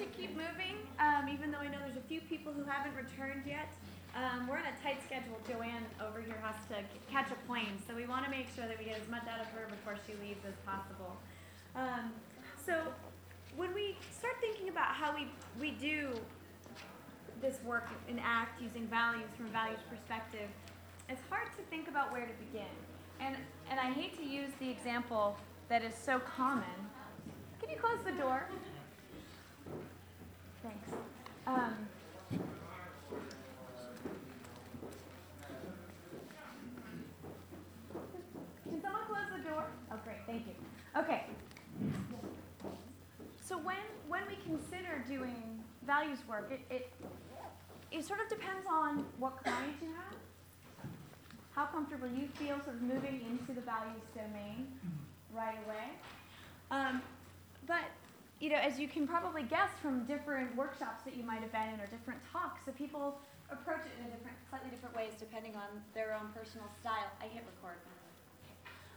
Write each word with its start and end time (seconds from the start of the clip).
to 0.00 0.06
keep 0.16 0.30
moving, 0.30 0.80
um, 0.98 1.28
even 1.28 1.50
though 1.50 1.60
I 1.60 1.68
know 1.68 1.76
there's 1.84 2.00
a 2.00 2.08
few 2.08 2.22
people 2.22 2.52
who 2.52 2.64
haven't 2.64 2.96
returned 2.96 3.44
yet. 3.44 3.68
Um, 4.16 4.48
we're 4.48 4.56
on 4.56 4.64
a 4.64 4.76
tight 4.82 4.96
schedule. 5.04 5.36
Joanne 5.46 5.84
over 6.00 6.20
here 6.20 6.40
has 6.42 6.56
to 6.72 6.80
catch 7.12 7.30
a 7.30 7.38
plane, 7.46 7.76
so 7.86 7.94
we 7.94 8.06
want 8.06 8.24
to 8.24 8.30
make 8.30 8.48
sure 8.56 8.66
that 8.66 8.78
we 8.78 8.86
get 8.86 8.96
as 8.96 9.08
much 9.08 9.28
out 9.28 9.40
of 9.40 9.46
her 9.52 9.68
before 9.68 9.96
she 10.06 10.14
leaves 10.24 10.40
as 10.48 10.56
possible. 10.64 11.20
Um, 11.76 12.12
so, 12.64 12.80
when 13.56 13.74
we 13.74 13.96
start 14.10 14.36
thinking 14.40 14.70
about 14.70 14.96
how 14.96 15.14
we, 15.14 15.28
we 15.60 15.72
do 15.72 16.14
this 17.42 17.58
work 17.62 17.88
in 18.08 18.18
ACT 18.18 18.62
using 18.62 18.86
values 18.86 19.28
from 19.36 19.46
a 19.46 19.50
values 19.50 19.80
perspective, 19.90 20.48
it's 21.08 21.22
hard 21.28 21.48
to 21.56 21.62
think 21.68 21.88
about 21.88 22.10
where 22.10 22.24
to 22.24 22.32
begin. 22.48 22.72
And, 23.20 23.36
and 23.70 23.78
I 23.78 23.90
hate 23.92 24.16
to 24.16 24.24
use 24.24 24.50
the 24.60 24.70
example 24.70 25.36
that 25.68 25.84
is 25.84 25.94
so 25.94 26.20
common. 26.20 26.64
Can 27.60 27.68
you 27.68 27.76
close 27.76 27.98
the 28.04 28.12
door? 28.12 28.48
Thanks. 30.62 30.88
Um, 31.46 31.88
can 38.68 38.82
someone 38.82 39.02
close 39.06 39.30
the 39.36 39.48
door? 39.48 39.64
Oh, 39.90 39.96
great, 40.04 40.18
thank 40.26 40.46
you. 40.46 40.54
Okay. 40.96 41.24
So 43.42 43.58
when 43.58 43.76
when 44.08 44.22
we 44.28 44.36
consider 44.44 45.02
doing 45.08 45.64
values 45.86 46.18
work, 46.28 46.52
it, 46.52 46.60
it 46.70 46.92
it 47.90 48.04
sort 48.04 48.20
of 48.20 48.28
depends 48.28 48.66
on 48.70 49.04
what 49.18 49.42
clients 49.42 49.82
you 49.82 49.88
have, 49.88 50.14
how 51.54 51.66
comfortable 51.66 52.06
you 52.06 52.28
feel 52.34 52.60
sort 52.62 52.76
of 52.76 52.82
moving 52.82 53.20
into 53.28 53.52
the 53.52 53.60
values 53.62 54.04
domain 54.14 54.68
right 55.34 55.58
away. 55.66 55.90
Um, 56.70 57.02
but 57.66 57.82
you 58.40 58.48
know, 58.48 58.56
as 58.56 58.80
you 58.80 58.88
can 58.88 59.06
probably 59.06 59.44
guess 59.44 59.68
from 59.84 60.08
different 60.08 60.56
workshops 60.56 61.04
that 61.04 61.14
you 61.14 61.22
might 61.22 61.44
have 61.44 61.52
been 61.52 61.76
in 61.76 61.78
or 61.80 61.86
different 61.92 62.20
talks, 62.32 62.64
so 62.64 62.72
people 62.72 63.20
approach 63.52 63.84
it 63.84 63.92
in 64.00 64.08
a 64.08 64.10
different, 64.16 64.36
slightly 64.48 64.72
different 64.72 64.96
ways 64.96 65.12
depending 65.20 65.52
on 65.54 65.68
their 65.92 66.16
own 66.16 66.32
personal 66.32 66.64
style. 66.80 67.12
I 67.20 67.28
hit 67.28 67.44
record. 67.44 67.76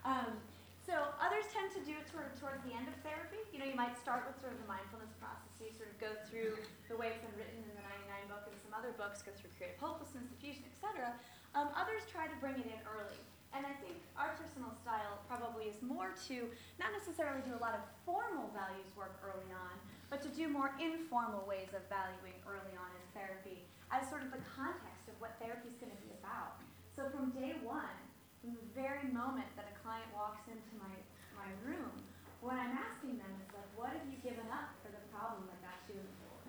Um, 0.08 0.40
so 0.84 0.96
others 1.20 1.48
tend 1.52 1.72
to 1.76 1.82
do 1.84 1.96
it 1.96 2.08
sort 2.12 2.28
of 2.28 2.36
towards 2.40 2.60
the 2.68 2.76
end 2.76 2.88
of 2.88 2.96
therapy. 3.04 3.40
You 3.56 3.60
know, 3.60 3.68
you 3.68 3.76
might 3.76 3.96
start 4.00 4.28
with 4.28 4.36
sort 4.40 4.52
of 4.56 4.60
the 4.64 4.68
mindfulness 4.68 5.12
processes, 5.20 5.80
sort 5.80 5.92
of 5.92 5.96
go 6.00 6.12
through 6.28 6.60
the 6.92 6.96
way 6.96 7.12
it's 7.12 7.24
been 7.24 7.36
written 7.40 7.56
in 7.64 7.72
the 7.76 7.84
99 8.12 8.32
book 8.32 8.44
and 8.48 8.56
some 8.64 8.76
other 8.76 8.92
books, 9.00 9.24
go 9.24 9.32
through 9.36 9.52
creative 9.56 9.80
hopelessness, 9.80 10.28
defusion, 10.28 10.64
etc. 10.76 11.16
Um, 11.56 11.72
others 11.76 12.04
try 12.12 12.28
to 12.28 12.36
bring 12.44 12.60
it 12.60 12.68
in 12.68 12.80
early. 12.84 13.20
And 13.54 13.70
I 13.70 13.74
think 13.86 14.02
our 14.18 14.34
personal 14.34 14.74
style 14.82 15.22
probably 15.30 15.70
is 15.70 15.78
more 15.86 16.18
to 16.26 16.50
not 16.82 16.90
necessarily 16.90 17.46
do 17.46 17.54
a 17.54 17.62
lot 17.62 17.78
of 17.78 17.86
formal 18.02 18.50
values 18.50 18.90
work 18.98 19.22
early 19.22 19.54
on, 19.54 19.78
but 20.10 20.26
to 20.26 20.30
do 20.34 20.50
more 20.50 20.74
informal 20.82 21.46
ways 21.46 21.70
of 21.78 21.86
valuing 21.86 22.34
early 22.50 22.74
on 22.74 22.90
in 22.98 23.06
therapy 23.14 23.62
as 23.94 24.10
sort 24.10 24.26
of 24.26 24.34
the 24.34 24.42
context 24.58 25.06
of 25.06 25.14
what 25.22 25.38
therapy 25.38 25.70
is 25.70 25.78
going 25.78 25.94
to 25.94 26.02
be 26.02 26.10
about. 26.18 26.58
So 26.98 27.06
from 27.14 27.30
day 27.38 27.54
one, 27.62 27.94
from 28.42 28.58
the 28.58 28.66
very 28.74 29.06
moment 29.14 29.50
that 29.54 29.70
a 29.70 29.76
client 29.86 30.10
walks 30.18 30.50
into 30.50 30.74
my, 30.82 30.94
my 31.38 31.50
room, 31.62 31.94
what 32.42 32.58
I'm 32.58 32.74
asking 32.74 33.22
them 33.22 33.34
is 33.38 33.54
like, 33.54 33.70
what 33.78 33.94
have 33.94 34.04
you 34.10 34.18
given 34.26 34.50
up 34.50 34.74
for 34.82 34.90
the 34.90 35.02
problem 35.14 35.46
that 35.46 35.62
got 35.62 35.78
you 35.86 35.96
in 35.96 36.04
the 36.04 36.18
door? 36.26 36.42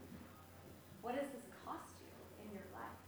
What 1.05 1.21
does 1.21 1.29
this 1.37 1.45
cost 1.69 2.01
you 2.01 2.17
in 2.41 2.49
your 2.49 2.65
life? 2.73 3.01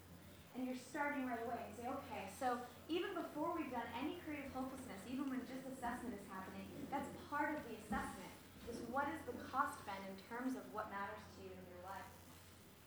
And 0.52 0.68
you're 0.68 0.76
starting 0.76 1.24
right 1.24 1.40
away 1.40 1.64
and 1.64 1.72
say, 1.80 1.88
okay, 1.88 2.28
so 2.36 2.60
even 2.86 3.10
before 3.18 3.50
we've 3.54 3.70
done 3.74 3.86
any 3.98 4.22
creative 4.22 4.50
hopelessness, 4.54 4.98
even 5.10 5.26
when 5.26 5.42
just 5.50 5.66
assessment 5.66 6.14
is 6.14 6.22
happening, 6.30 6.66
that's 6.86 7.10
part 7.26 7.50
of 7.50 7.58
the 7.66 7.74
assessment, 7.82 8.30
is 8.70 8.78
what 8.94 9.10
is 9.10 9.18
the 9.26 9.34
cost 9.50 9.82
been 9.82 9.98
in 10.06 10.14
terms 10.30 10.54
of 10.54 10.62
what 10.70 10.86
matters 10.94 11.22
to 11.34 11.46
you 11.46 11.50
in 11.50 11.64
your 11.66 11.82
life. 11.82 12.06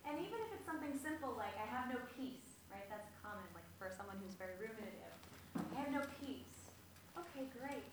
And 0.07 0.19
even 0.23 0.39
if 0.47 0.55
it's 0.55 0.67
something 0.67 0.95
simple 0.95 1.35
like, 1.35 1.51
I 1.59 1.67
have 1.67 1.91
no 1.91 1.99
peace, 2.15 2.63
right? 2.71 2.87
That's 2.87 3.11
common, 3.19 3.43
like 3.51 3.67
for 3.75 3.91
someone 3.91 4.15
who's 4.23 4.39
very 4.39 4.55
ruminative. 4.55 5.15
I 5.75 5.83
have 5.83 5.91
no 5.91 6.03
peace. 6.23 6.71
Okay, 7.19 7.51
great. 7.59 7.83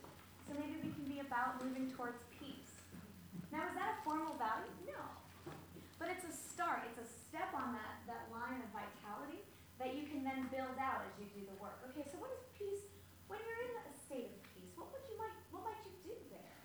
So 0.46 0.54
maybe 0.54 0.78
we 0.78 0.94
can 0.94 1.06
be 1.10 1.18
about 1.18 1.58
moving 1.58 1.90
towards 1.90 2.22
peace. 2.38 2.86
Now, 3.50 3.66
is 3.66 3.74
that 3.74 3.98
a 3.98 4.02
formal 4.06 4.38
value? 4.38 4.70
No. 4.86 5.02
But 5.98 6.14
it's 6.14 6.22
a 6.22 6.34
start, 6.34 6.86
it's 6.86 7.02
a 7.02 7.08
step 7.08 7.50
on 7.50 7.74
that, 7.74 8.04
that 8.06 8.30
line 8.30 8.62
of 8.62 8.70
vitality 8.70 9.42
that 9.76 9.92
you 9.92 10.08
can 10.08 10.24
then 10.24 10.48
build 10.48 10.76
out 10.80 11.04
as 11.04 11.12
you 11.20 11.28
do 11.36 11.44
the 11.44 11.56
work. 11.60 11.76
Okay, 11.92 12.04
so 12.08 12.16
what 12.16 12.32
is 12.32 12.40
peace? 12.56 12.84
When 13.28 13.40
you're 13.44 13.62
in 13.68 13.76
a 13.76 13.92
state 13.92 14.32
of 14.32 14.40
peace, 14.56 14.72
what 14.76 14.88
would 14.92 15.04
you 15.04 15.16
might 15.20 15.36
what 15.52 15.68
might 15.68 15.80
you 15.84 15.92
do 16.04 16.16
there? 16.32 16.60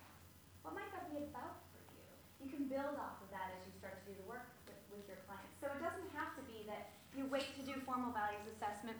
What 0.64 0.72
might 0.72 0.88
that 0.96 1.12
be 1.12 1.28
about 1.28 1.60
for 1.72 1.80
you? 1.92 2.08
You 2.40 2.48
can 2.48 2.61
build 2.72 2.96
off 2.96 3.20
of 3.20 3.28
that 3.28 3.52
as 3.52 3.60
you 3.68 3.72
start 3.76 4.00
to 4.00 4.04
do 4.08 4.16
the 4.16 4.24
work 4.24 4.48
with, 4.64 4.80
with 4.88 5.04
your 5.04 5.20
clients. 5.28 5.52
So 5.60 5.68
it 5.68 5.76
doesn't 5.84 6.08
have 6.16 6.32
to 6.40 6.42
be 6.48 6.64
that 6.64 6.88
you 7.12 7.28
wait 7.28 7.52
to 7.60 7.62
do 7.68 7.76
formal 7.84 8.16
values 8.16 8.48
assessment 8.48 8.96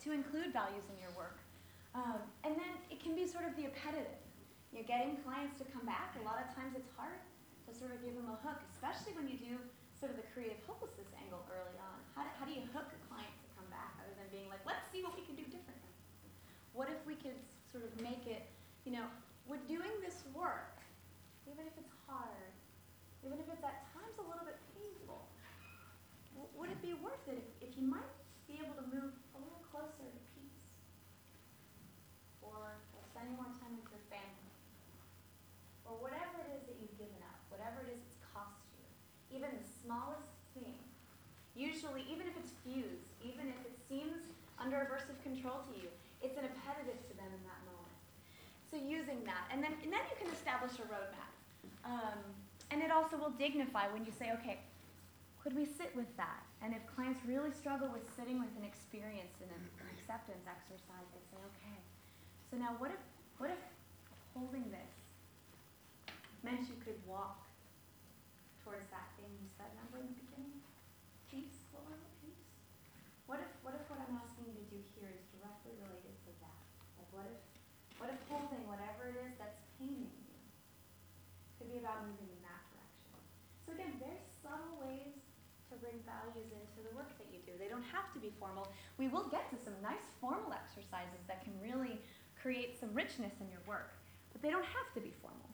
to 0.00 0.16
include 0.16 0.56
values 0.56 0.88
in 0.88 0.96
your 0.96 1.12
work. 1.12 1.36
Um, 1.92 2.24
and 2.48 2.56
then 2.56 2.72
it 2.88 3.04
can 3.04 3.12
be 3.12 3.28
sort 3.28 3.44
of 3.44 3.52
the 3.60 3.68
appetitive. 3.68 4.16
You're 4.72 4.88
getting 4.88 5.20
clients 5.20 5.60
to 5.60 5.68
come 5.68 5.84
back. 5.84 6.16
A 6.16 6.24
lot 6.24 6.40
of 6.40 6.48
times 6.56 6.72
it's 6.72 6.88
hard 6.96 7.20
to 7.68 7.70
sort 7.76 7.92
of 7.92 8.00
give 8.00 8.16
them 8.16 8.32
a 8.32 8.40
hook, 8.40 8.64
especially 8.72 9.12
when 9.12 9.28
you 9.28 9.36
do 9.36 9.60
sort 10.00 10.08
of 10.08 10.16
the 10.16 10.24
creative 10.32 10.56
hopelessness 10.64 11.12
angle 11.20 11.44
early 11.52 11.76
on. 11.76 12.00
How 12.16 12.24
do, 12.24 12.30
how 12.40 12.48
do 12.48 12.56
you 12.56 12.64
hook 12.72 12.88
a 12.88 13.00
client 13.12 13.34
to 13.36 13.46
come 13.52 13.68
back 13.68 14.00
other 14.00 14.16
than 14.16 14.32
being 14.32 14.48
like, 14.48 14.64
let's 14.64 14.88
see 14.88 15.04
what 15.04 15.12
we 15.12 15.20
can 15.28 15.36
do 15.36 15.44
differently. 15.52 15.92
What 16.72 16.88
if 16.88 17.04
we 17.04 17.20
could 17.20 17.36
sort 17.68 17.84
of 17.84 17.92
make 18.00 18.24
it, 18.24 18.48
you 18.88 18.96
know, 18.96 19.04
we're 19.44 19.60
doing 19.68 19.92
this 20.00 20.24
work, 20.32 20.80
even 21.44 21.66
if 21.68 21.74
it's 21.76 21.92
hard, 22.08 22.54
even 23.24 23.36
if 23.38 23.46
it's 23.48 23.64
at 23.64 23.88
times 23.92 24.16
a 24.18 24.26
little 24.26 24.44
bit 24.44 24.58
painful, 24.76 25.28
would 26.56 26.70
it 26.72 26.80
be 26.80 26.96
worth 27.00 27.24
it 27.28 27.40
if, 27.40 27.48
if 27.60 27.72
you 27.76 27.84
might 27.84 28.08
be 28.48 28.60
able 28.60 28.76
to 28.76 28.86
move 28.88 29.12
a 29.36 29.38
little 29.38 29.62
closer 29.68 30.06
to 30.08 30.20
peace? 30.36 30.60
Or 32.40 32.80
spending 33.12 33.36
more 33.36 33.50
time 33.60 33.76
with 33.76 33.88
your 33.92 34.04
family? 34.08 34.52
Or 35.84 35.98
whatever 36.00 36.44
it 36.46 36.50
is 36.56 36.62
that 36.68 36.76
you've 36.80 36.96
given 36.96 37.20
up, 37.26 37.38
whatever 37.52 37.84
it 37.84 37.92
is 37.92 38.00
it's 38.00 38.18
cost 38.32 38.60
you, 38.76 38.86
even 39.34 39.52
the 39.52 39.66
smallest 39.84 40.32
thing. 40.56 40.78
Usually, 41.52 42.06
even 42.08 42.30
if 42.30 42.34
it's 42.38 42.54
fused, 42.64 43.10
even 43.20 43.52
if 43.52 43.58
it 43.66 43.74
seems 43.90 44.30
under 44.60 44.76
aversive 44.76 45.16
control 45.24 45.64
to 45.72 45.74
you. 45.80 45.88
It's 46.20 46.36
an 46.36 46.44
appetitive 46.44 47.00
to 47.08 47.12
them 47.16 47.32
in 47.32 47.42
that 47.48 47.60
moment. 47.64 47.96
So 48.68 48.76
using 48.76 49.24
that, 49.24 49.48
and 49.48 49.64
then 49.64 49.72
and 49.82 49.90
then 49.90 50.04
you 50.12 50.16
can 50.20 50.28
establish 50.30 50.76
a 50.78 50.86
roadmap. 50.86 51.32
Um, 51.82 52.20
and 52.70 52.82
it 52.82 52.90
also 52.90 53.18
will 53.18 53.34
dignify 53.34 53.90
when 53.90 54.04
you 54.06 54.12
say, 54.14 54.30
okay, 54.38 54.58
could 55.42 55.56
we 55.56 55.64
sit 55.64 55.90
with 55.96 56.10
that? 56.16 56.44
And 56.62 56.74
if 56.74 56.82
clients 56.94 57.20
really 57.26 57.50
struggle 57.50 57.88
with 57.88 58.04
sitting 58.14 58.38
with 58.38 58.52
an 58.60 58.64
experience 58.64 59.40
and 59.40 59.50
an, 59.50 59.62
an 59.80 59.88
acceptance 59.96 60.44
exercise, 60.44 61.08
they 61.12 61.24
say, 61.32 61.40
okay, 61.56 61.78
so 62.50 62.60
now 62.60 62.76
what 62.78 62.92
if 62.92 63.02
what 63.40 63.48
if 63.48 63.62
holding 64.36 64.68
this 64.68 64.92
meant 66.44 66.68
you 66.68 66.76
could 66.84 67.00
walk 67.08 67.48
towards 68.60 68.84
that 68.92 69.08
thing 69.16 69.32
you 69.40 69.48
said, 69.56 69.72
remember 69.72 70.04
in 70.04 70.12
the 70.12 70.18
beginning? 70.20 70.60
Peace, 71.32 71.64
what 71.72 71.88
what 73.30 73.38
if, 73.38 73.54
what 73.62 73.78
if 73.78 73.86
what 73.86 74.02
I'm 74.02 74.18
asking 74.18 74.50
you 74.50 74.58
to 74.58 74.66
do 74.74 74.82
here 74.98 75.06
is 75.06 75.22
directly 75.30 75.70
related 75.78 76.18
to 76.26 76.30
that? 76.42 76.60
Like 76.98 77.06
what 77.14 77.30
if, 77.30 77.38
what 78.02 78.10
if 78.10 78.18
holding 78.26 78.66
whatever 78.66 79.06
it 79.06 79.22
is 79.22 79.38
that's 79.38 79.62
paining 79.78 80.10
you 80.10 80.34
could 81.54 81.70
be 81.70 81.78
about 81.78 82.02
moving 82.10 82.26
in 82.26 82.42
that 82.42 82.58
direction? 82.74 83.14
So 83.62 83.78
again, 83.78 84.02
very 84.02 84.18
subtle 84.42 84.82
ways 84.82 85.14
to 85.70 85.78
bring 85.78 86.02
values 86.02 86.50
into 86.50 86.82
the 86.82 86.90
work 86.90 87.14
that 87.22 87.30
you 87.30 87.38
do. 87.46 87.54
They 87.54 87.70
don't 87.70 87.79
have 87.92 88.12
to 88.14 88.20
be 88.20 88.32
formal. 88.38 88.68
We 88.98 89.08
will 89.08 89.28
get 89.28 89.50
to 89.50 89.56
some 89.62 89.74
nice 89.82 90.06
formal 90.20 90.52
exercises 90.52 91.22
that 91.28 91.44
can 91.44 91.54
really 91.60 92.00
create 92.40 92.78
some 92.78 92.94
richness 92.94 93.32
in 93.40 93.48
your 93.50 93.60
work, 93.66 93.92
but 94.32 94.42
they 94.42 94.50
don't 94.50 94.64
have 94.64 94.88
to 94.94 95.00
be 95.00 95.12
formal. 95.20 95.50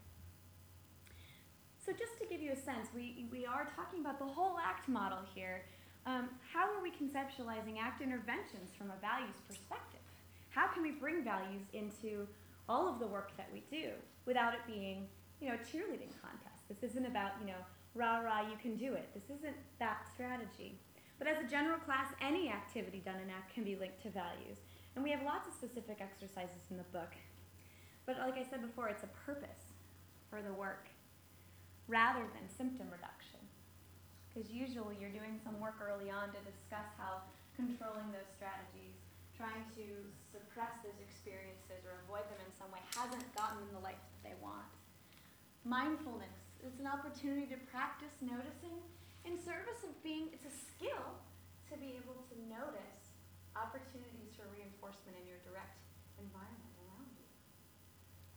So 1.85 1.93
just 1.93 2.19
to 2.19 2.27
give 2.27 2.43
you 2.43 2.51
a 2.51 2.57
sense, 2.57 2.89
we, 2.95 3.27
we 3.31 3.47
are 3.47 3.69
talking 3.77 4.01
about 4.01 4.19
the 4.19 4.27
whole 4.27 4.59
ACT 4.59 4.89
model 4.89 5.19
here, 5.35 5.63
um, 6.07 6.29
how 6.53 6.67
are 6.71 6.83
we 6.83 6.91
conceptualizing 6.91 7.79
ACT 7.79 8.03
interventions 8.03 8.71
from 8.77 8.91
a 8.91 8.99
values 9.01 9.39
perspective? 9.47 10.03
How 10.51 10.69
can 10.69 10.83
we 10.83 10.91
bring 10.91 11.23
values 11.23 11.63
into 11.75 12.27
all 12.69 12.89
of 12.89 12.99
the 12.99 13.07
work 13.07 13.37
that 13.37 13.49
we 13.53 13.63
do 13.71 13.91
without 14.25 14.55
it 14.55 14.61
being, 14.67 15.07
you 15.41 15.49
know, 15.49 15.55
a 15.55 15.59
cheerleading 15.59 16.15
contest? 16.23 16.67
This 16.69 16.91
isn't 16.91 17.07
about, 17.07 17.33
you 17.41 17.47
know, 17.47 17.63
rah 17.95 18.19
rah, 18.19 18.43
you 18.43 18.57
can 18.61 18.77
do 18.77 18.95
it. 18.95 19.09
This 19.15 19.37
isn't 19.39 19.57
that 19.79 20.07
strategy. 20.13 20.79
But 21.19 21.29
as 21.29 21.43
a 21.43 21.49
general 21.49 21.79
class, 21.79 22.13
any 22.21 22.51
activity 22.51 23.03
done 23.05 23.21
in 23.23 23.31
ACT 23.31 23.55
can 23.55 23.65
be 23.65 23.77
linked 23.77 24.03
to 24.03 24.11
values. 24.11 24.59
And 24.95 25.05
we 25.05 25.11
have 25.11 25.23
lots 25.23 25.49
of 25.49 25.55
specific 25.55 26.01
exercises 26.01 26.69
in 26.71 26.77
the 26.77 26.89
book. 26.93 27.13
But 28.05 28.19
like 28.19 28.35
I 28.35 28.45
said 28.49 28.63
before, 28.63 28.89
it's 28.89 29.03
a 29.03 29.13
purpose 29.25 29.75
for 30.29 30.43
the 30.43 30.53
work 30.53 30.89
rather 31.89 32.25
than 32.35 32.49
symptom 32.49 32.89
reduction 32.91 33.37
because 34.37 34.53
usually 34.53 35.01
you're 35.01 35.17
doing 35.17 35.41
some 35.41 35.57
work 35.65 35.81
early 35.81 36.13
on 36.13 36.29
to 36.29 36.41
discuss 36.45 36.85
how 37.01 37.25
controlling 37.57 38.13
those 38.13 38.29
strategies, 38.37 38.93
trying 39.33 39.65
to 39.73 39.87
suppress 40.29 40.77
those 40.85 41.01
experiences 41.01 41.89
or 41.89 41.97
avoid 42.05 42.29
them 42.29 42.45
in 42.45 42.53
some 42.53 42.69
way, 42.69 42.85
hasn't 42.93 43.25
gotten 43.33 43.65
them 43.65 43.73
the 43.73 43.81
life 43.81 43.97
that 43.97 44.21
they 44.21 44.37
want. 44.45 44.69
Mindfulness 45.65 46.37
is 46.61 46.77
an 46.77 46.85
opportunity 46.85 47.49
to 47.49 47.57
practice 47.73 48.13
noticing 48.21 48.77
in 49.27 49.35
service 49.43 49.83
of 49.83 49.93
being, 50.07 50.31
it's 50.31 50.47
a 50.47 50.55
skill 50.55 51.19
to 51.67 51.75
be 51.83 51.99
able 51.99 52.23
to 52.31 52.35
notice 52.47 53.19
opportunities 53.59 54.31
for 54.39 54.47
reinforcement 54.55 55.19
in 55.19 55.27
your 55.27 55.43
direct 55.43 55.83
environment 56.23 56.73
around 56.87 57.11
you. 57.19 57.27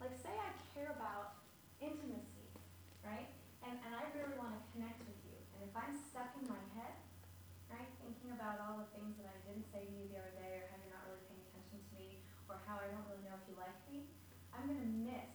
Like, 0.01 0.17
say 0.17 0.33
I 0.33 0.49
care 0.73 0.89
about 0.97 1.37
intimacy, 1.77 2.49
right? 3.05 3.29
And, 3.61 3.77
and 3.85 3.93
I 3.93 4.09
really 4.17 4.33
want 4.41 4.57
to 4.57 4.61
connect 4.73 4.97
with 5.05 5.19
you. 5.29 5.37
And 5.53 5.69
if 5.69 5.73
I'm 5.77 5.93
stuck 5.93 6.33
in 6.41 6.49
my 6.49 6.63
head, 6.73 6.97
right, 7.69 7.89
thinking 8.01 8.33
about 8.33 8.57
all 8.57 8.81
the 8.81 8.89
things 8.97 9.13
that 9.21 9.29
I 9.29 9.37
didn't 9.45 9.69
say 9.69 9.85
to 9.85 9.93
you 9.93 10.09
the 10.09 10.17
other 10.17 10.33
day, 10.41 10.65
or 10.65 10.73
how 10.73 10.81
you're 10.81 10.95
not 10.95 11.05
really 11.05 11.21
paying 11.29 11.45
attention 11.53 11.79
to 11.85 11.91
me, 11.93 12.25
or 12.49 12.57
how 12.65 12.81
I 12.81 12.89
don't 12.89 13.05
really 13.05 13.21
know 13.29 13.37
if 13.37 13.45
you 13.45 13.53
like 13.61 13.77
me, 13.85 14.09
I'm 14.49 14.65
going 14.65 14.81
to 14.81 14.91
miss 15.05 15.29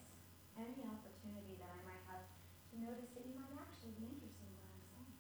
any 0.59 0.83
opportunity 0.83 1.55
that 1.62 1.71
I 1.71 1.81
might 1.87 2.03
have 2.11 2.27
to 2.75 2.75
notice 2.83 3.06
that 3.15 3.23
you 3.23 3.39
might 3.39 3.55
actually 3.55 3.95
be 3.95 4.11
interested 4.11 4.43
in 4.51 4.55
what 4.59 4.67
I'm 4.67 4.83
saying. 4.91 5.15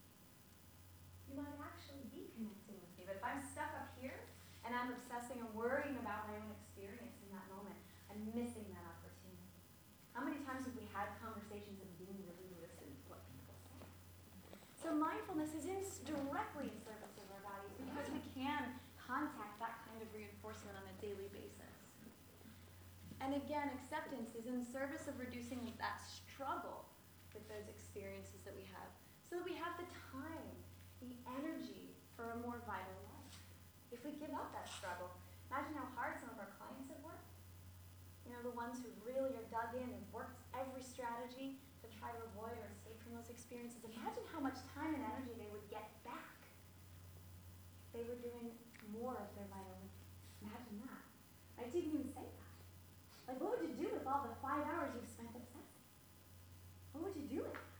You 1.30 1.34
might 1.38 1.58
actually 1.62 2.02
be 2.10 2.30
connecting 2.34 2.78
with 2.82 2.92
me. 2.98 3.06
But 3.06 3.22
if 3.22 3.24
I'm 3.24 3.42
stuck 3.42 3.70
up 3.78 3.94
here 3.98 4.26
and 4.66 4.74
I'm 4.74 4.90
obsessing 4.94 5.38
and 5.38 5.50
worrying 5.54 5.94
about 6.02 6.26
my 6.30 6.38
own 6.38 6.50
experience 6.58 7.14
in 7.22 7.28
that 7.34 7.46
moment, 7.50 7.78
I'm 8.10 8.22
missing 8.34 8.66
that 8.74 8.86
opportunity. 8.86 9.50
How 10.14 10.22
many 10.22 10.42
times 10.46 10.66
have 10.66 10.74
we 10.78 10.86
had 10.90 11.14
conversations 11.22 11.78
and 11.82 11.90
didn't 11.98 12.22
really 12.22 12.50
listen 12.58 12.86
to 12.86 13.04
what 13.10 13.22
people 13.30 13.54
say? 13.66 13.82
So 14.78 14.94
mindfulness 14.94 15.54
is 15.58 15.66
in, 15.66 15.82
directly 16.06 16.70
in 16.70 16.76
service 16.82 17.14
of 17.18 17.26
our 17.34 17.42
values 17.42 17.74
because 17.78 18.06
we 18.14 18.22
can 18.34 18.78
contact 18.94 19.58
that 19.58 19.82
kind 19.90 19.98
of 19.98 20.08
reinforcement 20.14 20.78
on 20.78 20.86
a 20.86 20.94
daily 21.02 21.26
basis. 21.34 21.74
And 23.24 23.40
again, 23.40 23.72
acceptance 23.72 24.36
is 24.36 24.44
in 24.44 24.60
service 24.60 25.08
of 25.08 25.16
reducing 25.16 25.64
that 25.80 25.96
struggle 26.04 26.84
with 27.32 27.48
those 27.48 27.64
experiences 27.72 28.44
that 28.44 28.52
we 28.52 28.68
have 28.68 28.92
so 29.24 29.40
that 29.40 29.48
we 29.48 29.56
have 29.56 29.72
the 29.80 29.88
time, 30.12 30.52
the 31.00 31.16
energy 31.40 31.88
for 32.12 32.36
a 32.36 32.38
more 32.44 32.60
vital 32.68 33.00
life. 33.08 33.34
If 33.88 34.04
we 34.04 34.12
give 34.20 34.28
up 34.36 34.52
that 34.52 34.68
struggle, 34.68 35.08
imagine 35.48 35.72
how 35.72 35.88
hard 35.96 36.20
some 36.20 36.36
of 36.36 36.38
our 36.38 36.52
clients 36.60 36.92
have 36.92 37.00
worked. 37.00 37.32
You 38.28 38.36
know, 38.36 38.44
the 38.44 38.52
ones 38.52 38.84
who 38.84 38.92
really 39.00 39.32
are 39.40 39.48
dug 39.48 39.72
in 39.72 39.88
and 39.88 40.04
worked 40.12 40.36
every 40.52 40.84
strategy 40.84 41.56
to 41.80 41.88
try 41.96 42.12
to 42.12 42.20
avoid 42.28 42.60
or 42.60 42.68
escape 42.76 43.00
from 43.00 43.16
those 43.16 43.32
experiences. 43.32 43.80
Imagine 43.88 44.28
how 44.36 44.44
much 44.44 44.60
time 44.76 44.92
and 44.92 45.00
energy 45.00 45.32
they 45.40 45.48
would 45.48 45.64
get 45.72 45.88
back 46.04 46.44
if 47.88 47.88
they 47.96 48.04
were 48.04 48.20
doing 48.20 48.52
more 48.92 49.16
of 49.16 49.32
their 49.32 49.48
vital 49.48 49.80
life. 49.80 49.96
Imagine 50.44 50.76
that. 50.84 51.04
I 51.56 51.72
didn't 51.72 51.88
even 51.88 52.04
say 52.12 52.20
that. 52.20 52.44
Like, 53.28 53.40
what 53.40 53.56
would 53.56 53.64
you 53.64 53.76
do 53.76 53.88
with 53.92 54.04
all 54.04 54.24
the 54.24 54.36
five 54.44 54.64
hours 54.68 54.92
you've 54.92 55.08
spent 55.08 55.32
obsessing? 55.32 55.84
What 56.92 57.08
would 57.08 57.16
you 57.16 57.28
do 57.28 57.40
with 57.44 57.56
that? 57.56 57.72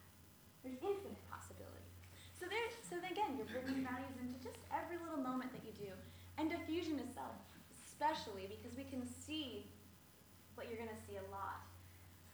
There's 0.64 0.80
infinite 0.80 1.20
possibility. 1.28 1.88
So 2.32 2.48
there, 2.48 2.64
so 2.80 2.96
then 2.96 3.12
again, 3.12 3.32
you're 3.52 3.64
bringing 3.64 3.84
values 3.84 4.16
into 4.20 4.36
just 4.40 4.56
every 4.72 4.96
little 5.00 5.20
moment 5.20 5.52
that 5.52 5.62
you 5.66 5.74
do. 5.76 5.92
And 6.38 6.50
defusion 6.50 6.98
itself, 6.98 7.36
especially 7.70 8.50
because 8.50 8.74
we 8.76 8.84
can 8.88 9.06
see 9.06 9.66
what 10.54 10.66
you're 10.66 10.80
going 10.80 10.90
to 10.92 11.02
see 11.06 11.18
a 11.18 11.26
lot, 11.30 11.62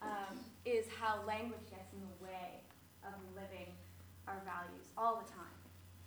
um, 0.00 0.40
is 0.64 0.88
how 0.88 1.20
language 1.28 1.64
gets 1.68 1.92
in 1.92 2.00
the 2.00 2.16
way 2.20 2.64
of 3.04 3.12
living 3.36 3.68
our 4.28 4.40
values 4.44 4.88
all 4.96 5.20
the 5.20 5.28
time. 5.28 5.56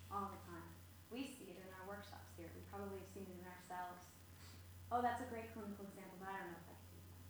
All 0.10 0.30
the 0.30 0.42
time. 0.50 0.70
We 1.10 1.30
see 1.30 1.54
it 1.54 1.58
in 1.62 1.70
our 1.78 1.86
workshops 1.86 2.34
here. 2.38 2.50
We 2.54 2.62
probably 2.70 2.98
have 3.02 3.12
seen 3.14 3.26
it 3.30 3.38
in 3.38 3.46
ourselves. 3.46 4.10
Oh, 4.90 5.02
that's 5.02 5.22
a 5.22 5.30
great 5.30 5.50
clinical 5.54 5.86
example, 5.90 6.18
but 6.22 6.30
I 6.30 6.38
don't 6.38 6.54
know 6.54 6.62
if 6.62 6.70
I 6.70 6.78
can 6.78 6.90
do 6.94 7.02
that. 7.02 7.22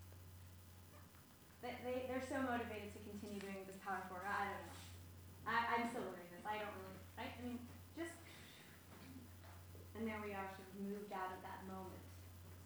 They, 1.64 1.74
they, 1.84 1.98
they're 2.08 2.28
so 2.28 2.44
motivated 2.44 2.92
to 2.96 3.00
continue 3.04 3.40
doing 3.40 3.64
this 3.68 3.80
powerful 3.84 4.20
work. 4.20 4.28
I 4.28 4.52
don't 4.52 4.64
know. 4.68 4.80
I, 5.48 5.56
I'm 5.76 5.86
still 5.92 6.04
learning 6.08 6.32
this. 6.32 6.44
I 6.48 6.60
don't 6.60 6.76
right? 7.18 7.32
I 7.40 7.42
mean, 7.44 7.60
just, 7.96 8.16
and 10.04 10.12
there 10.12 10.20
we 10.20 10.36
are, 10.36 10.52
sort 10.52 10.68
of 10.68 10.76
moved 10.84 11.16
out 11.16 11.32
of 11.32 11.40
that 11.48 11.64
moment, 11.64 12.04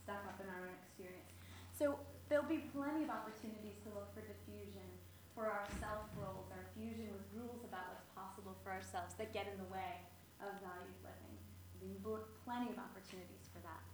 stuck 0.01 0.25
up 0.25 0.41
in 0.41 0.49
our 0.49 0.65
own 0.65 0.73
experience. 0.73 1.37
So 1.69 2.01
there'll 2.33 2.49
be 2.49 2.65
plenty 2.73 3.05
of 3.05 3.13
opportunities 3.13 3.77
to 3.85 3.93
look 3.93 4.09
for 4.17 4.25
defusion 4.25 4.89
for 5.37 5.45
our 5.45 5.69
self 5.77 6.09
roles, 6.17 6.49
our 6.49 6.65
fusion 6.73 7.13
with 7.13 7.21
rules 7.37 7.61
about 7.61 7.93
what's 7.93 8.09
possible 8.17 8.57
for 8.65 8.73
ourselves 8.73 9.13
that 9.21 9.37
get 9.37 9.45
in 9.45 9.53
the 9.61 9.69
way 9.69 10.01
of 10.41 10.49
valued 10.65 10.97
living. 11.05 11.37
There'll 11.77 12.25
be 12.25 12.25
plenty 12.41 12.73
of 12.73 12.81
opportunities 12.81 13.45
for 13.53 13.61
that. 13.61 13.85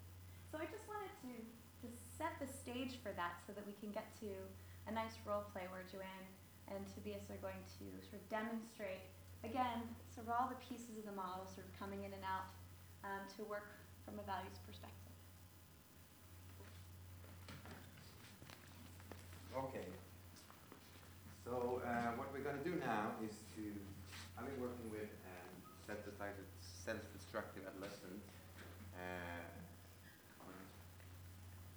So 0.47 0.55
I 0.55 0.63
just 0.71 0.87
wanted 0.87 1.11
to, 1.27 1.33
to 1.83 1.87
set 1.99 2.39
the 2.39 2.47
stage 2.47 3.03
for 3.03 3.11
that 3.19 3.43
so 3.43 3.51
that 3.51 3.67
we 3.67 3.75
can 3.83 3.91
get 3.91 4.07
to 4.23 4.31
a 4.87 4.91
nice 4.95 5.19
role 5.27 5.43
play 5.51 5.67
where 5.67 5.83
Joanne 5.91 6.31
and 6.71 6.79
Tobias 6.95 7.27
are 7.27 7.43
going 7.43 7.59
to 7.59 7.91
sort 8.07 8.23
of 8.23 8.25
demonstrate, 8.31 9.03
again, 9.43 9.83
sort 10.15 10.31
of 10.31 10.39
all 10.39 10.47
the 10.47 10.61
pieces 10.63 10.95
of 10.95 11.03
the 11.03 11.11
model 11.11 11.43
sort 11.43 11.67
of 11.67 11.75
coming 11.75 12.07
in 12.07 12.15
and 12.15 12.23
out 12.23 12.47
um, 13.03 13.23
to 13.37 13.43
work 13.45 13.67
from 14.05 14.19
a 14.19 14.23
values 14.23 14.57
perspective. 14.65 14.99
Okay. 19.53 19.85
So 21.45 21.81
uh, 21.85 22.17
what 22.17 22.33
we're 22.33 22.41
going 22.41 22.57
to 22.57 22.65
do 22.65 22.79
now 22.79 23.13
is 23.21 23.35
to, 23.55 23.63
I've 24.39 24.47
been 24.47 24.57
working 24.59 24.89
with 24.89 25.11
um, 25.27 25.51
self-decided, 25.85 26.47
self-destructive 26.63 27.61
adolescents 27.67 28.25
uh, 28.97 29.45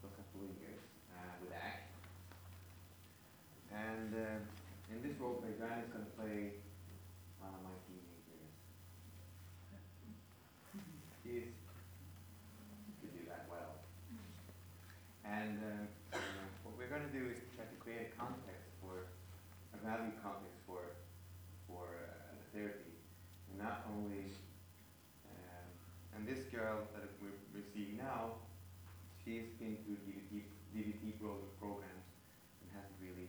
for 0.01 0.09
a 0.09 0.15
couple 0.15 0.49
of 0.49 0.55
years 0.63 0.81
uh, 1.13 1.35
with 1.43 1.53
ACT. 1.53 1.91
And 3.75 4.15
uh, 4.15 4.95
in 4.95 5.03
this 5.03 5.19
role 5.21 5.43
play, 5.43 5.53
Joanne 5.59 5.85
is 5.85 5.91
going 5.93 6.07
to 6.07 6.15
play 6.17 6.57
one 7.43 7.53
of 7.53 7.61
my 7.61 7.75
teenagers. 7.85 8.55
She 11.21 11.43
is, 11.43 11.51
could 13.03 13.13
do 13.13 13.27
that 13.27 13.51
well. 13.51 13.83
And 15.27 15.59
uh, 15.59 16.17
uh, 16.17 16.47
what 16.63 16.79
we're 16.79 16.87
going 16.87 17.03
to 17.03 17.11
do 17.11 17.27
is 17.27 17.43
try 17.59 17.67
to 17.67 17.79
create 17.83 18.09
a 18.09 18.13
context 18.15 18.71
for, 18.79 19.11
a 19.75 19.79
value 19.83 20.15
context 20.23 20.63
for, 20.71 20.95
for 21.67 21.91
uh, 22.07 22.39
the 22.39 22.47
therapy. 22.55 22.95
And 23.51 23.59
not 23.59 23.91
only, 23.91 24.31
um, 25.27 25.67
and 26.15 26.23
this 26.23 26.47
girl 26.55 26.87
that 26.95 27.11
we're, 27.19 27.35
we're 27.51 27.67
seeing 27.75 27.99
now, 27.99 28.39
she's 29.27 29.51
been 29.59 29.75
through 29.83 29.99
DBT, 30.07 30.47
DBT 30.71 31.19
pro- 31.19 31.43
programs 31.59 32.07
and 32.63 32.71
hasn't 32.71 33.03
really 33.03 33.27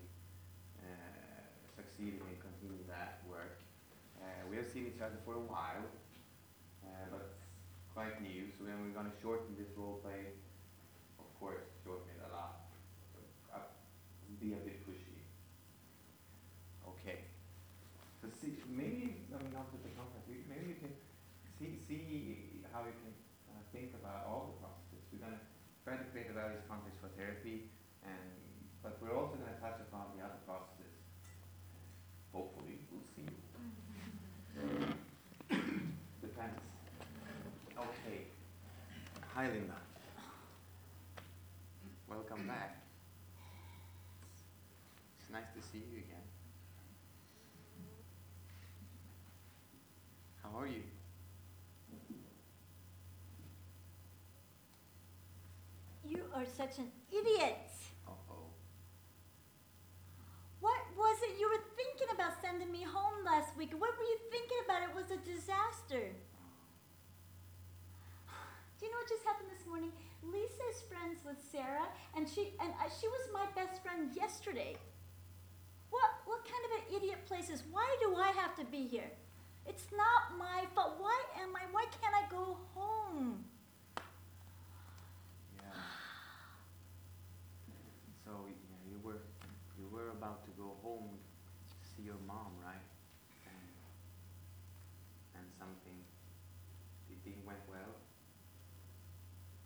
uh, 0.86 1.42
succeeded 1.74 2.22
in 2.22 2.38
continuing 2.38 2.86
that 2.86 3.26
work. 3.26 3.58
Uh, 4.22 4.46
we 4.54 4.62
have 4.62 4.70
seen 4.70 4.86
each 4.98 5.06
other 5.06 5.22
for 5.22 5.38
a 5.38 5.46
while, 5.46 5.86
uh, 6.82 7.06
but 7.14 7.38
quite 7.94 8.18
new, 8.26 8.50
so 8.58 8.66
then 8.66 8.82
we're 8.82 8.98
going 8.98 9.06
to 9.06 9.18
shorten 9.22 9.54
this 9.54 9.70
role 9.78 10.02
play 10.02 10.34
of 11.22 11.30
course, 11.38 11.62
shorten 11.86 12.10
it 12.10 12.22
a 12.26 12.34
lot. 12.34 12.66
Uh, 13.54 13.70
be 14.42 14.54
a 14.54 14.62
bit 14.66 14.82
pushy. 14.82 15.22
Okay. 16.82 17.30
So 18.22 18.30
see, 18.42 18.58
maybe, 18.66 19.22
I 19.30 19.38
mean, 19.38 19.54
not 19.54 19.70
with 19.70 19.86
the 19.86 19.94
context, 19.94 20.26
maybe 20.50 20.74
you 20.74 20.80
can 20.82 20.94
see, 21.62 21.78
see 21.78 22.66
how 22.74 22.82
you 22.90 22.98
can 22.98 23.14
uh, 23.54 23.62
think 23.70 23.94
about 24.02 24.26
all 24.26 24.50
the 24.50 24.58
processes. 24.58 25.06
We're 25.14 25.22
gonna 25.22 25.42
try 25.86 26.02
to 26.02 26.06
create 26.10 26.34
a 26.34 26.34
values 26.34 26.66
context 26.66 26.98
for 26.98 27.14
therapy, 27.14 27.70
and, 28.02 28.34
but 28.82 28.98
we're 28.98 29.14
also 29.14 29.38
gonna 29.38 29.62
touch 29.62 29.78
upon 29.78 30.18
the 30.18 30.26
other 30.26 30.42
processes. 30.50 30.98
Hopefully, 32.34 32.82
we'll 32.90 33.06
see. 33.14 33.30
Depends. 36.22 36.62
Okay. 37.78 38.26
Hi, 39.38 39.44
Linda. 39.44 39.76
Welcome 42.10 42.48
back. 42.48 42.82
It's 45.20 45.30
nice 45.32 45.46
to 45.56 45.62
see 45.62 45.78
you 45.78 46.00
again. 46.00 46.26
How 50.42 50.60
are 50.60 50.66
you? 50.66 50.82
You 56.04 56.24
are 56.34 56.46
such 56.58 56.80
an 56.80 56.88
idiot. 57.12 57.70
Uh-oh. 58.08 58.50
What 60.62 60.82
was 60.98 61.18
it 61.22 61.40
you 61.40 61.48
were 61.48 61.64
thinking 61.76 62.08
about 62.12 62.42
sending 62.42 62.72
me 62.72 62.82
home 62.82 63.24
last 63.24 63.56
week? 63.56 63.70
What 63.78 63.92
were 64.00 64.04
you 64.04 64.18
thinking 64.32 64.58
about? 64.66 64.82
It 64.90 64.96
was 64.96 65.12
a 65.12 65.18
disaster. 65.18 66.16
Do 68.78 68.86
you 68.86 68.92
know 68.92 69.00
what 69.02 69.10
just 69.10 69.26
happened 69.26 69.50
this 69.50 69.57
morning? 69.68 69.92
Lisa's 70.24 70.82
friends 70.90 71.20
with 71.26 71.38
Sarah, 71.52 71.88
and 72.16 72.28
she 72.28 72.54
and 72.62 72.72
I, 72.80 72.88
she 72.90 73.08
was 73.08 73.24
my 73.34 73.46
best 73.56 73.82
friend 73.84 74.10
yesterday. 74.16 74.76
What 75.90 76.10
what 76.26 76.42
kind 76.44 76.64
of 76.68 76.72
an 76.80 76.84
idiot 76.98 77.26
place 77.26 77.50
is? 77.50 77.64
Why 77.72 77.88
do 78.02 78.16
I 78.16 78.32
have 78.32 78.56
to 78.58 78.66
be 78.66 78.88
here? 78.88 79.12
It's 79.68 79.88
not 79.96 80.38
my 80.38 80.66
fault. 80.74 80.96
Why 81.00 81.18
am 81.42 81.56
I? 81.56 81.64
Why 81.72 81.86
can't 82.02 82.16
I 82.16 82.24
go 82.32 82.58
home? 82.74 83.44
Yeah. 85.56 85.82
So 88.26 88.32
yeah, 88.48 88.80
you 88.90 89.00
were 89.04 89.20
you 89.80 89.88
were 89.92 90.10
about 90.12 90.44
to 90.46 90.52
go 90.58 90.76
home 90.84 91.20
to 91.68 91.76
see 91.96 92.04
your 92.04 92.20
mom, 92.28 92.52
right? 92.64 92.84
And, 93.48 93.70
and 95.38 95.46
something, 95.60 96.00
it 97.12 97.20
didn't 97.24 97.46
went 97.46 97.62
well? 97.70 97.94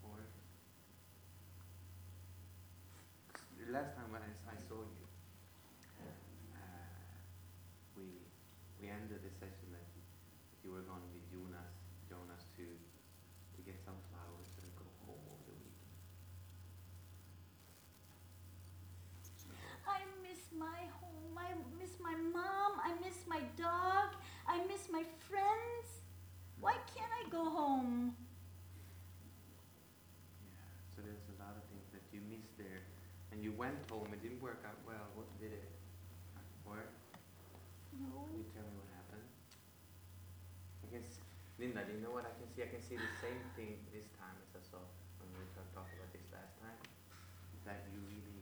Or? 0.03 0.17
'cause 3.33 3.45
the 3.57 3.71
last 3.71 3.95
time 3.95 4.11
when 4.11 4.21
I, 4.21 4.29
s- 4.33 4.45
I 4.49 4.57
saw 4.67 4.81
you, 4.83 5.05
uh, 6.01 6.59
we, 7.95 8.05
we 8.81 8.89
ended 8.89 9.21
the 9.23 9.31
session 9.39 9.69
that 9.71 9.85
you, 9.95 10.01
you 10.65 10.69
were 10.75 10.83
going 10.83 11.05
with 11.13 11.23
Jonas, 11.31 11.71
Jonas 12.09 12.43
to, 12.57 12.65
to 12.65 13.59
get 13.63 13.77
some 13.85 13.97
flowers 14.11 14.49
and 14.61 14.67
go 14.75 14.85
home 15.05 15.21
over 15.31 15.43
the 15.47 15.55
weekend. 15.61 15.95
I 19.87 20.01
miss 20.25 20.41
my 20.57 20.81
home. 21.01 21.37
I 21.37 21.53
miss 21.79 21.93
my 22.01 22.15
mom. 22.33 22.81
I 22.83 22.93
miss 23.03 23.25
my 23.27 23.41
dog. 23.57 24.15
I 24.47 24.63
miss 24.67 24.89
my 24.91 25.03
friends. 25.29 25.87
Why 26.59 26.75
can't 26.93 27.09
I 27.11 27.29
go 27.29 27.45
home? 27.49 28.13
Yeah, 30.45 30.65
so 30.95 31.01
there's 31.01 31.25
a 31.33 31.37
lot 31.41 31.55
of 31.57 31.63
things 31.69 31.87
that 31.93 32.03
you 32.13 32.21
missed 32.29 32.53
there, 32.57 32.85
and 33.31 33.41
you 33.43 33.50
went 33.61 33.77
home, 33.91 34.09
it 34.13 34.21
didn't 34.25 34.41
work 34.41 34.61
out 34.65 34.77
well, 34.87 35.05
what 35.15 35.27
did 35.39 35.53
it? 35.53 35.69
Or, 36.65 36.77
No. 37.93 38.25
can 38.25 38.37
you 38.41 38.45
tell 38.55 38.63
me 38.65 38.73
what 38.81 38.89
happened? 38.97 39.27
I 40.83 40.87
can 40.89 41.03
s 41.05 41.19
Linda, 41.59 41.85
do 41.85 41.93
you 41.93 42.01
know 42.01 42.11
what 42.17 42.25
I 42.25 42.33
can 42.39 42.49
see? 42.49 42.63
I 42.65 42.69
can 42.73 42.81
see 42.81 42.97
the 42.97 43.13
same 43.21 43.41
thing 43.55 43.77
this 43.93 44.09
time 44.17 44.33
as 44.41 44.49
I 44.57 44.61
saw 44.65 44.81
when 45.21 45.29
we 45.37 45.45
talked 45.53 45.73
about 45.77 46.09
this 46.11 46.25
last 46.33 46.57
time, 46.57 46.79
that 47.65 47.85
you 47.93 48.01
really, 48.09 48.41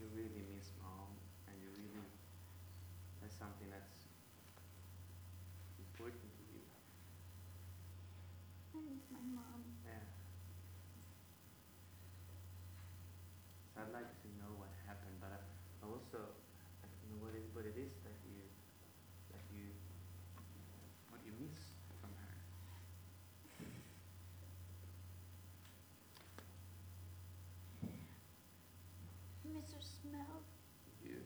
you 0.00 0.04
really 0.16 0.42
miss 0.56 0.72
mom, 0.80 1.12
and 1.48 1.54
you 1.60 1.68
really, 1.76 2.08
that's 3.20 3.36
something 3.36 3.68
that's 3.68 4.08
important 5.78 6.24
to 6.40 6.42
you, 6.56 6.62
I 8.74 8.78
miss 8.88 9.04
my 9.12 9.20
mom. 9.36 9.60
yeah. 9.86 10.00
So 13.74 13.80
I'd 13.82 13.92
like 13.92 14.08
to 14.22 14.28
know 14.40 14.52
what 14.58 14.70
happened, 14.86 15.16
but 15.20 15.30
I 15.32 15.40
I 15.82 15.86
also, 15.86 16.16
I 16.80 16.86
don't 16.88 17.04
know 17.12 17.20
what 17.20 17.34
it, 17.36 17.44
what 17.52 17.64
it 17.68 17.76
is 17.76 17.92
that 18.08 18.16
you, 18.24 18.40
that 19.32 19.44
you, 19.52 19.68
what 21.10 21.20
you 21.26 21.32
miss 21.40 21.58
from 22.00 22.10
her. 22.16 22.32
Miss 29.44 29.72
her 29.72 29.80
smell. 29.80 30.42
You. 31.04 31.20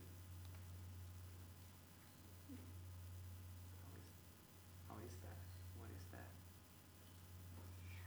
How 3.85 3.91
is, 3.97 4.07
how 4.89 4.97
is 5.07 5.15
that? 5.23 5.39
What 5.79 5.91
is 5.97 6.05
that? 6.13 6.31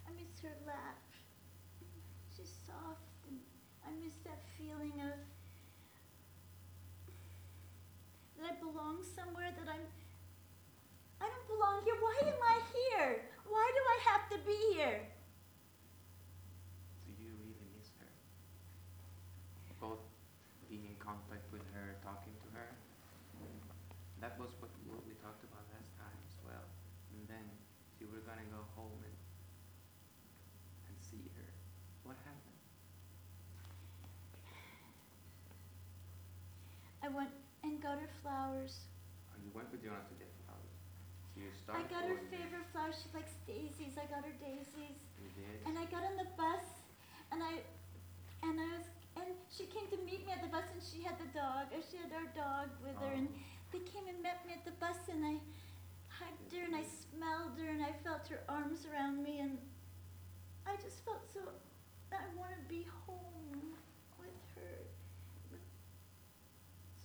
I 0.08 0.12
miss 0.14 0.31
her 0.44 0.56
laugh. 0.66 1.02
She's 2.36 2.52
soft 2.66 3.06
and 3.30 3.38
I 3.86 3.92
miss 4.04 4.14
that 4.26 4.42
feeling 4.58 4.94
of 5.02 5.18
that 8.38 8.46
I 8.50 8.54
belong 8.58 9.06
somewhere 9.06 9.54
that 9.54 9.68
I'm 9.70 9.86
I 11.22 11.30
don't 11.30 11.48
belong 11.48 11.86
here. 11.86 11.94
Why 12.02 12.18
am 12.26 12.42
I 12.42 12.58
here? 12.74 13.22
Why 13.46 13.66
do 13.70 13.82
I 13.86 13.98
have 14.10 14.26
to 14.34 14.38
be 14.42 14.58
here? 14.74 15.06
Do 17.06 17.14
you 17.14 17.30
really 17.46 17.70
miss 17.78 17.94
her? 18.02 18.10
Both 19.78 20.02
being 20.66 20.82
in 20.90 20.98
contact 20.98 21.46
with 21.54 21.62
her, 21.78 21.94
talking 22.02 22.34
to 22.34 22.50
her. 22.58 22.74
That 24.18 24.34
was 24.42 24.50
what, 24.58 24.74
what 24.90 25.06
we 25.06 25.14
talked 25.22 25.46
about 25.46 25.62
last 25.78 25.94
time 25.98 26.18
as 26.26 26.34
well. 26.42 26.66
And 27.14 27.22
then 27.30 27.46
you 28.02 28.10
were 28.10 28.26
gonna 28.26 28.46
go 28.50 28.66
home 28.74 28.98
and 29.06 29.18
and 30.90 30.98
see 30.98 31.30
her. 31.38 31.50
What 32.04 32.18
happened? 32.26 32.58
I 37.01 37.01
went 37.14 37.32
and 37.64 37.82
got 37.82 38.00
her 38.00 38.10
flowers. 38.24 38.88
Oh, 39.32 39.38
you 39.44 39.52
went 39.54 39.72
with 39.72 39.84
Jonas 39.84 40.08
to 40.10 40.16
get 40.18 40.32
flowers. 40.44 40.76
So 41.36 41.40
you 41.40 41.52
I 41.78 41.84
got 41.88 42.04
her 42.06 42.20
favorite 42.30 42.68
flowers. 42.72 43.00
She 43.00 43.10
likes 43.16 43.34
daisies. 43.48 43.96
I 43.98 44.06
got 44.12 44.26
her 44.26 44.36
daisies. 44.42 44.98
You 45.20 45.30
did. 45.36 45.64
And 45.66 45.80
I 45.80 45.86
got 45.90 46.04
on 46.04 46.16
the 46.18 46.30
bus 46.38 46.66
and 47.32 47.42
I 47.42 47.64
and 48.44 48.60
I 48.60 48.68
was 48.78 48.86
and 49.16 49.30
she 49.52 49.66
came 49.68 49.88
to 49.92 50.00
meet 50.04 50.26
me 50.26 50.32
at 50.32 50.42
the 50.42 50.50
bus 50.52 50.66
and 50.74 50.82
she 50.82 51.04
had 51.04 51.20
the 51.20 51.28
dog 51.36 51.70
or 51.76 51.80
she 51.84 51.98
had 52.00 52.12
our 52.16 52.28
dog 52.36 52.72
with 52.84 52.96
her 53.00 53.12
and 53.14 53.28
Oh. 53.32 53.40
they 53.72 53.84
came 53.88 54.08
and 54.08 54.22
met 54.24 54.44
me 54.48 54.54
at 54.54 54.64
the 54.66 54.76
bus 54.80 54.98
and 55.12 55.24
I 55.24 55.36
hugged 56.08 56.52
her 56.54 56.64
and 56.64 56.76
I 56.76 56.84
smelled 56.84 57.56
her 57.60 57.70
and 57.70 57.82
I 57.84 57.94
felt 58.04 58.28
her 58.28 58.42
arms 58.50 58.86
around 58.92 59.24
me 59.24 59.40
and 59.40 59.58
I 60.68 60.76
just 60.78 61.04
felt 61.06 61.24
so 61.34 61.42
I 62.12 62.28
want 62.36 62.52
to 62.56 62.64
be 62.68 62.86
home 63.08 63.74
with 64.20 64.36
her. 64.56 64.84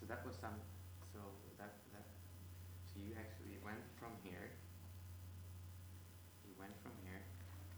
So 0.07 0.15
that 0.15 0.23
was 0.23 0.39
some, 0.39 0.55
so 1.11 1.19
that, 1.59 1.83
that, 1.91 2.07
so 2.87 3.03
you 3.03 3.19
actually 3.19 3.59
went 3.59 3.83
from 3.99 4.15
here, 4.23 4.55
you 6.47 6.55
went 6.55 6.79
from 6.79 6.95
here, 7.03 7.27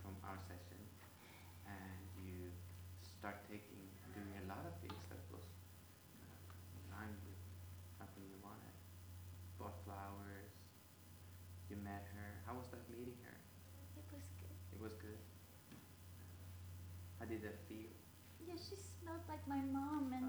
from 0.04 0.12
our 0.28 0.36
session, 0.44 0.76
and 1.64 2.04
you 2.20 2.52
start 3.00 3.40
taking, 3.48 3.80
doing 4.12 4.28
a 4.36 4.44
lot 4.44 4.60
of 4.68 4.76
things 4.84 5.00
that 5.08 5.24
was 5.32 5.40
uh, 6.20 6.76
in 6.76 6.84
line 6.92 7.16
with 7.24 7.40
something 7.96 8.20
you 8.28 8.36
wanted. 8.44 8.76
Bought 9.56 9.80
flowers, 9.88 10.52
you 11.72 11.80
met 11.80 12.12
her, 12.12 12.44
how 12.44 12.60
was 12.60 12.68
that 12.76 12.84
meeting 12.92 13.16
her? 13.24 13.40
It 13.96 14.04
was 14.12 14.28
good. 14.36 14.52
It 14.76 14.80
was 14.84 14.92
good? 15.00 15.16
How 17.16 17.24
did 17.24 17.40
that 17.40 17.56
feel? 17.72 17.88
Yeah, 18.44 18.60
she 18.60 18.76
smelled 18.76 19.24
like 19.32 19.48
my 19.48 19.64
mom 19.72 20.12
and 20.12 20.28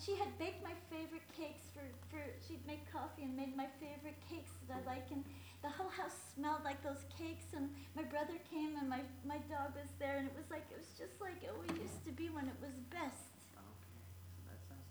she 0.00 0.16
had 0.16 0.32
baked 0.40 0.64
my 0.64 0.72
favorite 0.88 1.28
cakes 1.36 1.68
for, 1.76 1.84
for 2.08 2.24
she'd 2.40 2.64
make 2.64 2.88
coffee 2.88 3.28
and 3.28 3.36
made 3.36 3.52
my 3.52 3.68
favorite 3.76 4.16
cakes 4.24 4.56
that 4.64 4.80
I 4.80 4.96
like 4.96 5.12
and 5.12 5.20
the 5.60 5.68
whole 5.68 5.92
house 5.92 6.16
smelled 6.32 6.64
like 6.64 6.80
those 6.80 7.04
cakes 7.12 7.52
and 7.52 7.68
my 7.92 8.02
brother 8.08 8.40
came 8.48 8.80
and 8.80 8.88
my, 8.88 9.04
my 9.28 9.36
dog 9.52 9.76
was 9.76 9.92
there 10.00 10.16
and 10.16 10.24
it 10.24 10.32
was 10.32 10.48
like 10.48 10.64
it 10.72 10.80
was 10.80 10.88
just 10.96 11.20
like 11.20 11.36
it 11.44 11.52
used 11.76 12.00
to 12.08 12.12
be 12.16 12.32
when 12.32 12.48
it 12.48 12.56
was 12.64 12.72
best. 12.88 13.28
Okay, 13.52 14.00
so 14.32 14.40
that 14.48 14.60
sounds, 14.64 14.88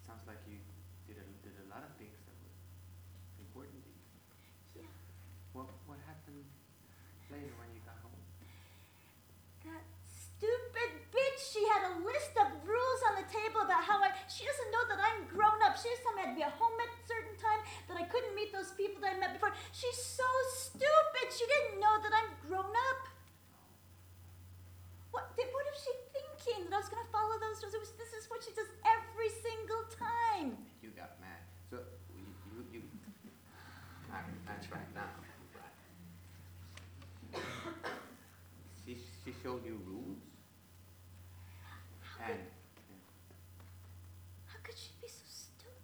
sounds 0.00 0.24
like 0.24 0.40
you 0.48 0.56
did 1.04 1.20
a, 1.20 1.26
did 1.44 1.52
a 1.60 1.68
lot 1.68 1.84
of 1.84 1.92
things 2.00 2.16
that 2.24 2.36
were 2.40 2.56
important 3.36 3.84
to 3.84 3.92
you. 3.92 4.80
Yeah. 4.80 4.92
What, 5.52 5.68
what 5.84 6.00
happened 6.08 6.48
later 7.28 7.52
when 7.60 7.68
you 7.76 7.84
got 7.84 8.00
home? 8.00 8.16
That 9.68 9.84
stupid 10.08 11.04
bitch, 11.12 11.40
she 11.52 11.62
had 11.76 11.92
a 11.92 11.94
list 12.00 12.32
of 12.38 12.48
rules 12.62 13.00
on 13.10 13.20
the 13.20 13.26
table 13.26 13.66
about 13.66 13.82
how 13.82 13.98
I 13.98 14.14
she 14.30 14.46
doesn't 14.46 14.70
know 14.70 14.84
that 14.88 15.00
I'm 15.02 15.26
She 15.78 15.88
just 15.94 16.02
told 16.02 16.18
me 16.18 16.22
I 16.22 16.26
had 16.26 16.34
to 16.34 16.38
be 16.38 16.44
at 16.44 16.54
home 16.58 16.74
at 16.82 16.90
a 16.90 17.00
certain 17.06 17.36
time, 17.38 17.60
that 17.86 17.96
I 17.96 18.04
couldn't 18.10 18.34
meet 18.34 18.50
those 18.50 18.74
people 18.74 19.00
that 19.06 19.14
I 19.14 19.18
met 19.18 19.32
before. 19.38 19.54
She's 19.70 19.98
so 19.98 20.26
stupid. 20.54 21.26
She 21.30 21.46
didn't 21.46 21.78
know 21.78 22.02
that 22.02 22.12
I'm 22.12 22.30
grown 22.46 22.74
up. 22.90 23.02
What 25.14 25.32
what 25.34 25.64
is 25.72 25.78
she 25.82 25.94
thinking? 26.12 26.68
That 26.68 26.76
I 26.76 26.80
was 26.82 26.90
gonna 26.90 27.08
follow 27.10 27.40
those 27.40 27.62
rules? 27.64 27.74
Was, 27.78 27.94
this 27.96 28.12
is 28.12 28.28
what 28.28 28.44
she 28.44 28.52
does 28.52 28.68
every 28.84 29.30
single 29.40 29.88
time. 29.88 30.58
You 30.82 30.90
got 30.92 31.16
mad. 31.22 31.42
So 31.70 31.80
you, 32.12 32.26
you, 32.52 32.82
you 32.82 32.82
that's 34.46 34.70
right 34.72 34.90
now. 34.94 35.08
She, 38.86 38.96
she 39.22 39.34
showed 39.42 39.66
you 39.66 39.78
rules 39.86 40.16
How 42.00 42.24
and, 42.24 42.40
could, 42.40 42.48
how 44.48 44.58
could 44.64 44.78
she 44.80 44.96
be 44.96 45.08
so 45.08 45.28
stupid? 45.28 45.76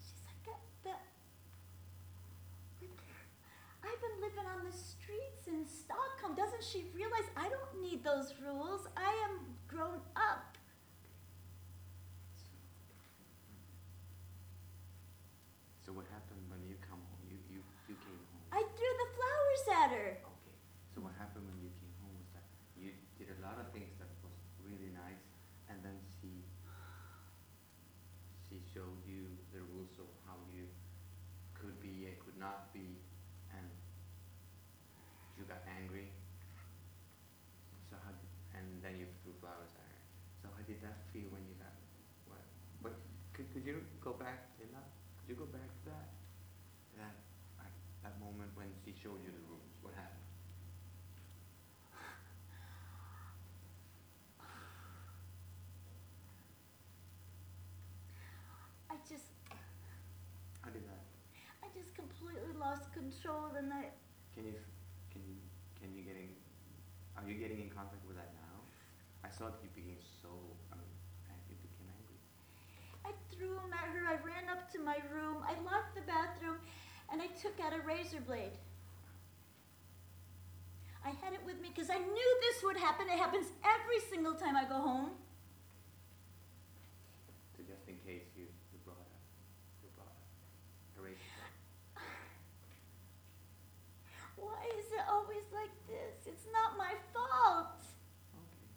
She's 0.00 0.24
like 0.24 0.40
that. 0.48 0.64
that 0.88 1.04
I've 3.84 4.00
been 4.00 4.24
living 4.24 4.48
on 4.48 4.64
the 4.64 4.72
streets 4.72 5.52
in 5.52 5.68
Stockholm. 5.68 6.34
Doesn't 6.34 6.64
she 6.64 6.88
realize 6.96 7.28
I 7.36 7.52
don't 7.52 7.76
need 7.84 7.93
those 8.04 8.34
rules? 8.44 8.86
I 8.96 9.10
am 9.26 9.40
grown 9.66 10.00
up. 10.14 10.54
so 15.84 15.92
what 15.92 16.08
happened 16.08 16.40
when 16.48 16.64
you 16.64 16.80
come 16.80 16.96
home? 16.96 17.24
You, 17.28 17.36
you, 17.52 17.60
you 17.92 17.96
came 18.00 18.22
home? 18.32 18.48
I 18.48 18.64
threw 18.64 18.92
the 18.96 19.10
flowers 19.12 19.64
at 19.84 19.90
her. 19.92 20.10
Okay, 20.16 20.56
so 20.96 21.04
what 21.04 21.12
happened 21.20 21.44
when 21.44 21.60
you 21.60 21.68
came 21.76 21.92
home 22.00 22.16
was 22.16 22.30
that 22.32 22.46
you 22.72 22.96
did 23.20 23.28
a 23.36 23.38
lot 23.44 23.60
of 23.60 23.68
things 23.76 23.92
that 24.00 24.08
was 24.24 24.32
really 24.64 24.88
nice, 24.96 25.20
and 25.68 25.76
then 25.84 26.00
she 26.16 26.40
she 28.48 28.64
showed 28.72 28.96
you 29.04 29.28
the 29.52 29.60
rules 29.76 29.92
of 30.00 30.08
how 30.24 30.40
you 30.48 30.64
could 31.52 31.76
be 31.84 32.08
and 32.08 32.16
could 32.24 32.38
not 32.40 32.72
be, 32.72 32.96
and 33.52 33.68
you 35.36 35.44
got 35.44 35.60
angry. 35.68 36.08
So 37.92 38.00
how 38.00 38.14
did, 38.16 38.30
and 38.56 38.66
then 38.80 38.96
you 38.96 39.04
threw 39.20 39.36
flowers 39.44 39.68
at 39.76 39.84
her. 39.84 40.00
So 40.40 40.44
how 40.48 40.64
did 40.64 40.80
that 40.80 40.96
feel 41.12 41.28
when 41.28 41.44
you 41.44 41.52
got 41.60 41.74
could 43.34 43.66
you 43.66 43.82
go 43.98 44.14
back, 44.14 44.50
Linda? 44.62 44.78
Could 45.18 45.34
you 45.34 45.38
go 45.38 45.46
back 45.50 45.66
to 45.66 45.82
that? 45.90 46.10
That, 46.98 47.14
like, 47.58 47.74
that 48.06 48.14
moment 48.22 48.50
showed 49.04 49.20
you 49.20 49.28
the 49.36 49.44
rooms, 49.52 49.76
what 49.84 49.92
happened? 49.92 50.24
I 58.88 58.96
just, 59.04 59.28
How 60.64 60.72
did 60.72 60.88
that, 60.88 61.04
I 61.60 61.68
just 61.76 61.92
completely 61.92 62.56
lost 62.56 62.88
control 62.96 63.52
and 63.52 63.68
I, 63.68 63.92
can 64.32 64.48
you, 64.48 64.56
can 65.12 65.20
you, 65.28 65.36
can 65.76 65.92
you 65.92 66.00
getting, 66.00 66.32
are 67.20 67.28
you 67.28 67.36
getting 67.36 67.60
in 67.60 67.68
contact 67.68 68.00
with 68.08 68.16
that 68.16 68.32
now? 68.40 68.56
I 69.20 69.28
saw 69.28 69.52
that 69.52 69.60
you 69.60 69.68
became 69.76 70.00
so, 70.00 70.32
I 70.72 70.80
mean, 70.80 70.96
you 71.52 71.60
became 71.60 71.92
angry. 71.92 72.16
I 73.04 73.12
threw 73.28 73.52
him 73.52 73.76
at 73.76 73.92
her. 73.92 74.08
I 74.08 74.16
ran 74.24 74.48
up 74.48 74.72
to 74.72 74.80
my 74.80 74.96
room. 75.12 75.44
I 75.44 75.60
locked 75.60 75.92
the 75.92 76.08
bathroom 76.08 76.56
and 77.12 77.20
I 77.20 77.28
took 77.36 77.60
out 77.60 77.76
a 77.76 77.84
razor 77.84 78.24
blade. 78.24 78.56
I 81.04 81.12
had 81.20 81.34
it 81.34 81.44
with 81.44 81.60
me 81.60 81.68
because 81.68 81.90
I 81.90 81.98
knew 81.98 82.30
this 82.40 82.64
would 82.64 82.78
happen. 82.78 83.06
It 83.12 83.18
happens 83.18 83.52
every 83.60 84.00
single 84.08 84.32
time 84.32 84.56
I 84.56 84.64
go 84.64 84.80
home. 84.80 85.10
So 87.56 87.62
just 87.68 87.84
in 87.86 88.00
case 88.08 88.24
you, 88.32 88.48
you 88.72 88.78
brought 88.88 88.96
a, 88.96 89.20
you 89.84 89.92
brought 89.92 90.16
a 90.96 91.00
razor. 91.04 91.20
Why 94.40 94.64
is 94.80 94.88
it 94.96 95.04
always 95.08 95.44
like 95.52 95.72
this? 95.86 96.24
It's 96.24 96.48
not 96.52 96.78
my 96.80 96.96
fault. 97.12 97.84
Okay. 98.32 98.68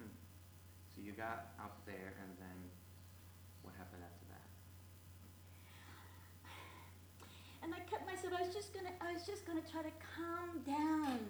Hmm. 0.00 0.16
So 0.96 1.04
you 1.04 1.12
got 1.12 1.52
up 1.60 1.84
there 1.84 2.16
and 2.16 2.32
then 2.40 2.58
what 3.60 3.76
happened 3.76 4.08
after 4.08 4.24
that? 4.32 4.48
And 7.62 7.74
I 7.74 7.80
kept 7.84 8.06
myself, 8.06 8.32
I 8.32 8.37
was 8.48 8.56
just 8.56 8.72
gonna, 8.72 8.96
I 9.04 9.12
was 9.12 9.28
just 9.28 9.44
gonna 9.44 9.64
try 9.68 9.84
to 9.84 9.92
calm 10.00 10.64
down. 10.64 11.20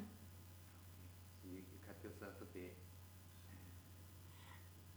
So 1.43 1.51
you, 1.51 1.67
you 1.67 1.79
cut 1.83 1.99
yourself 1.99 2.39
a 2.39 2.47
bit 2.55 2.79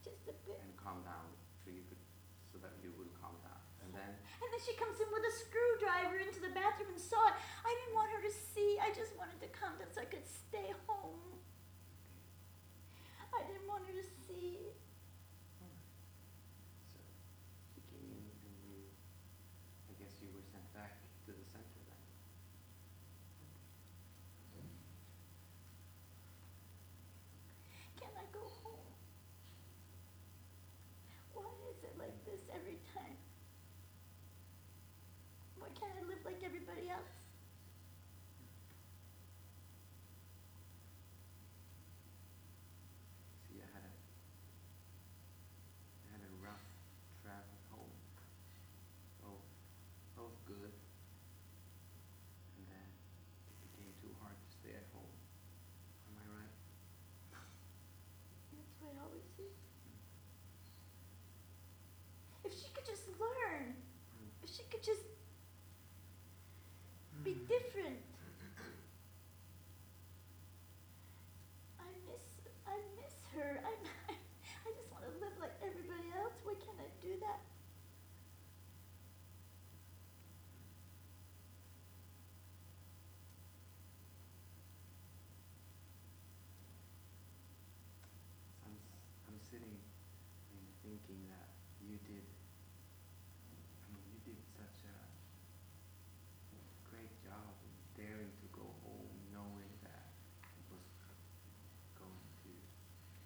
Just 0.06 0.22
a 0.30 0.36
bit. 0.46 0.62
and 0.62 0.70
calm 0.78 1.02
down 1.02 1.34
so 1.66 1.74
you 1.74 1.82
could, 1.90 1.98
so 2.54 2.62
that 2.62 2.78
you 2.86 2.94
would 3.02 3.10
calm 3.18 3.34
down. 3.42 3.58
And 3.82 3.90
then, 3.90 4.06
And 4.38 4.50
then 4.54 4.62
she 4.62 4.78
comes 4.78 5.02
in 5.02 5.10
with 5.10 5.26
a 5.26 5.34
screwdriver 5.34 6.22
into 6.22 6.38
the 6.46 6.54
bathroom 6.54 6.94
and 6.94 7.02
saw 7.02 7.34
it. 7.34 7.36
I 7.66 7.74
didn't 7.82 7.98
want 7.98 8.14
her 8.14 8.22
to 8.22 8.34
see. 8.54 8.78
I 8.78 8.94
just 8.94 9.18
wanted 9.18 9.42
to 9.42 9.50
calm 9.50 9.74
down 9.82 9.90
so 9.90 10.06
I 10.06 10.10
could 10.10 10.26
stay 10.30 10.70
home. 10.86 11.42
I 13.34 13.42
didn't 13.50 13.66
want 13.66 13.82
her 13.90 13.96
to 13.98 14.06
see. 14.30 14.70
so 16.94 17.02
she 17.74 17.82
came 17.90 18.06
in 18.14 18.22
and 18.46 18.56
you, 18.70 18.86
I 19.90 19.98
guess 19.98 20.14
you 20.22 20.30
were 20.30 20.46
sent 20.46 20.68
back 20.78 21.02
to 21.26 21.34
the 21.34 21.42
center 21.50 21.82
then. 21.90 21.98
Can 27.98 28.12
I 28.20 28.26
go 28.36 28.44
home? 28.62 28.92
Why 31.34 31.48
is 31.72 31.80
it 31.88 31.96
like 31.98 32.14
this 32.26 32.42
every 32.54 32.78
time? 32.94 33.18
Why 35.58 35.68
can't 35.80 35.94
I 35.98 36.04
live 36.08 36.20
like 36.26 36.44
everybody 36.44 36.90
else? 36.90 37.16
So 43.48 43.56
you 43.56 43.62
had 43.74 43.84
a, 43.84 43.94
you 46.04 46.08
had 46.12 46.22
a 46.24 46.32
rough 46.44 46.66
travel 47.22 47.58
home. 47.72 47.96
Both, 49.24 49.46
both 50.18 50.36
good. 50.48 50.74
And 52.58 52.64
then 52.68 52.88
it 52.88 53.58
became 53.72 53.92
too 54.02 54.14
hard 54.22 54.36
to 54.38 54.48
stay 54.52 54.74
at 54.76 54.88
home. 54.94 55.14
Am 56.12 56.16
I 56.20 56.26
right? 56.42 56.56
That's 58.56 58.76
what 58.82 58.92
it 58.96 59.00
always 59.02 59.28
is. 59.40 59.56
If 62.44 62.52
she 62.58 62.68
could 62.74 62.86
just 62.86 63.06
learn, 63.22 63.76
if 64.44 64.50
she 64.50 64.64
could 64.72 64.84
just 64.84 65.06
be 67.24 67.38
different. 67.46 68.02
I 71.78 71.86
miss, 72.10 72.26
I 72.66 72.74
miss 72.98 73.14
her. 73.38 73.62
I, 73.62 73.72
I 74.10 74.70
just 74.74 74.90
want 74.90 75.06
to 75.06 75.14
live 75.22 75.38
like 75.40 75.54
everybody 75.62 76.10
else. 76.18 76.34
Why 76.44 76.58
can't 76.58 76.82
I 76.82 76.90
do 77.00 77.14
that? 77.22 77.40
I'm, 88.66 88.76
s- 88.78 89.02
I'm 89.28 89.40
sitting 89.50 89.76
and 89.76 90.66
thinking 91.12 91.28
that 91.28 91.52
you 91.84 92.00
did, 92.08 92.24
I 92.24 93.88
mean, 93.92 94.08
you 94.16 94.20
did 94.24 94.40
such 94.56 94.88
a 94.88 94.96
great 96.88 97.12
job 97.20 97.52
in 97.68 97.76
daring 98.00 98.32
to 98.32 98.48
go 98.56 98.64
home 98.88 99.12
knowing 99.36 99.76
that 99.84 100.08
it 100.40 100.64
was 100.72 100.88
going 102.00 102.24
to 102.48 102.52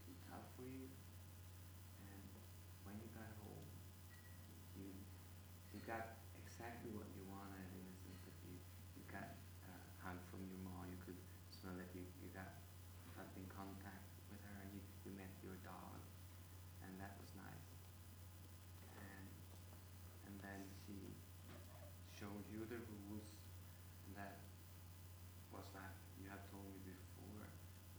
be 0.09 0.17
tough 0.25 0.49
for 0.57 0.65
you. 0.65 0.89
And 2.09 2.25
when 2.89 2.97
you 2.97 3.09
got 3.13 3.29
home, 3.45 3.69
you, 4.81 4.89
you 5.69 5.79
got 5.85 6.17
exactly 6.41 6.89
what 6.89 7.05
you 7.13 7.21
wanted 7.29 7.69
in 7.69 7.85
the 7.85 7.93
sense 8.01 8.17
that 8.25 8.37
you, 8.49 8.57
you 8.97 9.05
got 9.13 9.29
a 9.69 9.77
hug 10.01 10.17
from 10.33 10.41
your 10.49 10.57
mom, 10.65 10.89
you 10.89 10.97
could 11.05 11.21
smell 11.53 11.77
that 11.77 11.93
you, 11.93 12.01
you 12.17 12.33
got 12.33 12.49
in 13.37 13.45
contact 13.53 14.09
with 14.33 14.41
her 14.41 14.57
and 14.65 14.73
you, 14.73 14.81
you 15.05 15.13
met 15.13 15.29
your 15.45 15.61
dog 15.61 16.01
and 16.85 16.93
that 17.01 17.17
was 17.17 17.29
nice. 17.33 17.69
And 18.95 19.27
and 20.29 20.35
then 20.45 20.61
she 20.85 21.17
showed 22.65 22.81
you 22.81 22.81
the 22.81 22.97
rules 23.13 23.29
and 24.09 24.17
that 24.17 24.41
was 25.53 25.65
like 25.77 25.93
you 26.17 26.25
had 26.29 26.41
told 26.49 26.65
me 26.65 26.81
before 26.81 27.45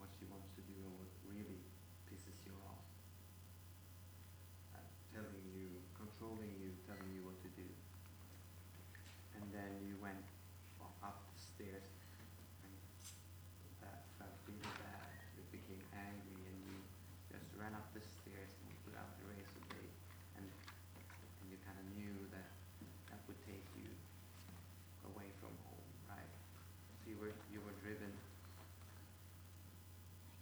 what 0.02 0.10
she 0.18 0.26
wants 0.26 0.50
to 0.58 0.62
do 0.66 0.74
and 0.82 0.94
what 0.98 1.10
really 1.30 1.62
pisses 2.10 2.34
you 2.42 2.54
off. 2.66 2.82
Uh, 4.74 4.82
telling 5.14 5.46
you, 5.54 5.70
controlling 5.94 6.50
you, 6.58 6.74
telling 6.90 7.10
you 7.14 7.22
what 7.22 7.38
to 7.46 7.50
do. 7.54 7.66
And 9.38 9.44
then 9.54 9.86
you 9.86 9.94
went 10.02 10.18
u- 10.82 10.96
up 11.04 11.30
the 11.30 11.38
stairs 11.38 11.86
and 12.66 12.74
that 13.86 14.02
felt 14.18 14.34
really 14.50 14.66
bad. 14.82 15.10
You 15.38 15.46
became 15.54 15.82
angry 15.94 16.42
and 16.50 16.58
you 16.66 16.76
just 17.30 17.46
ran 17.54 17.70
up 17.78 17.86
the 17.94 18.02
stairs 18.02 18.50
and 18.58 18.66
you 18.66 18.76
put 18.82 18.98
out 18.98 19.14
the 19.22 19.30
razor 19.30 19.62
blade 19.70 19.94
and 20.40 20.46
and 20.46 21.46
you 21.50 21.58
kind 21.62 21.78
of 21.78 21.86
knew 21.94 22.16
that 22.34 22.50
that 23.12 23.20
would 23.30 23.38
take 23.46 23.64
you 23.78 23.86
away 25.12 25.28
from 25.40 25.52
home, 25.68 25.90
right? 26.10 26.32
So 27.02 27.10
you 27.10 27.16
were 27.20 27.34
you 27.52 27.60
were 27.62 27.76
driven 27.82 28.10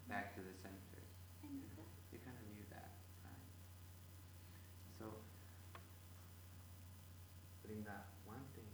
back 0.09 0.35
to 0.37 0.41
the 0.41 0.55
center. 0.63 1.03
I 1.45 1.49
knew 1.53 1.69
that. 1.77 1.91
You 2.13 2.19
kind 2.25 2.37
of 2.39 2.47
knew 2.55 2.65
that, 2.73 2.91
right? 3.27 3.45
So, 4.99 5.07
Linda, 7.69 8.05
one 8.25 8.45
thing 8.55 8.71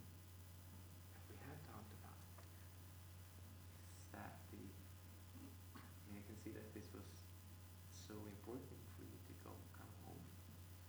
that 1.14 1.24
we 1.30 1.36
have 1.42 1.58
talked 1.66 1.90
about 1.98 2.18
is 3.40 4.06
that 4.14 4.34
the, 4.52 4.62
and 4.62 6.12
you 6.14 6.22
can 6.26 6.36
see 6.44 6.52
that 6.54 6.68
this 6.74 6.86
was 6.94 7.06
so 7.90 8.14
important 8.28 8.78
for 8.98 9.02
you 9.06 9.18
to 9.18 9.32
go, 9.42 9.50
come 9.74 9.90
home. 10.06 10.22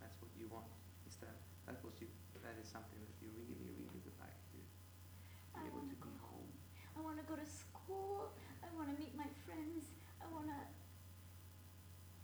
That's 0.02 0.18
what 0.22 0.30
you 0.38 0.46
want. 0.52 0.68
Is 1.08 1.16
that, 1.24 1.38
that 1.70 1.80
was 1.86 1.94
you, 2.02 2.10
that 2.44 2.58
is 2.61 2.61
something 2.72 3.04
that 3.04 3.16
you 3.20 3.28
really, 3.36 3.60
really 3.60 3.84
would 3.92 4.16
like 4.24 4.32
to 4.32 4.48
be 4.56 4.64
I 5.52 5.68
able 5.68 5.84
to 5.84 5.92
be 5.92 6.00
go 6.00 6.08
home. 6.24 6.48
I 6.96 7.04
want 7.04 7.20
to 7.20 7.26
go 7.28 7.36
to 7.36 7.44
school. 7.44 8.32
I 8.64 8.72
want 8.72 8.88
to 8.88 8.96
meet 8.96 9.12
my 9.12 9.28
friends. 9.44 9.92
I 10.24 10.26
want 10.32 10.48
to. 10.48 10.62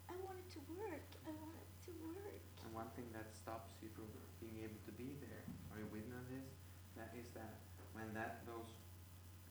I 0.08 0.16
want 0.24 0.40
it 0.40 0.48
to 0.56 0.62
work. 0.72 1.08
I 1.28 1.32
want 1.36 1.60
it 1.60 1.68
to 1.88 1.92
work. 2.00 2.40
And 2.64 2.72
one 2.72 2.88
thing 2.96 3.12
that 3.12 3.28
stops 3.36 3.76
you 3.84 3.92
from 3.92 4.08
being 4.40 4.64
able 4.64 4.80
to 4.88 4.94
be 4.96 5.20
there, 5.20 5.44
are 5.76 5.84
you 5.84 5.88
with 5.92 6.08
me 6.08 6.16
on 6.16 6.24
this? 6.32 6.48
That 6.96 7.12
is 7.20 7.28
that 7.36 7.60
when 7.92 8.08
that 8.16 8.48
those, 8.48 8.72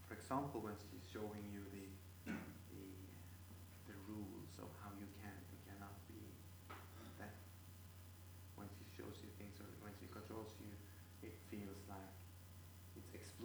for 0.08 0.16
example, 0.16 0.64
when 0.64 0.80
she's 0.80 1.04
showing 1.12 1.44
you 1.52 1.60
the 1.76 1.92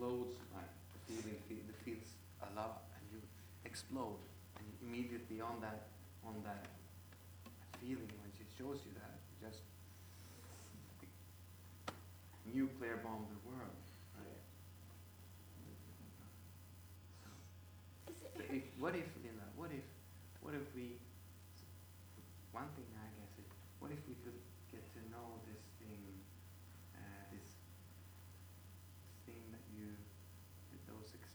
explodes 0.01 0.33
like 0.57 0.73
the 0.93 1.13
feeling 1.13 1.37
feel, 1.47 1.61
the 1.69 1.77
feels 1.85 2.09
a 2.41 2.49
lot 2.57 2.89
and 2.97 3.05
you 3.13 3.21
explode 3.65 4.17
and 4.57 4.65
immediately 4.81 5.37
on 5.39 5.61
that 5.61 5.93
on 6.25 6.33
that 6.43 6.65
feeling 7.77 8.09
when 8.17 8.31
she 8.33 8.41
shows 8.57 8.81
you 8.81 8.91
that 8.97 9.21
just 9.37 9.61
nuclear 12.49 12.97
bomb 13.05 13.29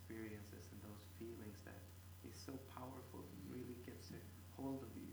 experiences 0.07 0.71
and 0.71 0.79
those 0.87 1.03
feelings 1.19 1.59
that 1.67 1.83
is 2.23 2.39
so 2.39 2.55
powerful, 2.79 3.27
and 3.27 3.39
really 3.51 3.75
gets 3.83 4.15
a 4.15 4.23
hold 4.55 4.79
of 4.87 4.93
you, 4.95 5.11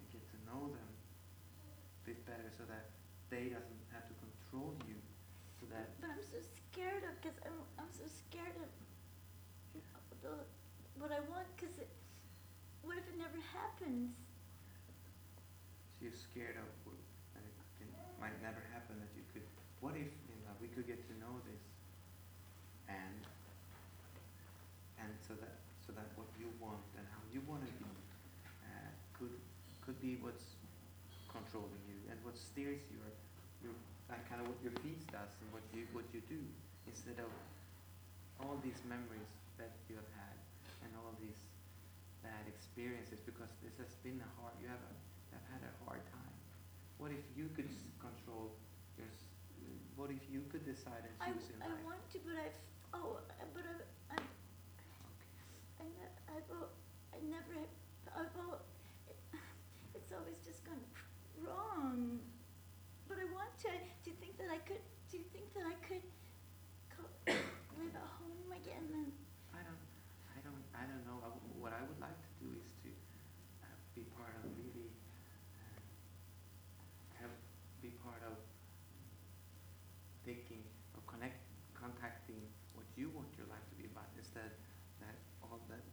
and 0.00 0.04
get 0.08 0.24
to 0.32 0.40
know 0.48 0.72
them 0.72 0.88
a 0.88 2.02
bit 2.08 2.16
better 2.24 2.48
so 2.56 2.64
that 2.64 2.88
they 3.28 3.52
doesn't 3.52 3.84
have 3.92 4.08
to 4.08 4.16
control 4.24 4.72
you, 4.88 4.96
so 5.60 5.68
that 5.68 5.92
but 6.00 6.16
I'm 6.16 6.24
so 6.24 6.40
scared 6.40 7.04
of, 7.04 7.12
cause 7.20 7.36
I'm, 7.44 7.60
I'm 7.76 7.92
so 7.92 8.08
scared 8.08 8.56
of 8.56 8.72
the, 10.24 10.32
what 10.96 11.12
I 11.12 11.20
want, 11.28 11.44
cause 11.60 11.76
it, 11.76 11.92
what 12.80 12.96
if 12.96 13.04
it 13.12 13.20
never 13.20 13.36
happens? 13.52 14.16
So 15.92 16.08
you're 16.08 16.16
scared 16.16 16.56
of 16.56 16.64
what 16.88 16.96
that 17.36 17.44
it 17.44 17.52
can, 17.76 17.92
might 18.16 18.40
never 18.40 18.64
happen 18.72 18.96
that 18.96 19.12
you 19.12 19.28
could. 19.36 19.44
What 19.84 19.92
if 19.92 20.08
you 20.08 20.40
know 20.40 20.56
we 20.56 20.72
could 20.72 20.88
get 20.88 21.04
to 21.04 21.14
know 21.20 21.36
this, 21.44 21.60
and 22.88 23.20
and 25.00 25.12
so 25.22 25.34
that 25.40 25.60
so 25.84 25.92
that 25.92 26.08
what 26.16 26.26
you 26.40 26.48
want 26.58 26.82
and 26.96 27.04
how 27.12 27.22
you 27.32 27.40
want 27.46 27.62
to 27.62 27.72
be 27.78 27.88
uh, 28.64 28.90
could 29.14 29.36
could 29.84 29.98
be 30.00 30.16
what's 30.20 30.56
controlling 31.28 31.82
you 31.86 31.98
and 32.10 32.18
what 32.24 32.34
steers 32.56 32.80
your 32.88 33.04
your 33.60 33.76
like 34.08 34.24
kind 34.32 34.40
of 34.40 34.48
what 34.48 34.56
your 34.64 34.72
feet 34.80 34.96
does 35.12 35.28
and 35.44 35.48
what 35.52 35.60
you 35.76 35.84
what 35.92 36.08
you 36.16 36.24
do 36.24 36.40
instead 36.88 37.20
of 37.20 37.28
all 38.40 38.56
these 38.64 38.80
memories 38.88 39.28
that 39.60 39.76
you 39.92 39.96
have 40.00 40.08
had 40.16 40.36
and 40.80 40.88
all 40.96 41.12
these 41.20 41.36
bad 42.24 42.48
experiences 42.48 43.20
because 43.28 43.52
this 43.60 43.76
has 43.76 43.92
been 44.00 44.16
a 44.24 44.30
hard 44.40 44.56
you 44.56 44.72
have 44.72 44.80
a 44.80 44.92
have 45.36 45.44
had 45.52 45.62
a 45.68 45.72
hard 45.84 46.00
time. 46.08 46.32
What 46.96 47.12
if 47.12 47.20
you 47.36 47.52
could 47.52 47.68
control 48.00 48.56
your 48.96 49.04
what 50.00 50.08
if 50.08 50.24
you 50.32 50.40
could 50.48 50.64
decide 50.64 51.04
and 51.04 51.12
I, 51.20 51.28
choose 51.36 51.52
in 51.52 51.60
I 51.60 51.68
life? 51.68 51.84
want 51.84 52.00
to, 52.16 52.18
but 52.24 52.40
I've, 52.40 52.56
oh, 52.96 53.20
uh, 53.20 53.44
but 53.52 53.64
I've, 53.68 53.84
I, 54.12 54.16
Okay. 54.16 55.84
I 55.84 55.84
ne- 55.92 56.16
I've, 56.32 56.48
al- 56.52 56.72
I 57.12 57.18
never, 57.24 57.52
have- 57.64 57.76
I've, 58.12 58.36
al- 58.36 58.64
it, 59.08 59.16
it's 59.96 60.12
always 60.12 60.36
just 60.44 60.64
gone 60.68 60.80
wrong. 61.40 62.20
But 63.08 63.16
I 63.24 63.26
want 63.32 63.56
to, 63.64 63.72
do 64.04 64.12
you 64.12 64.16
think 64.20 64.36
that 64.36 64.52
I 64.52 64.60
could, 64.68 64.84
do 65.08 65.16
you 65.16 65.24
think 65.32 65.48
that 65.56 65.64
I 65.64 65.76
could 65.80 66.04
co- 66.92 67.16
live 67.80 67.96
at 67.96 68.08
home 68.20 68.52
again 68.52 68.84
and, 68.92 69.10
I 69.56 69.64
don't, 69.64 69.80
I 70.36 70.38
don't, 70.44 70.64
I 70.76 70.84
don't 70.84 71.04
know. 71.08 71.24
I 71.24 71.32
w- 71.32 71.56
what 71.56 71.72
I 71.72 71.80
would 71.88 72.00
like 72.04 72.16
to 72.20 72.32
do 72.44 72.52
is 72.52 72.68
to 72.84 72.90
uh, 73.64 73.72
be 73.96 74.04
part 74.12 74.36
of 74.36 74.44
really, 74.60 74.92
uh, 75.56 75.80
have 77.24 77.32
be 77.80 77.96
part 78.04 78.20
of 78.28 78.36
thinking 80.26 80.58
or 80.98 81.02
connect, 81.06 81.38
contacting 81.78 82.42
what 82.74 82.82
you 82.98 83.06
want 83.14 83.30
your 83.38 83.46
life 83.46 83.62
to 83.70 83.76
be 83.78 83.86
about 83.86 84.10
instead 84.18 84.50
that 84.98 85.14
all 85.38 85.62
that, 85.70 85.86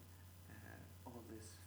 uh, 0.49 0.81
all 1.05 1.21
this 1.29 1.61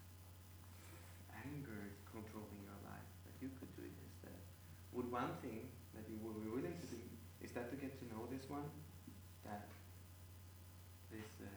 anger 1.47 1.79
is 1.87 1.99
controlling 2.11 2.59
your 2.67 2.81
life. 2.83 3.07
That 3.27 3.37
you 3.39 3.51
could 3.59 3.71
do 3.79 3.87
it 3.87 3.95
instead. 4.03 4.41
Would 5.17 5.25
one 5.33 5.41
thing 5.41 5.65
that 5.97 6.05
you 6.13 6.21
would 6.21 6.37
be 6.45 6.51
willing 6.53 6.77
to 6.77 6.87
do 6.93 7.01
is 7.41 7.49
that 7.57 7.73
to 7.73 7.77
get 7.81 7.97
to 8.01 8.05
know 8.13 8.29
this 8.29 8.45
one, 8.53 8.69
that 9.49 9.65
this 11.09 11.25
uh, 11.41 11.49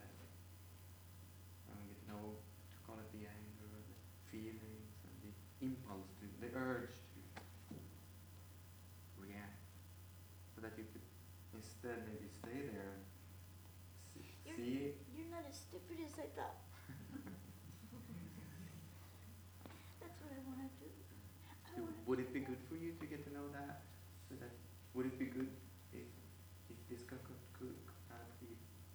I 1.68 1.76
don't 1.76 1.92
get 1.92 2.00
know 2.08 2.40
to 2.40 2.76
call 2.88 2.96
it 3.04 3.12
the 3.12 3.28
anger 3.28 3.68
or 3.76 3.84
the 3.84 4.00
feelings 4.32 4.96
and 5.04 5.12
the 5.28 5.34
impulse 5.60 6.08
to 6.24 6.26
the 6.40 6.56
urge 6.56 6.96
to 7.68 7.76
react 9.20 9.60
so 10.56 10.64
that 10.64 10.72
you 10.80 10.88
could 10.96 11.04
instead 11.52 12.08
maybe 12.08 12.32
stay 12.40 12.64
there 12.72 12.96
and 12.96 13.04
see, 14.16 14.24
You're- 14.48 14.56
see 14.56 14.72
it 14.88 15.04
you're 15.12 15.28
not 15.36 15.44
as 15.44 15.60
stupid 15.68 16.00
as 16.08 16.16
I 16.16 16.32
thought. 16.32 16.64
That's 20.00 20.16
what 20.24 20.32
I 20.32 20.40
wanna 20.48 20.72
do. 20.80 20.88
I 21.52 21.76
So 21.76 21.84
wanna. 21.84 21.99
Would 22.10 22.20
it 22.20 22.34
be 22.34 22.42
good 22.42 22.58
for 22.70 22.76
you 22.76 22.94
to 23.00 23.06
get 23.06 23.24
to 23.28 23.32
know 23.34 23.48
that? 23.54 23.86
So 24.30 24.36
that 24.42 24.52
would 24.96 25.06
it 25.06 25.18
be 25.20 25.26
good 25.30 25.50
if 25.94 26.10
if 26.74 26.80
this 26.90 27.06
could 27.06 27.22
could, 27.54 27.78
kind 28.10 28.26
be 28.42 28.52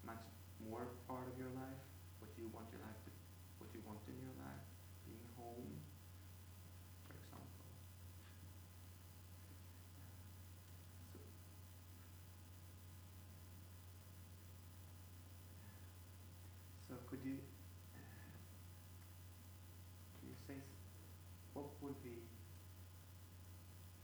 much 0.06 0.24
more 0.58 0.86
part 1.08 1.26
of 1.30 1.36
your 1.38 1.52
life? 1.54 1.82
What 2.18 2.30
you 2.38 2.50
want 2.54 2.66
your 2.74 2.82
life 2.82 2.98
to, 3.06 3.12
what 3.60 3.70
you 3.74 3.80
want 3.86 4.00
in 4.10 4.16
your 4.18 4.34
life, 4.42 4.64
being 5.06 5.26
home, 5.38 5.70
for 7.06 7.14
example. 7.14 7.68
So, 11.12 11.18
so 16.88 16.94
could 17.08 17.20
you, 17.24 17.36
uh, 17.96 18.00
can 20.18 20.28
you 20.28 20.36
say, 20.46 20.56
s- 20.58 20.76
what 21.54 21.66
would 21.82 22.02
be, 22.02 22.22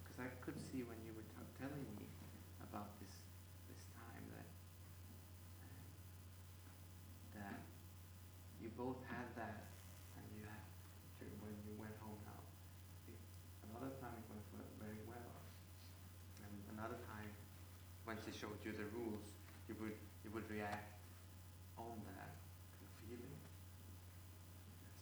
because 0.03 0.19
I 0.21 0.29
could 0.45 0.59
see 0.61 0.83
when 0.83 0.99
you 1.07 1.13
were 1.17 1.27
t- 1.27 1.53
telling 1.59 1.85
me 1.97 2.07
about 2.63 2.99
this, 3.01 3.13
this 3.69 3.83
time 3.97 4.25
that, 4.37 4.49
uh, 5.63 5.69
that 7.35 7.61
you 8.61 8.71
both 8.77 9.01
had 9.09 9.27
that 9.37 9.67
and 10.17 10.25
you 10.37 10.43
had, 10.45 10.63
to, 11.21 11.25
when 11.43 11.55
you 11.67 11.75
went 11.81 11.97
home 12.01 12.21
now, 12.27 12.43
it, 13.09 13.19
another 13.71 13.93
time 14.01 14.17
it 14.21 14.29
went 14.31 14.45
we- 14.53 14.77
very 14.81 15.03
well. 15.09 15.35
And 16.45 16.53
another 16.79 16.99
time, 17.07 17.33
when 18.05 18.19
she 18.25 18.33
showed 18.33 18.60
you 18.71 18.79
the 18.79 18.87
rules, 18.95 19.27
you 19.67 19.75
would, 19.83 19.99
you 20.23 20.31
would 20.31 20.47
react 20.47 20.95
on 21.75 21.99
that 22.07 22.39
feeling. 23.03 23.35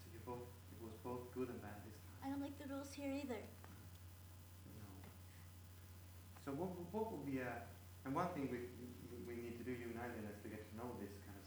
So 0.01 0.09
you 0.17 0.21
both, 0.25 0.49
it 0.73 0.81
was 0.81 0.97
both 1.05 1.29
good 1.37 1.53
and 1.53 1.61
bad 1.61 1.77
this 1.85 2.01
time. 2.01 2.17
I 2.25 2.27
don't 2.33 2.41
like 2.41 2.57
the 2.57 2.65
rules 2.73 2.89
here 2.97 3.13
either. 3.13 3.45
No. 4.73 4.89
So 6.49 6.57
what, 6.57 6.73
would- 6.81 6.89
what 6.97 7.13
would 7.13 7.27
be 7.29 7.45
a, 7.45 7.53
and 8.09 8.15
one 8.17 8.33
thing 8.33 8.49
we, 8.49 8.73
we- 9.29 9.37
need 9.45 9.61
to 9.61 9.65
do, 9.69 9.77
you 9.77 9.93
and 9.93 10.01
I, 10.01 10.09
then, 10.09 10.25
is 10.33 10.41
to 10.43 10.49
get 10.49 10.65
to 10.73 10.75
know 10.81 10.89
this 11.05 11.13
kind 11.29 11.37
of 11.37 11.45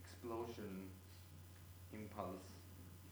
explosion, 0.00 0.88
impulse, 1.92 2.48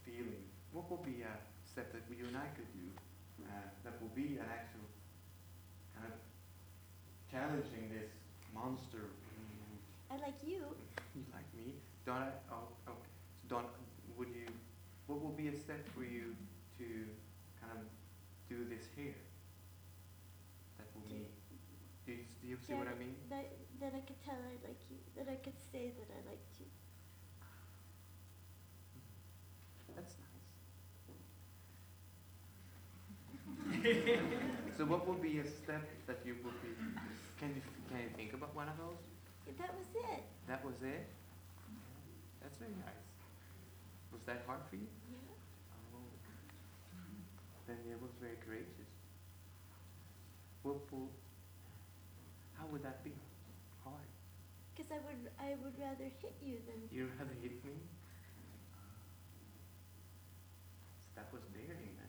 feeling. 0.08 0.48
What 0.72 0.88
would 0.88 1.04
be 1.04 1.20
a 1.20 1.34
step 1.68 1.92
that 1.92 2.08
we, 2.08 2.16
you 2.16 2.26
and 2.32 2.40
I 2.40 2.48
could 2.56 2.66
do, 2.72 2.88
uh, 3.44 3.68
that 3.84 4.00
would 4.00 4.14
be 4.16 4.40
an 4.40 4.48
actual 4.48 4.79
of 4.79 4.79
challenging 7.50 7.90
this 7.90 8.10
monster 8.54 9.10
I 10.10 10.14
like 10.16 10.38
you. 10.46 10.62
You 11.16 11.24
like 11.34 11.50
me. 11.56 11.74
Don't 12.06 12.22
I, 12.22 12.28
oh, 12.52 12.70
oh 12.86 12.92
okay. 12.92 13.10
So 13.42 13.48
Don, 13.48 13.64
would 14.16 14.28
you, 14.28 14.46
what 15.08 15.20
would 15.20 15.36
be 15.36 15.48
a 15.48 15.56
step 15.56 15.82
for 15.92 16.04
you 16.04 16.36
to 16.78 16.86
kind 17.58 17.74
of 17.74 17.86
do 18.48 18.62
this 18.70 18.86
here? 18.94 19.18
That 20.78 20.86
would 20.94 21.10
mean, 21.10 21.26
do 22.06 22.12
you, 22.12 22.18
do 22.40 22.46
you 22.46 22.56
see 22.64 22.74
what 22.74 22.86
I 22.86 22.94
mean? 22.94 23.16
That, 23.28 23.50
that 23.80 23.92
I 23.96 24.00
could 24.06 24.22
tell 24.24 24.38
I 24.38 24.54
like 24.66 24.78
you, 24.88 24.98
that 25.16 25.26
I 25.28 25.34
could 25.42 25.58
say 25.72 25.90
that 25.98 26.06
I 26.14 26.30
liked 26.30 26.54
you. 26.60 26.66
That's 29.96 30.14
nice. 33.82 34.20
So 34.78 34.86
what 34.86 35.06
would 35.06 35.20
be 35.20 35.40
a 35.40 35.46
step 35.46 35.84
that 36.06 36.20
you 36.24 36.36
would 36.42 36.56
be, 36.62 36.70
can 37.40 37.48
you, 37.56 37.62
can 37.88 37.98
you 38.04 38.10
think 38.16 38.32
about 38.34 38.54
one 38.54 38.68
of 38.68 38.76
those? 38.76 39.00
That 39.58 39.74
was 39.74 39.86
it. 39.94 40.22
That 40.46 40.64
was 40.64 40.74
it? 40.82 41.08
That's 42.42 42.56
very 42.58 42.72
nice. 42.72 43.06
Was 44.12 44.22
that 44.26 44.42
hard 44.46 44.60
for 44.68 44.76
you? 44.76 44.86
Yeah. 45.10 45.18
Oh. 45.94 46.00
Then 47.66 47.76
it 47.88 48.00
was 48.00 48.10
very 48.20 48.36
courageous. 48.44 48.90
What, 50.62 50.76
wo- 50.92 51.08
how 52.58 52.66
would 52.66 52.82
that 52.82 53.02
be? 53.04 53.12
Hard. 53.84 54.08
Cause 54.76 54.86
I 54.92 54.98
would, 55.06 55.30
I 55.38 55.56
would 55.62 55.78
rather 55.78 56.08
hit 56.20 56.34
you 56.42 56.58
than, 56.66 56.80
You 56.90 57.08
rather 57.18 57.34
hit 57.42 57.64
me? 57.64 57.72
That 61.14 61.32
was 61.32 61.42
daring, 61.54 61.94
man. 61.96 62.08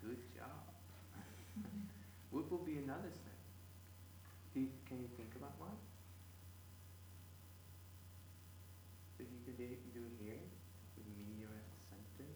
Good 0.00 0.18
job. 0.34 0.66
what 2.30 2.50
will 2.50 2.58
be 2.64 2.76
another 2.78 3.10
step? 3.10 3.38
Do 4.40 4.41
you, 4.54 4.68
can 4.86 5.00
you 5.00 5.08
think 5.16 5.34
about 5.36 5.58
one? 5.58 5.76
That 9.18 9.26
you 9.30 9.38
could 9.44 9.56
do 9.56 9.64
do 9.94 10.04
here, 10.20 10.40
with 10.96 11.06
me 11.06 11.38
you're 11.38 11.48
at 11.48 11.68
the 11.70 11.80
center? 11.88 12.30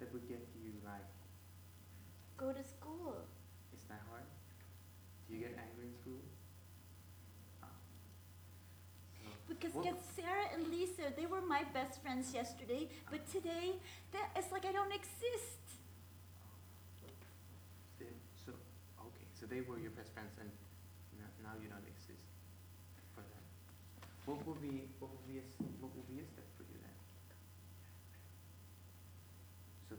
That 0.00 0.12
would 0.12 0.28
get 0.28 0.46
you 0.62 0.72
like 0.84 1.06
go 2.36 2.52
to 2.52 2.62
school. 2.62 3.16
Is 3.74 3.82
that 3.88 4.00
hard? 4.10 4.24
Do 5.28 5.34
you 5.34 5.40
get 5.40 5.58
angry 5.58 5.86
in 5.86 5.94
school? 6.00 6.22
Oh. 7.62 7.66
Because 9.48 9.74
Well- 9.74 9.84
get 9.84 9.98
Sarah 10.16 10.48
and 10.54 10.68
Lisa, 10.68 11.12
they 11.16 11.26
were 11.26 11.40
my 11.42 11.64
best 11.74 12.00
friends 12.00 12.32
yesterday, 12.32 12.88
but 13.10 13.26
today, 13.30 13.80
that, 14.12 14.30
it's 14.36 14.50
like 14.52 14.64
I 14.64 14.72
don't 14.72 14.92
exist. 14.92 15.58
they, 17.98 18.06
so, 18.46 18.52
okay, 19.00 19.26
so 19.37 19.37
they 19.48 19.60
were 19.64 19.78
your 19.80 19.92
best 19.96 20.12
friends 20.12 20.36
and 20.40 20.50
now, 21.40 21.56
you 21.64 21.70
don't 21.72 21.86
exist 21.88 22.28
for 23.16 23.24
them. 23.24 23.40
What 24.28 24.44
would 24.44 24.60
be, 24.60 24.84
what 25.00 25.08
would 25.16 25.24
be 25.24 25.40
a, 25.40 25.44
what 25.80 25.88
would 25.96 26.04
be 26.04 26.20
a 26.20 26.26
step 26.28 26.44
for 26.60 26.64
you 26.68 26.76
then? 26.76 26.98
So, 29.88 29.96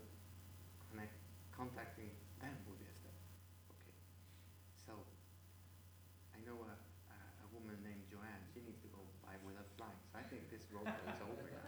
connect, 0.94 1.18
contacting 1.50 2.14
them 2.38 2.54
would 2.70 2.78
be 2.78 2.86
a 2.86 2.94
step. 3.02 3.18
Okay. 3.82 3.96
So, 4.86 4.94
I 6.38 6.40
know 6.46 6.62
a, 6.70 6.76
a, 7.10 7.18
a 7.18 7.48
woman 7.50 7.82
named 7.82 8.06
Joanne, 8.14 8.46
she 8.54 8.62
needs 8.62 8.78
to 8.86 8.90
go 8.94 9.02
by 9.26 9.34
without 9.42 9.66
flying, 9.74 9.98
so 10.14 10.22
I 10.22 10.26
think 10.30 10.46
this 10.54 10.70
role 10.70 10.86
play 10.86 11.02
is 11.10 11.18
over 11.26 11.50
now. 11.50 11.66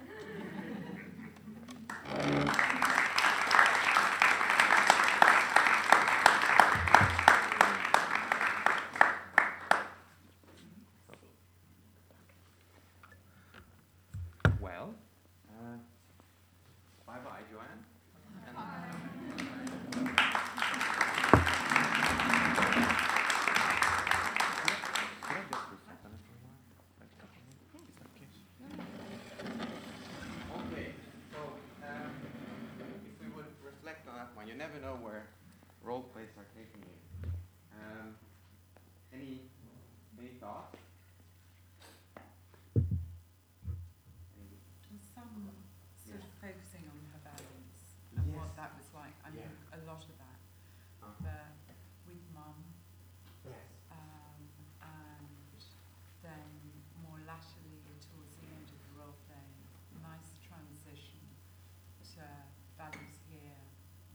Well, 14.60 14.94
uh, 15.50 15.78
bye 17.06 17.18
bye, 17.24 17.42
Joanne. 17.52 17.84
And 18.48 18.58
Can 24.02 25.38
I 25.38 25.44
just 25.46 25.66
reflect 25.70 26.02
on 26.06 26.12
it 26.18 26.22
for 26.26 26.34
a 26.34 26.42
while? 26.42 26.58
Like 26.98 27.12
a 27.14 27.18
couple 27.22 27.38
of 27.38 27.46
minutes? 27.46 27.62
Is 27.62 27.94
that 28.02 28.10
okay? 28.18 28.26
Okay, 30.58 30.88
so 31.30 31.40
um, 31.86 32.12
if 33.06 33.16
we 33.22 33.28
would 33.38 33.52
reflect 33.62 34.08
on 34.10 34.16
that 34.18 34.34
one, 34.34 34.48
you 34.50 34.56
never 34.58 34.80
know 34.82 34.98
where 34.98 35.30
role 35.86 36.02
plays 36.12 36.34
are 36.38 36.50
taking 36.58 36.82
you. 36.82 36.98
Um, 37.78 38.16
any 39.14 39.46
any 40.18 40.34
thoughts? 40.42 40.78
Any 44.36 44.58
And 44.90 45.00
some 45.14 45.52
sort 46.02 46.20
of 46.26 46.32
focusing 46.42 46.86
on 46.90 46.98
her 47.14 47.22
balance 47.22 47.70
Yes. 48.12 48.20
and 48.28 48.36
what 48.36 48.52
that 48.60 48.76
was 48.76 48.90
like. 48.92 49.16
I 49.24 49.30
mean, 49.32 49.48
Yeah. 49.48 49.78
a 49.78 49.88
lot 49.88 50.04
of 50.04 50.16
that. 50.20 50.40
Uh, 51.02 51.16
But 51.24 51.48
with 52.06 52.20
mum, 52.36 52.60
yes. 53.48 53.56
um, 53.90 54.44
and 54.84 55.64
then 56.22 56.52
more 57.08 57.18
latterly 57.26 57.80
towards 58.04 58.36
the 58.38 58.52
end 58.52 58.68
of 58.68 58.80
the 58.84 58.92
role 59.00 59.16
play, 59.32 59.48
nice 60.04 60.36
transition 60.44 61.24
to 62.14 62.22
values 62.78 63.18
here, 63.32 63.58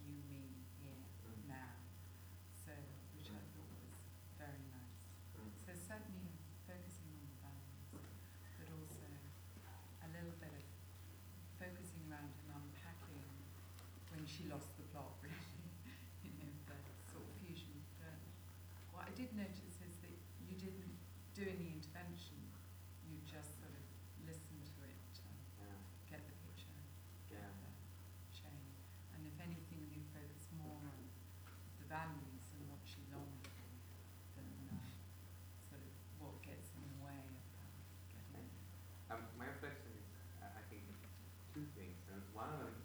you, 0.05 0.12
me, 0.28 0.44
here, 0.78 1.00
Mm. 1.24 1.48
now. 1.48 1.72
So, 2.53 2.70
which 3.16 3.33
I 3.33 3.40
thought 3.57 3.72
was 3.81 3.96
very 4.38 4.61
nice. 4.70 5.09
Mm. 5.40 5.50
So 5.64 5.72
certainly 5.74 6.37
focusing 6.68 7.11
on 7.16 7.24
the 7.33 7.35
values, 7.40 7.88
but 8.61 8.68
also 8.76 9.09
a 10.05 10.09
little 10.12 10.37
bit 10.38 10.53
of 10.55 10.64
focusing 11.59 12.05
around 12.12 12.31
and 12.44 12.48
unpacking 12.55 13.24
when 14.14 14.22
she 14.37 14.44
lost 14.53 14.68
the 14.77 14.85
plot, 14.92 15.16
really, 15.25 15.64
you 16.25 16.33
know, 16.37 16.53
the 16.68 16.77
sort 17.09 17.25
of 17.25 17.33
fusion. 17.40 17.72
But 17.96 18.12
what 18.92 19.09
I 19.09 19.12
did 19.16 19.33
notice 19.33 19.81
is 19.81 19.96
that 20.05 20.12
you 20.44 20.53
didn't 20.61 20.92
do 21.33 21.49
any 21.49 21.72
intervention, 21.81 22.37
you 23.09 23.16
just 23.25 23.57
sort 23.57 23.72
of 23.72 23.85
listened 24.29 24.68
to 24.77 24.85
it 24.85 25.01
Yeah. 25.57 25.72
get 26.12 26.20
the 26.29 26.37
picture, 26.44 26.77
get 27.33 27.40
Yeah. 27.40 27.49
the 27.64 27.72
chain. 28.37 28.61
And 29.16 29.25
if 29.25 29.37
anything, 29.40 29.88
you 29.88 30.05
focus 30.12 30.53
more 30.53 30.77
on 30.85 31.01
the 31.81 31.87
values 31.88 32.44
and 32.53 32.68
what 32.68 32.85
she 32.85 33.01
longed 33.09 33.40
for 33.57 33.72
than 34.37 34.53
uh, 34.68 34.92
sort 35.64 35.81
of 35.81 35.92
what 36.20 36.37
gets 36.44 36.77
in 36.77 36.85
the 36.92 37.01
way 37.01 37.16
of 37.16 37.40
her 37.57 37.72
getting 38.12 38.37
it. 38.44 38.53
Um, 39.09 39.25
my 39.40 39.49
reflection 39.49 39.96
is, 39.96 40.05
uh, 40.44 40.61
I 40.61 40.62
think, 40.68 40.85
two 41.57 41.64
things. 41.72 41.96
And 42.12 42.20
one 42.37 42.53
of 42.53 42.61
them 42.61 42.77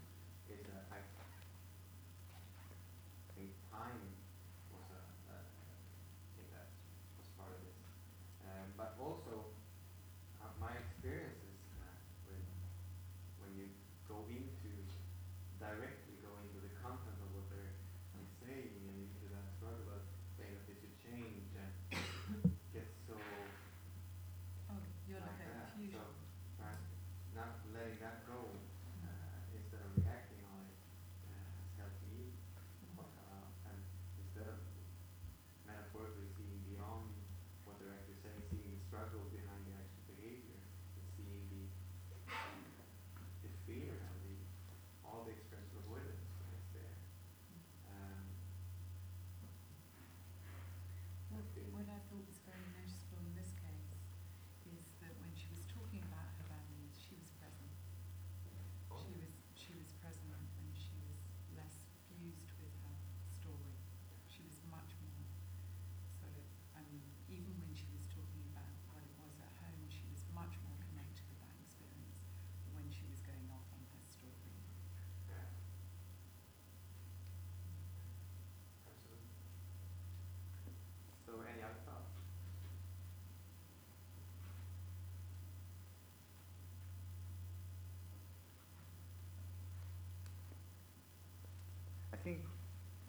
think, 92.23 92.45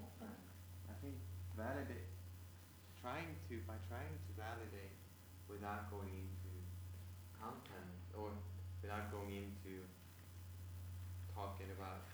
I 0.01 0.95
think 1.05 1.15
validate, 1.57 2.09
trying 3.01 3.37
to, 3.49 3.55
by 3.69 3.77
trying 3.89 4.09
to 4.17 4.31
validate 4.41 4.97
without 5.49 5.93
going 5.93 6.09
into 6.09 6.53
content 7.37 7.93
or 8.17 8.33
without 8.81 9.13
going 9.13 9.37
into 9.37 9.85
talking 11.37 11.69
about 11.77 12.09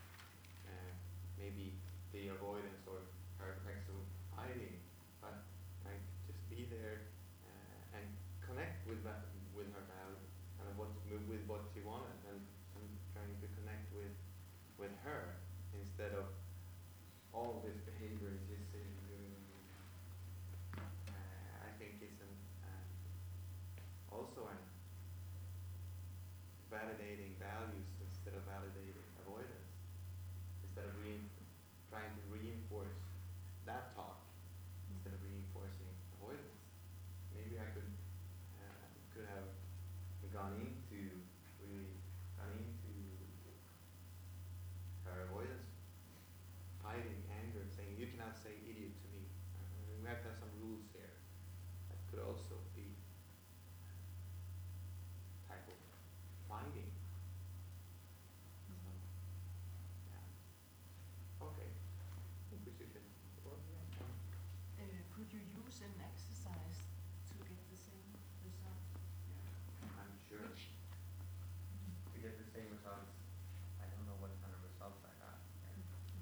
uh, 0.66 0.90
maybe 1.38 1.74
the 2.10 2.34
avoidance 2.34 2.82
or 2.90 2.98
her 3.38 3.58
effects 3.62 3.86
of 3.90 3.98
hiding, 4.34 4.82
but 5.22 5.46
like 5.86 6.02
just 6.26 6.42
be 6.50 6.66
there 6.66 7.06
uh, 7.46 7.96
and 7.98 8.06
connect 8.42 8.82
with 8.90 9.02
that 9.06 9.30
with 9.54 9.70
her 9.74 9.84
value 9.86 10.22
and 10.62 10.70
what 10.78 10.90
with 11.10 11.42
what 11.46 11.62
she 11.74 11.82
wanted 11.82 12.14
and, 12.30 12.42
and 12.78 12.86
trying 13.14 13.34
to 13.42 13.46
connect 13.58 13.86
with 13.94 14.14
with 14.78 14.94
her 15.02 15.38
instead 15.74 16.14
of 16.14 16.30
all 17.34 17.60
this 17.66 17.76
behavior 17.84 18.32
is 18.34 18.42
just 18.48 18.64
sitting 18.72 18.88
and 18.88 19.06
doing. 19.10 19.34
Uh, 20.78 21.66
I 21.66 21.70
think 21.78 22.00
it's 22.00 22.20
an 22.22 22.32
uh, 22.64 24.14
also 24.14 24.48
an 24.48 24.58
validating 26.72 27.36
value 27.40 27.84
we 50.08 50.14
have 50.16 50.24
to 50.24 50.28
have 50.32 50.38
some 50.40 50.48
rules 50.64 50.88
here. 50.96 51.12
That 51.90 52.00
could 52.08 52.22
also 52.24 52.56
be 52.72 52.96
type 55.44 55.68
of 55.68 55.76
finding. 56.48 56.88
So, 58.64 58.78
yeah. 60.08 61.44
Okay. 61.44 61.68
I 61.68 62.42
think 62.48 62.64
we 62.64 62.72
should 62.72 62.88
just, 62.94 63.10
well, 63.44 63.60
yeah, 63.68 63.84
um, 64.00 64.08
Uh, 64.80 65.02
could 65.12 65.28
you 65.28 65.44
use 65.60 65.84
an 65.84 65.92
exercise 66.00 66.88
to 67.28 67.34
get 67.44 67.60
the 67.68 67.76
same 67.76 68.08
result? 68.40 68.80
yeah, 69.28 70.00
I'm 70.00 70.14
sure. 70.24 70.40
Which, 70.48 70.72
To 70.72 72.16
get 72.24 72.40
the 72.40 72.48
same 72.48 72.72
results, 72.72 73.12
I 73.82 73.84
don't 73.92 74.08
know 74.08 74.16
what 74.24 74.32
kind 74.40 74.56
of 74.56 74.64
results 74.64 75.04
I 75.04 75.12
got. 75.20 75.36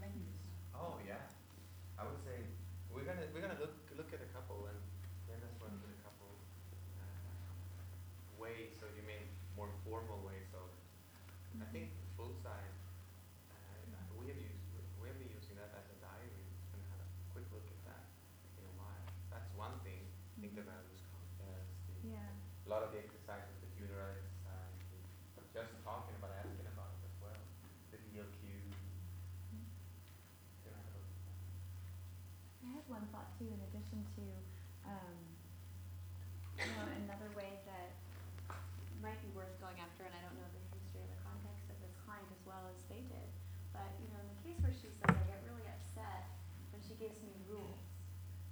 menus? 0.03 0.43
Oh, 0.75 0.99
yeah. 1.07 1.23
I 2.01 2.03
would 2.03 2.19
say, 2.27 2.51
we're 2.91 3.07
gonna, 3.07 3.29
we're 3.31 3.45
gonna 3.45 3.61
look, 3.63 3.77
look 3.95 4.11
at 4.11 4.25
a 4.25 4.31
couple 4.35 4.67
and 4.67 4.81
then 5.29 5.39
let's 5.43 5.59
run 5.61 5.75
through 5.83 5.93
a 5.93 6.03
couple, 6.07 6.33
uh, 7.03 8.41
ways, 8.41 8.73
so 8.79 8.87
you 8.95 9.03
mean 9.05 9.27
more 9.59 9.69
formal 9.85 10.23
ways 10.25 10.49
of, 10.55 10.69
I 11.61 11.67
full 12.27 12.35
size, 12.43 12.75
uh, 13.55 13.87
we 14.19 14.27
have 14.27 14.35
used, 14.35 14.67
we 14.99 15.07
have 15.07 15.15
been 15.15 15.31
using 15.31 15.55
that 15.63 15.71
as 15.79 15.87
a 15.95 15.97
diary 16.03 16.43
and 16.75 16.83
had 16.91 16.99
a 16.99 17.09
quick 17.31 17.47
look 17.55 17.63
at 17.71 17.79
that 17.87 18.03
in 18.59 18.67
a 18.67 18.75
while. 18.75 19.07
That's 19.31 19.47
one 19.55 19.79
thing, 19.87 20.03
I 20.35 20.43
think 20.43 20.59
the 20.59 20.67
values 20.67 21.07
contest, 21.15 21.71
the 21.87 22.19
Yeah. 22.19 22.27
a 22.27 22.69
lot 22.69 22.83
of 22.83 22.91
the 22.91 22.99
exercises, 22.99 23.55
the 23.63 23.71
funeral 23.79 24.11
exercise, 24.11 24.75
the- 25.39 25.47
just 25.55 25.71
talking 25.87 26.19
about 26.19 26.35
asking 26.35 26.67
about 26.67 26.91
it 26.99 27.07
as 27.07 27.15
well. 27.23 27.39
The 27.95 27.99
VLQ. 28.11 28.43
Know, 29.47 29.63
I 32.67 32.69
had 32.75 32.83
one 32.91 33.07
thought 33.15 33.31
too, 33.39 33.47
in 33.47 33.61
addition 33.71 34.03
to, 34.19 34.25
um, 34.83 35.15
you 36.59 36.67
know, 36.75 36.91
another 37.07 37.31
way 37.39 37.63
that 37.71 37.95
might 39.03 39.23
be 39.23 39.31
worth 39.37 39.55
going 39.63 39.79
after, 39.79 40.03
and 40.03 40.15
I 40.15 40.21
don't 40.27 40.35
know 40.35 40.49
the 40.51 40.63
history 40.75 41.01
or 41.05 41.07
the 41.07 41.21
context 41.23 41.69
of 41.71 41.77
this 41.85 41.95
client 42.05 42.27
as 42.33 42.43
well 42.49 42.65
as 42.73 42.79
they 42.89 43.03
did, 43.07 43.29
but, 43.73 43.87
you 44.01 44.09
know, 44.11 44.21
in 44.25 44.29
the 44.35 44.41
case 44.43 44.57
where 44.65 44.73
she 44.73 44.89
says, 44.89 45.13
I 45.15 45.25
get 45.29 45.41
really 45.45 45.67
upset 45.69 46.27
when 46.73 46.81
gives 46.97 47.21
me 47.23 47.33
rules. 47.49 47.81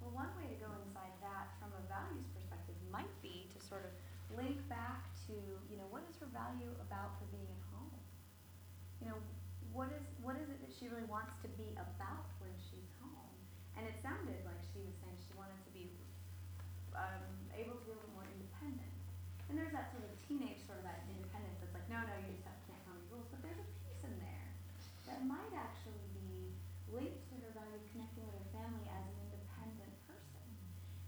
Well, 0.01 0.13
one 0.13 0.29
way 0.37 0.49
to 0.53 0.57
go 0.61 0.69
inside 0.85 1.13
that 1.25 1.57
from 1.57 1.73
a 1.73 1.83
values 1.89 2.29
perspective 2.33 2.77
might 2.93 3.11
be 3.25 3.49
to 3.53 3.59
sort 3.65 3.85
of 3.85 3.91
link 4.33 4.61
back 4.69 5.09
to, 5.29 5.35
you 5.69 5.77
know, 5.77 5.87
what 5.89 6.05
is 6.05 6.17
her 6.21 6.29
value 6.29 6.69
about 6.81 7.17
for 7.17 7.25
being 7.33 7.49
at 7.49 7.63
home? 7.73 7.97
You 9.01 9.13
know, 9.13 9.19
what 9.73 9.89
is, 9.91 10.05
what 10.21 10.37
is 10.37 10.47
it 10.47 10.61
that 10.61 10.71
she 10.71 10.87
really 10.87 11.09
wants 11.09 11.35
to 11.41 11.49
be 11.57 11.73
about 11.75 12.29
when 12.39 12.53
she's 12.69 12.89
home? 13.01 13.33
And 13.75 13.83
it 13.83 13.97
sounded 13.99 14.39
like 14.47 14.61
she 14.71 14.79
was 14.81 14.95
saying 15.03 15.17
she 15.19 15.35
wanted 15.35 15.59
to 15.67 15.71
be 15.75 15.91
um, 16.95 17.27
able 17.51 17.75
to 17.75 17.83
be 17.83 17.91
a 17.91 17.97
little 17.97 18.15
more 18.15 18.27
independent. 18.29 18.95
And 19.51 19.59
there's 19.59 19.75
that 19.75 19.91
sort 19.93 20.07
of 20.07 20.15
teenage 20.25 20.63
sort 20.65 20.79
of 20.81 20.85
that 20.87 21.05
independence 21.11 21.59
that's 21.61 21.75
like, 21.75 21.85
no, 21.91 22.01
no, 22.01 22.15
you 22.23 22.33
just 22.33 22.47
have, 22.47 22.57
can't 22.65 22.81
follow 22.87 22.97
these 22.97 23.11
rules. 23.11 23.27
But 23.29 23.43
there's 23.45 23.61
a 23.61 23.67
piece 23.83 24.01
in 24.01 24.15
there 24.23 24.49
that 25.11 25.21
might 25.27 25.53
actually 25.53 26.01
be 26.17 26.55
linked 26.89 27.27
to 27.29 27.35
her 27.45 27.51
value 27.53 27.77
of 27.77 27.85
connecting 27.93 28.25
with 28.25 28.35
her 28.41 28.49
family 28.55 28.85
as 28.89 29.03
an 29.05 29.17
independent 29.27 29.93
person. 30.07 30.47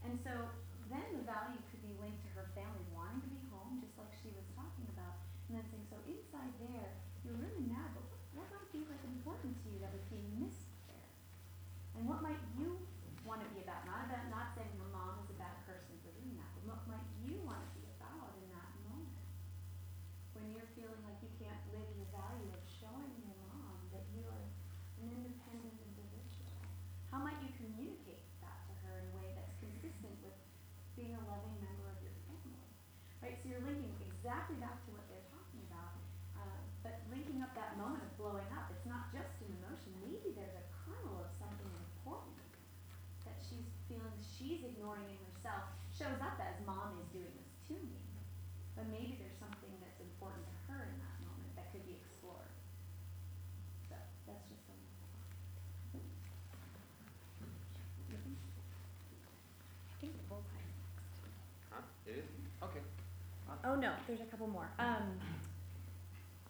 And 0.06 0.17
so 0.28 0.52
then 0.92 1.08
the 1.16 1.24
value 1.24 1.56
could 1.72 1.80
be 1.80 1.96
linked 2.04 2.20
to 2.28 2.30
her 2.36 2.52
family 2.52 2.84
wanting 2.92 3.24
to 3.24 3.32
be 3.32 3.40
home, 3.48 3.80
just 3.80 3.96
like 3.96 4.12
she 4.20 4.28
was 4.36 4.44
talking 4.60 4.84
about. 4.92 5.24
And 5.48 5.56
then 5.56 5.64
saying, 5.72 5.88
so 5.88 5.96
inside 6.04 6.52
there, 6.60 7.00
you're 7.24 7.40
really 7.40 7.64
mad, 7.64 7.96
but 7.96 8.04
what, 8.12 8.44
what 8.44 8.48
might 8.52 8.68
be 8.76 8.84
like 8.92 9.00
important 9.08 9.56
to 9.64 9.66
you 9.72 9.80
that 9.80 9.96
was 9.96 10.04
being 10.12 10.28
missed 10.36 10.68
there? 10.92 11.08
And 11.96 12.04
what 12.04 12.20
might 12.20 12.44
you 12.60 12.76
want 13.24 13.40
to 13.40 13.48
be 13.56 13.64
about? 13.64 13.88
Not 13.88 14.12
about 14.12 14.28
not 14.28 14.52
saying 14.52 14.68
your 14.76 14.92
mom 14.92 15.24
is 15.24 15.32
a 15.32 15.40
bad 15.40 15.64
person 15.64 15.96
for 16.04 16.12
doing 16.12 16.36
that, 16.36 16.52
but 16.60 16.76
what 16.76 16.84
might 16.92 17.08
you 17.24 17.40
want 17.48 17.64
to 17.64 17.72
be 17.80 17.88
about 17.96 18.36
in 18.36 18.52
that 18.52 18.68
moment? 18.84 19.16
When 20.36 20.52
you're 20.52 20.68
feeling 20.76 21.00
like 21.08 21.24
you 21.24 21.32
can't 21.40 21.64
live 21.72 21.88
your 21.96 22.12
value 22.12 22.52
of 22.52 22.60
showing 22.68 23.16
your 23.24 23.40
mom 23.48 23.80
that 23.96 24.04
you 24.12 24.28
are 24.28 24.44
an 25.00 25.08
independent 25.08 25.76
individual. 25.80 26.52
How 27.08 27.24
might 27.24 27.40
you 27.40 27.52
communicate 27.56 28.28
that 28.44 28.68
to 28.68 28.74
her 28.84 29.00
in 29.00 29.06
a 29.10 29.14
way 29.16 29.32
that's 29.32 29.56
consistent 29.64 30.16
with 30.20 30.36
being 30.98 31.14
a 31.14 31.24
loving 31.30 31.56
member 31.62 31.88
of 31.88 31.98
your 32.04 32.12
family? 32.28 32.68
Right, 33.22 33.38
so 33.40 33.54
you're 33.54 33.64
linking 33.64 33.94
exactly 34.02 34.58
back 34.58 34.82
to 34.86 34.90
what 34.92 35.06
they're 35.08 35.30
talking 35.30 35.62
about, 35.70 35.94
uh, 36.36 36.60
but 36.82 37.00
linking 37.14 37.46
up 37.46 37.54
that 37.54 37.78
moment 37.78 38.02
of 38.02 38.12
blowing 38.18 38.50
up, 38.54 38.68
it's 38.74 38.86
not 38.90 39.14
just 39.14 39.34
an 39.46 39.54
emotion, 39.62 39.94
maybe 40.02 40.34
there's 40.34 40.58
a 40.58 40.66
kernel 40.84 41.22
of 41.22 41.30
something 41.38 41.70
important 41.96 42.38
that 43.30 43.38
she's 43.40 43.70
feeling 43.86 44.14
she's 44.20 44.66
ignoring 44.66 45.06
in 45.06 45.18
herself, 45.32 45.70
shows 45.94 46.18
up 46.20 46.38
as 46.42 46.58
mom 46.66 46.98
is 46.98 47.08
doing 47.14 47.34
this 47.38 47.54
to 47.70 47.76
me, 47.78 48.02
but 48.74 48.90
maybe 48.90 49.22
there's 49.22 49.38
something 49.38 49.74
that's 49.80 50.02
important 50.02 50.46
to 50.46 50.56
her 50.70 50.86
in 50.86 50.98
that 51.02 51.18
moment 51.26 51.52
that 51.58 51.70
could 51.74 51.86
be 51.86 51.98
explored. 51.98 52.54
So, 53.90 53.98
that's 54.26 54.46
just 54.50 54.66
something. 54.66 54.88
Huh? 61.70 61.82
It 62.06 62.20
is? 62.20 62.26
Okay. 62.64 62.80
Oh, 63.64 63.76
no, 63.76 63.92
there's 64.08 64.22
a 64.22 64.26
couple 64.26 64.48
more. 64.48 64.70
Um, 64.80 65.20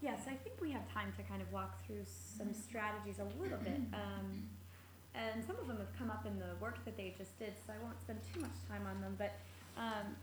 yes, 0.02 0.22
I 0.28 0.34
think 0.34 0.60
we 0.62 0.72
have 0.72 0.92
time 0.94 1.14
to 1.18 1.24
kind 1.24 1.42
of 1.42 1.52
walk 1.52 1.86
through 1.86 2.04
some 2.06 2.54
strategies 2.54 3.20
a 3.20 3.42
little 3.42 3.58
bit. 3.60 3.80
Um, 3.94 4.50
and 5.16 5.44
some 5.46 5.56
of 5.58 5.68
them 5.68 5.78
have 5.78 5.98
come 5.98 6.12
up 6.12 6.26
in 6.26 6.38
the 6.38 6.56
work 6.60 6.84
that 6.86 6.96
they 6.98 7.14
just 7.18 7.38
did, 7.40 7.54
so 7.66 7.74
I 7.74 7.84
won't 7.84 8.00
spend 8.02 8.20
too 8.34 8.40
much 8.42 8.52
time 8.70 8.86
on 8.88 9.02
them. 9.02 9.16
But 9.18 9.34
um, 9.78 10.16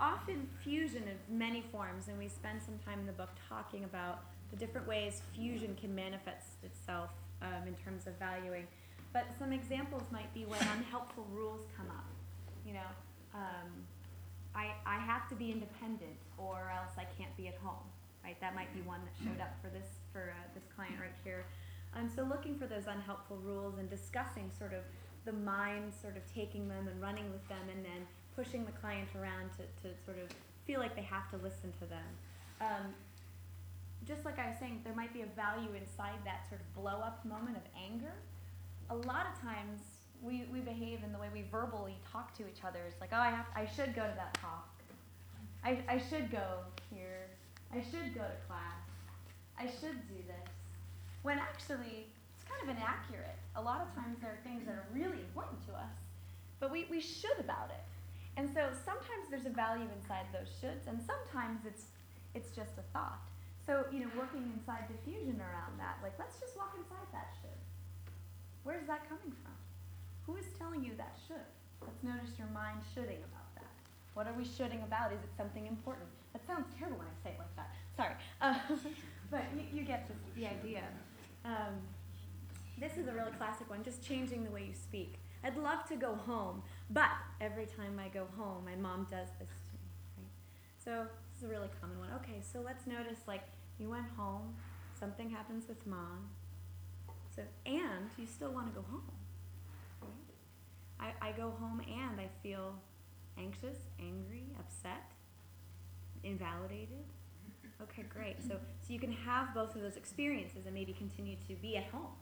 often 0.00 0.48
fusion 0.62 1.02
of 1.04 1.16
many 1.32 1.62
forms, 1.72 2.08
and 2.08 2.18
we 2.18 2.28
spend 2.28 2.62
some 2.62 2.78
time 2.84 3.00
in 3.00 3.06
the 3.06 3.12
book 3.12 3.30
talking 3.48 3.84
about 3.84 4.22
the 4.50 4.56
different 4.56 4.86
ways 4.86 5.22
fusion 5.34 5.76
can 5.80 5.94
manifest 5.94 6.62
itself 6.62 7.10
um, 7.42 7.66
in 7.66 7.74
terms 7.74 8.06
of 8.06 8.14
valuing. 8.18 8.66
But 9.12 9.26
some 9.38 9.52
examples 9.52 10.02
might 10.10 10.32
be 10.34 10.44
when 10.44 10.60
unhelpful 10.60 11.26
rules 11.32 11.66
come 11.76 11.86
up. 11.86 12.04
You 12.64 12.74
know, 12.74 12.90
um, 13.34 13.68
I, 14.54 14.72
I 14.86 14.98
have 14.98 15.28
to 15.28 15.34
be 15.34 15.50
independent 15.50 16.16
or 16.38 16.72
else 16.74 16.92
I 16.96 17.04
can't 17.18 17.34
be 17.36 17.48
at 17.48 17.56
home, 17.56 17.84
right? 18.22 18.40
That 18.40 18.54
might 18.54 18.72
be 18.74 18.80
one 18.82 19.00
that 19.04 19.14
showed 19.22 19.40
up 19.40 19.54
for 19.60 19.68
this, 19.68 19.86
for 20.12 20.32
uh, 20.32 20.46
this 20.54 20.64
client 20.74 20.94
right 21.00 21.14
here. 21.24 21.44
Um, 21.94 22.10
so 22.14 22.22
looking 22.22 22.56
for 22.56 22.66
those 22.66 22.86
unhelpful 22.86 23.36
rules 23.38 23.78
and 23.78 23.88
discussing 23.90 24.50
sort 24.58 24.72
of 24.72 24.82
the 25.24 25.32
mind 25.32 25.92
sort 26.00 26.16
of 26.16 26.22
taking 26.34 26.68
them 26.68 26.88
and 26.88 27.00
running 27.00 27.30
with 27.30 27.46
them 27.48 27.68
and 27.70 27.84
then 27.84 28.06
pushing 28.36 28.64
the 28.64 28.72
client 28.72 29.08
around 29.14 29.50
to, 29.56 29.64
to 29.82 29.94
sort 30.04 30.18
of 30.18 30.28
feel 30.66 30.80
like 30.80 30.96
they 30.96 31.02
have 31.02 31.30
to 31.30 31.36
listen 31.36 31.72
to 31.80 31.86
them. 31.86 32.08
Um, 32.60 32.94
just 34.06 34.24
like 34.24 34.38
I 34.38 34.48
was 34.48 34.56
saying, 34.58 34.82
there 34.84 34.94
might 34.94 35.12
be 35.14 35.22
a 35.22 35.30
value 35.34 35.70
inside 35.74 36.18
that 36.24 36.46
sort 36.48 36.60
of 36.60 36.74
blow 36.74 37.00
up 37.00 37.24
moment 37.24 37.56
of 37.56 37.62
anger. 37.78 38.12
A 38.90 38.94
lot 38.94 39.26
of 39.32 39.40
times 39.40 39.80
we, 40.24 40.44
we 40.50 40.60
behave 40.60 41.04
in 41.04 41.12
the 41.12 41.18
way 41.18 41.28
we 41.32 41.44
verbally 41.52 41.96
talk 42.10 42.34
to 42.38 42.48
each 42.48 42.64
other. 42.64 42.80
It's 42.88 43.00
like, 43.00 43.10
oh, 43.12 43.20
I 43.20 43.30
have, 43.30 43.46
I 43.54 43.66
should 43.66 43.94
go 43.94 44.02
to 44.02 44.14
that 44.16 44.34
talk. 44.40 44.68
I, 45.62 45.78
I 45.88 45.98
should 45.98 46.30
go 46.32 46.64
here. 46.90 47.28
I 47.72 47.80
should 47.80 48.14
go 48.14 48.24
to 48.24 48.38
class. 48.48 48.80
I 49.58 49.66
should 49.66 50.00
do 50.08 50.20
this. 50.26 50.48
When 51.22 51.38
actually, 51.38 52.08
it's 52.36 52.44
kind 52.48 52.60
of 52.64 52.76
inaccurate. 52.76 53.36
A 53.56 53.62
lot 53.62 53.80
of 53.80 53.94
times 53.94 54.18
there 54.20 54.32
are 54.32 54.42
things 54.44 54.64
that 54.66 54.74
are 54.74 54.88
really 54.92 55.20
important 55.20 55.60
to 55.68 55.72
us, 55.72 55.96
but 56.60 56.72
we, 56.72 56.86
we 56.90 57.00
should 57.00 57.38
about 57.38 57.70
it. 57.70 57.84
And 58.36 58.48
so 58.48 58.66
sometimes 58.84 59.30
there's 59.30 59.46
a 59.46 59.54
value 59.54 59.86
inside 59.94 60.26
those 60.32 60.50
shoulds, 60.58 60.88
and 60.88 60.98
sometimes 61.00 61.64
it's, 61.64 61.84
it's 62.34 62.50
just 62.50 62.76
a 62.78 62.84
thought. 62.92 63.22
So, 63.64 63.86
you 63.92 64.00
know, 64.00 64.10
working 64.18 64.52
inside 64.52 64.84
defusion 64.90 65.40
around 65.40 65.78
that, 65.78 65.96
like, 66.02 66.18
let's 66.18 66.40
just 66.40 66.56
walk 66.56 66.74
inside 66.76 67.08
that 67.12 67.32
should. 67.40 67.60
Where's 68.64 68.86
that 68.86 69.08
coming 69.08 69.32
from? 69.40 69.56
Who 70.26 70.36
is 70.36 70.46
telling 70.58 70.84
you 70.84 70.92
that 70.96 71.16
should? 71.26 71.48
Let's 71.82 72.02
notice 72.02 72.38
your 72.38 72.48
mind 72.48 72.80
shoulding 72.94 73.18
about 73.18 73.54
that. 73.56 73.72
What 74.14 74.26
are 74.26 74.32
we 74.32 74.44
shoulding 74.44 74.82
about? 74.82 75.12
Is 75.12 75.20
it 75.20 75.30
something 75.36 75.66
important? 75.66 76.06
That 76.32 76.46
sounds 76.46 76.66
terrible 76.78 76.98
when 76.98 77.08
I 77.08 77.16
say 77.22 77.30
it 77.30 77.38
like 77.38 77.56
that. 77.56 77.70
Sorry. 77.96 78.14
Uh, 78.40 78.58
but 79.30 79.44
you, 79.54 79.80
you 79.80 79.84
get 79.84 80.08
this, 80.08 80.16
the 80.34 80.46
idea. 80.46 80.82
Um, 81.44 81.82
this 82.78 82.96
is 82.96 83.06
a 83.06 83.12
really 83.12 83.32
classic 83.32 83.68
one, 83.68 83.84
just 83.84 84.02
changing 84.02 84.44
the 84.44 84.50
way 84.50 84.64
you 84.64 84.74
speak. 84.74 85.18
I'd 85.44 85.56
love 85.56 85.86
to 85.88 85.96
go 85.96 86.14
home, 86.14 86.62
but 86.90 87.10
every 87.40 87.66
time 87.66 88.00
I 88.00 88.08
go 88.08 88.26
home, 88.38 88.64
my 88.64 88.76
mom 88.76 89.06
does 89.10 89.28
this 89.38 89.48
to 89.48 89.72
me, 89.74 89.90
right? 90.16 90.26
So 90.82 91.06
this 91.30 91.42
is 91.42 91.44
a 91.44 91.52
really 91.52 91.68
common 91.80 91.98
one. 91.98 92.08
Okay, 92.16 92.40
so 92.40 92.60
let's 92.64 92.86
notice 92.86 93.18
like 93.28 93.42
you 93.78 93.90
went 93.90 94.06
home, 94.16 94.54
something 94.98 95.28
happens 95.28 95.68
with 95.68 95.86
mom, 95.86 96.30
so 97.36 97.42
and 97.66 98.08
you 98.16 98.26
still 98.26 98.52
want 98.52 98.74
to 98.74 98.80
go 98.80 98.86
home. 98.90 99.02
I, 101.00 101.12
I 101.20 101.32
go 101.32 101.52
home 101.60 101.80
and 101.80 102.20
I 102.20 102.28
feel 102.42 102.74
anxious, 103.38 103.76
angry, 103.98 104.44
upset, 104.58 105.10
invalidated. 106.22 107.04
Okay, 107.82 108.04
great. 108.08 108.42
So 108.42 108.56
so 108.86 108.92
you 108.92 109.00
can 109.00 109.12
have 109.12 109.52
both 109.54 109.74
of 109.74 109.82
those 109.82 109.96
experiences 109.96 110.66
and 110.66 110.74
maybe 110.74 110.92
continue 110.92 111.36
to 111.48 111.54
be 111.56 111.76
at 111.76 111.84
home. 111.86 112.14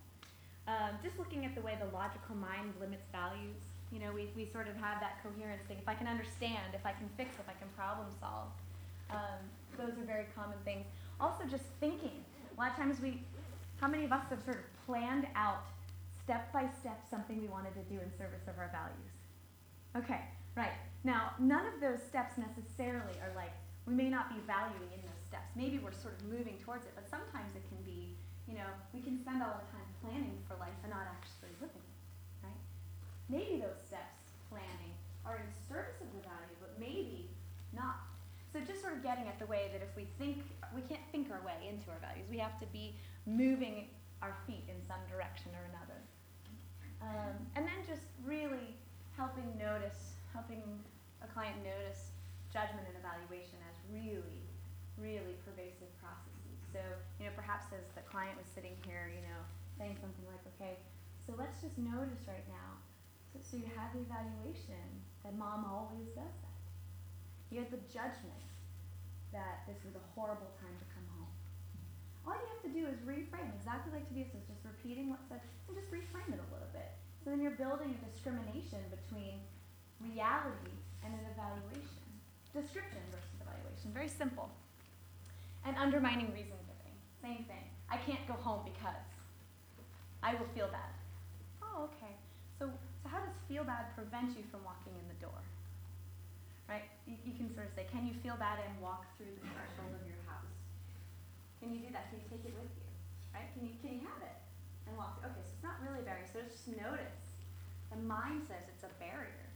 Um, 0.67 0.97
just 1.03 1.19
looking 1.19 1.45
at 1.45 1.55
the 1.55 1.61
way 1.61 1.77
the 1.79 1.95
logical 1.95 2.37
mind 2.37 2.73
limits 2.81 3.07
values. 3.11 3.57
You 3.91 3.99
know, 3.99 4.13
we, 4.13 4.31
we 4.35 4.47
sort 4.47 4.69
of 4.69 4.77
have 4.77 5.01
that 5.01 5.23
coherence 5.23 5.63
thing. 5.69 5.77
If 5.79 5.89
I 5.89 5.95
can 5.95 6.07
understand, 6.07 6.73
if 6.73 6.87
I 6.87 6.93
can 6.93 7.09
fix, 7.17 7.35
if 7.39 7.49
I 7.49 7.53
can 7.53 7.69
problem 7.77 8.07
solve. 8.19 8.49
Um, 9.11 9.43
those 9.77 9.99
are 9.99 10.07
very 10.07 10.27
common 10.35 10.57
things. 10.65 10.87
Also, 11.21 11.45
just 11.45 11.65
thinking. 11.81 12.25
A 12.57 12.61
lot 12.61 12.71
of 12.71 12.77
times 12.77 13.01
we, 13.01 13.21
how 13.81 13.89
many 13.89 14.05
of 14.05 14.13
us 14.13 14.25
have 14.31 14.43
sort 14.43 14.57
of 14.57 14.87
planned 14.87 15.27
out 15.35 15.67
step 16.25 16.53
by 16.53 16.69
step 16.81 17.03
something 17.11 17.41
we 17.41 17.49
wanted 17.49 17.75
to 17.75 17.85
do 17.91 17.99
in 17.99 18.11
service 18.15 18.47
of 18.47 18.59
our 18.59 18.71
values? 18.71 19.15
Okay, 19.99 20.23
right. 20.57 20.75
Now, 21.05 21.35
none 21.39 21.67
of 21.67 21.81
those 21.83 21.99
steps 21.99 22.39
necessarily 22.39 23.19
are 23.19 23.35
like, 23.35 23.53
we 23.87 23.95
may 23.95 24.09
not 24.09 24.31
be 24.31 24.39
valuing 24.47 24.91
in 24.95 25.03
those 25.03 25.23
steps. 25.27 25.51
Maybe 25.59 25.83
we're 25.83 25.95
sort 25.95 26.15
of 26.15 26.31
moving 26.31 26.55
towards 26.63 26.87
it, 26.87 26.95
but 26.95 27.11
sometimes 27.11 27.51
it 27.59 27.67
can 27.67 27.83
be, 27.83 28.15
you 28.47 28.55
know, 28.55 28.71
we 28.95 29.03
can 29.03 29.19
spend 29.19 29.43
all 29.43 29.59
the 29.59 29.69
time 29.75 29.89
planning 29.99 30.39
for 30.47 30.55
life 30.63 30.79
and 30.87 30.95
not 30.95 31.11
actually 31.11 31.51
living 31.59 31.83
it, 31.83 32.47
right? 32.47 32.63
Maybe 33.27 33.59
those 33.59 33.83
steps, 33.83 34.31
planning, 34.47 34.95
are 35.27 35.43
in 35.43 35.51
service 35.67 35.99
of 35.99 36.07
the 36.15 36.23
value, 36.23 36.57
but 36.63 36.79
maybe 36.79 37.27
not. 37.75 38.07
So 38.55 38.63
just 38.63 38.85
sort 38.85 38.95
of 38.95 39.03
getting 39.03 39.27
at 39.27 39.43
the 39.43 39.47
way 39.51 39.71
that 39.75 39.83
if 39.83 39.91
we 39.99 40.07
think, 40.23 40.47
we 40.71 40.83
can't 40.87 41.03
think 41.11 41.35
our 41.35 41.43
way 41.43 41.59
into 41.67 41.91
our 41.91 41.99
values. 41.99 42.31
We 42.31 42.39
have 42.39 42.55
to 42.63 42.69
be 42.71 42.95
moving 43.27 43.91
our 44.23 44.39
feet 44.47 44.63
in 44.71 44.79
some 44.87 45.03
direction 45.11 45.51
or 45.59 45.67
another. 45.67 45.82
Um, 47.03 47.35
and 47.59 47.67
then 47.67 47.83
just 47.83 48.07
really 48.23 48.79
helping 49.19 49.59
notice, 49.59 50.15
helping 50.31 50.63
a 51.21 51.29
client 51.35 51.59
notice 51.67 52.15
judgment 52.55 52.87
and 52.87 52.97
evaluation 52.97 53.59
as 53.67 53.77
really, 53.91 54.47
really 54.97 55.35
pervasive 55.43 55.91
processes. 55.99 56.59
So, 56.71 56.81
you 57.19 57.27
know, 57.27 57.35
perhaps 57.35 57.69
as 57.75 57.85
the 57.99 58.05
client 58.07 58.39
was 58.39 58.47
sitting 58.49 58.79
here, 58.87 59.11
you 59.11 59.21
know, 59.27 59.41
saying 59.77 59.99
something 60.01 60.25
like, 60.31 60.41
okay, 60.57 60.79
so 61.27 61.35
let's 61.37 61.61
just 61.61 61.77
notice 61.77 62.23
right 62.29 62.47
now. 62.49 62.79
So, 63.33 63.41
so 63.41 63.57
you 63.57 63.69
have 63.77 63.93
the 63.93 64.05
evaluation 64.05 64.85
that 65.25 65.35
mom 65.37 65.65
always 65.65 66.09
does 66.13 66.37
that. 66.45 66.61
You 67.51 67.61
had 67.61 67.71
the 67.71 67.83
judgment 67.93 68.47
that 69.33 69.65
this 69.69 69.81
was 69.85 69.97
a 69.97 70.05
horrible 70.15 70.53
time 70.61 70.77
to 70.77 70.87
come 70.93 71.05
home. 71.17 71.22
All 72.27 72.39
you 72.39 72.47
have 72.55 72.63
to 72.63 72.73
do 72.73 72.87
is 72.87 72.99
reframe, 73.03 73.51
exactly 73.59 73.91
like 73.91 74.07
Tobias 74.07 74.31
is 74.35 74.47
just 74.47 74.63
repeating 74.63 75.11
what's 75.11 75.27
said, 75.27 75.43
and 75.67 75.75
just 75.75 75.91
reframe 75.91 76.31
it 76.31 76.39
a 76.39 76.49
little 76.55 76.71
bit. 76.71 76.95
So 77.23 77.31
then 77.31 77.43
you're 77.43 77.59
building 77.59 77.95
a 77.95 78.01
discrimination 78.11 78.83
between 78.91 79.43
reality 79.99 80.75
and 81.03 81.15
an 81.15 81.25
evaluation. 81.35 82.07
Description 82.55 83.03
versus 83.11 83.35
evaluation, 83.43 83.91
very 83.95 84.11
simple. 84.11 84.51
And 85.67 85.79
undermining 85.79 86.31
reason 86.35 86.59
giving, 86.67 86.95
same 87.23 87.47
thing. 87.47 87.65
I 87.91 87.99
can't 88.03 88.23
go 88.27 88.35
home 88.35 88.67
because 88.67 89.07
I 90.23 90.35
will 90.35 90.51
feel 90.55 90.69
bad. 90.71 90.91
Oh, 91.63 91.91
okay. 91.91 92.15
So, 92.59 92.71
so 93.03 93.09
how 93.09 93.19
does 93.19 93.35
feel 93.49 93.65
bad 93.65 93.95
prevent 93.95 94.37
you 94.37 94.45
from 94.51 94.63
walking 94.63 94.95
in 94.95 95.07
the 95.11 95.19
door? 95.23 95.39
Right? 96.69 96.87
You, 97.07 97.19
you 97.25 97.35
can 97.35 97.51
sort 97.55 97.67
of 97.67 97.75
say, 97.75 97.87
can 97.91 98.07
you 98.07 98.15
feel 98.23 98.37
bad 98.39 98.59
and 98.63 98.75
walk 98.83 99.07
through 99.19 99.35
the 99.35 99.47
threshold 99.55 99.95
of 99.95 100.03
your? 100.07 100.12
Can 101.63 101.71
you 101.71 101.87
do 101.87 101.95
that? 101.95 102.11
Can 102.11 102.19
you 102.19 102.27
take 102.27 102.43
it 102.43 102.51
with 102.59 102.75
you? 102.75 102.91
Right? 103.31 103.47
Can 103.55 103.63
you, 103.63 103.79
can 103.79 103.95
you 103.95 104.03
have 104.03 104.19
it 104.19 104.35
and 104.91 104.99
walk 104.99 105.23
through? 105.23 105.31
Okay, 105.31 105.47
so 105.47 105.55
it's 105.55 105.63
not 105.63 105.79
really 105.79 106.03
a 106.03 106.07
barrier. 106.07 106.27
So 106.27 106.43
just 106.43 106.67
notice. 106.67 107.39
The 107.95 108.03
mind 108.03 108.43
says 108.51 108.67
it's 108.67 108.83
a 108.83 108.91
barrier, 108.99 109.47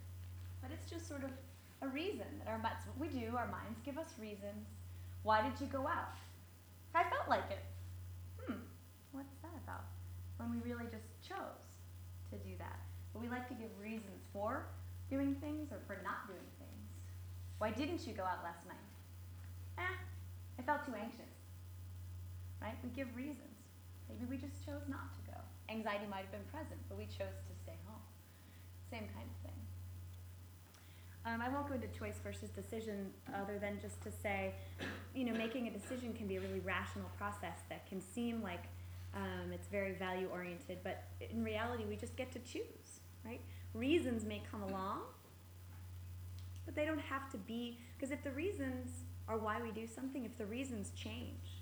but 0.63 0.71
it's 0.71 0.87
just 0.87 1.11
sort 1.11 1.27
of 1.27 1.35
a 1.83 1.89
reason 1.91 2.31
that 2.39 2.47
our 2.47 2.63
minds, 2.63 2.87
what 2.87 2.95
we 3.03 3.11
do, 3.11 3.35
our 3.35 3.51
minds 3.51 3.83
give 3.83 3.99
us 3.99 4.15
reasons. 4.23 4.71
Why 5.27 5.43
did 5.43 5.59
you 5.59 5.67
go 5.67 5.89
out? 5.91 6.15
I 6.95 7.03
felt 7.11 7.27
like 7.27 7.51
it. 7.51 7.65
Hmm, 8.39 8.63
what's 9.11 9.35
that 9.43 9.57
about? 9.67 9.91
When 10.39 10.55
we 10.55 10.63
really 10.63 10.87
just 10.87 11.11
chose 11.27 11.67
to 12.31 12.39
do 12.39 12.55
that. 12.63 12.79
But 13.11 13.25
we 13.25 13.29
like 13.29 13.49
to 13.51 13.57
give 13.59 13.73
reasons 13.83 14.23
for 14.31 14.69
doing 15.11 15.35
things 15.43 15.75
or 15.75 15.83
for 15.91 15.99
not 16.07 16.31
doing 16.31 16.47
things. 16.63 16.87
Why 17.59 17.75
didn't 17.75 18.07
you 18.07 18.15
go 18.15 18.23
out 18.23 18.45
last 18.47 18.63
night? 18.69 18.87
Eh, 19.81 19.97
I 20.61 20.63
felt 20.63 20.87
too 20.87 20.95
anxious. 20.95 21.36
Right? 22.61 22.77
We 22.83 22.91
give 22.91 23.15
reasons. 23.15 23.57
Maybe 24.09 24.25
we 24.29 24.37
just 24.37 24.65
chose 24.65 24.83
not 24.89 25.13
to 25.15 25.21
go. 25.31 25.39
Anxiety 25.69 26.07
might 26.09 26.27
have 26.27 26.33
been 26.33 26.49
present, 26.51 26.81
but 26.89 26.97
we 26.97 27.05
chose 27.07 27.37
to 27.47 27.55
stay 27.63 27.77
home. 27.87 28.03
Same 28.91 29.09
kind 29.15 29.27
of 29.27 29.39
thing. 29.43 29.61
Um, 31.27 31.43
I 31.43 31.49
won't 31.49 31.67
go 31.69 31.75
into 31.75 31.89
choice 31.89 32.15
versus 32.23 32.51
decision 32.51 33.11
other 33.35 33.59
than 33.59 33.81
just 33.81 34.01
to 34.03 34.13
say, 34.23 34.55
you 35.13 35.25
know, 35.25 35.33
making 35.33 35.67
a 35.67 35.71
decision 35.71 36.13
can 36.13 36.29
be 36.29 36.37
a 36.37 36.41
really 36.41 36.61
rational 36.61 37.11
process 37.19 37.59
that 37.69 37.89
can 37.89 38.01
seem 38.01 38.43
like 38.43 38.63
um, 39.13 39.51
it's 39.53 39.67
very 39.67 39.95
value 39.95 40.29
oriented, 40.33 40.79
but 40.85 41.05
in 41.21 41.43
reality, 41.43 41.85
we 41.89 41.97
just 41.97 42.15
get 42.17 42.31
to 42.33 42.39
choose, 42.41 43.01
right? 43.25 43.41
Reasons 43.75 44.25
may 44.25 44.43
come 44.51 44.63
along, 44.63 45.01
but 46.65 46.77
they 46.77 46.85
don't 46.85 47.01
have 47.01 47.31
to 47.33 47.39
be, 47.39 47.79
because 47.97 48.13
if 48.13 48.23
the 48.23 48.31
reasons 48.31 48.91
are 49.27 49.39
why 49.39 49.61
we 49.61 49.71
do 49.73 49.87
something, 49.87 50.25
if 50.25 50.37
the 50.39 50.47
reasons 50.47 50.93
change, 50.95 51.56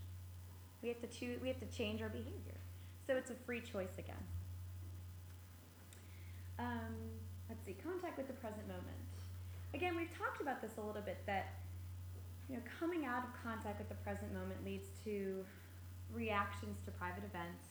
we 0.85 0.91
have 0.91 1.01
to 1.01 1.07
choose, 1.07 1.41
we 1.41 1.49
have 1.49 1.59
to 1.59 1.77
change 1.77 2.03
our 2.03 2.11
behavior. 2.11 2.61
So 3.07 3.17
it's 3.17 3.31
a 3.31 3.35
free 3.47 3.63
choice 3.63 3.97
again. 3.99 4.23
Um, 6.59 6.95
let's 7.49 7.65
see, 7.65 7.75
contact 7.83 8.19
with 8.19 8.29
the 8.29 8.35
present 8.35 8.69
moment. 8.69 9.01
Again, 9.73 9.97
we've 9.97 10.13
talked 10.17 10.43
about 10.43 10.61
this 10.61 10.73
a 10.77 10.83
little 10.85 11.03
bit 11.03 11.19
that 11.27 11.55
you 12.49 12.57
know, 12.57 12.63
coming 12.79 13.07
out 13.07 13.25
of 13.25 13.31
contact 13.43 13.79
with 13.79 13.89
the 13.89 13.97
present 14.05 14.33
moment 14.35 14.63
leads 14.63 14.89
to 15.05 15.43
reactions 16.13 16.77
to 16.85 16.91
private 16.93 17.25
events 17.25 17.65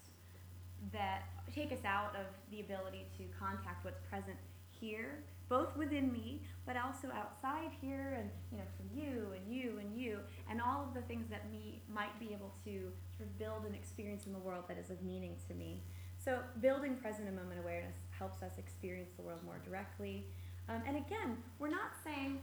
that 0.92 1.30
take 1.54 1.72
us 1.72 1.86
out 1.86 2.16
of 2.18 2.26
the 2.50 2.60
ability 2.62 3.06
to 3.18 3.24
contact 3.40 3.86
what's 3.86 4.02
present 4.10 4.38
here, 4.72 5.24
both 5.50 5.76
within 5.76 6.12
me, 6.12 6.42
but 6.66 6.76
also 6.78 7.10
outside 7.16 7.72
here, 7.82 8.18
and 8.20 8.30
you 8.52 8.58
know, 8.58 8.64
from 8.78 8.90
you 8.98 9.34
and 9.36 9.54
you 9.54 9.80
and 9.80 9.96
you, 9.96 10.20
and 10.50 10.62
all 10.62 10.84
of 10.84 10.94
the 10.94 11.02
things 11.02 11.28
that 11.30 11.52
me 11.52 11.82
might 11.94 12.18
be 12.20 12.34
able 12.34 12.54
to 12.66 12.92
sort 13.18 13.30
of 13.30 13.38
build 13.38 13.66
an 13.68 13.76
experience 13.76 14.26
in 14.26 14.34
the 14.34 14.40
world 14.40 14.64
that 14.68 14.78
is 14.78 14.90
of 14.90 15.02
meaning 15.04 15.36
to 15.48 15.54
me. 15.54 15.82
So 16.24 16.40
building 16.62 16.96
present 16.96 17.28
and 17.28 17.36
moment 17.36 17.60
awareness 17.60 17.96
helps 18.18 18.42
us 18.42 18.54
experience 18.58 19.12
the 19.18 19.24
world 19.24 19.40
more 19.46 19.60
directly. 19.66 20.26
Um, 20.70 20.82
and 20.88 20.96
again, 20.96 21.38
we're 21.60 21.70
not 21.70 21.92
saying, 22.04 22.40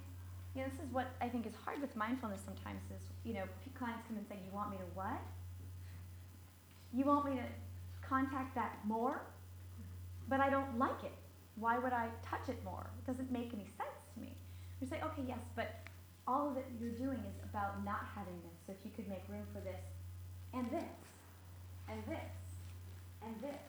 you 0.54 0.60
know, 0.60 0.68
this 0.68 0.84
is 0.84 0.92
what 0.92 1.06
I 1.22 1.28
think 1.28 1.46
is 1.46 1.54
hard 1.64 1.80
with 1.80 1.96
mindfulness 1.96 2.42
sometimes 2.44 2.82
is, 2.94 3.02
you 3.24 3.32
know, 3.32 3.44
clients 3.78 4.02
come 4.06 4.18
and 4.18 4.26
say, 4.28 4.36
you 4.44 4.54
want 4.54 4.70
me 4.70 4.76
to 4.76 4.84
what? 4.94 5.20
You 6.92 7.04
want 7.04 7.24
me 7.24 7.36
to 7.36 8.06
contact 8.06 8.54
that 8.54 8.78
more? 8.86 9.22
But 10.28 10.40
I 10.40 10.50
don't 10.50 10.78
like 10.78 11.02
it. 11.04 11.14
Why 11.60 11.76
would 11.78 11.92
I 11.92 12.08
touch 12.24 12.48
it 12.48 12.58
more? 12.64 12.88
It 12.98 13.06
doesn't 13.06 13.30
make 13.30 13.52
any 13.52 13.68
sense 13.76 14.00
to 14.14 14.20
me. 14.20 14.32
You 14.80 14.88
say, 14.88 14.96
okay, 15.04 15.22
yes, 15.28 15.44
but 15.54 15.84
all 16.26 16.48
of 16.48 16.56
it 16.56 16.64
you're 16.80 16.96
doing 16.96 17.20
is 17.20 17.36
about 17.44 17.84
not 17.84 18.08
having 18.16 18.40
this. 18.40 18.56
So 18.64 18.72
if 18.72 18.80
you 18.80 18.90
could 18.96 19.08
make 19.12 19.20
room 19.28 19.44
for 19.52 19.60
this 19.60 19.84
and 20.56 20.64
this 20.72 20.96
and 21.92 22.00
this 22.08 22.32
and 23.20 23.36
this 23.44 23.64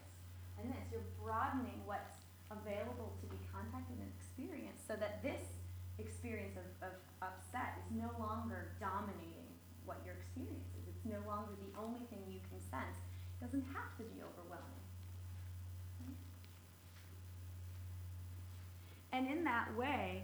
and 0.55 0.71
this, 0.71 0.85
you're 0.87 1.11
broadening 1.19 1.83
what's 1.83 2.23
available 2.47 3.11
to 3.19 3.25
be 3.27 3.39
contacted 3.51 3.99
and 3.99 4.07
experienced 4.15 4.87
so 4.87 4.95
that 4.95 5.19
this 5.19 5.43
experience 5.99 6.55
of, 6.55 6.67
of 6.87 6.93
upset 7.19 7.75
is 7.83 7.87
no 7.91 8.07
longer 8.15 8.71
dominating 8.79 9.51
what 9.83 9.99
your 10.07 10.15
experience 10.15 10.71
is. 10.79 10.87
It's 10.87 11.03
no 11.03 11.19
longer 11.27 11.59
the 11.59 11.75
only 11.75 12.07
thing 12.07 12.23
you 12.31 12.39
can 12.47 12.63
sense. 12.71 12.95
It 13.35 13.43
doesn't 13.43 13.67
have 13.75 13.91
to 13.99 14.03
be 14.07 14.23
And 19.13 19.27
in 19.27 19.43
that 19.43 19.75
way, 19.75 20.23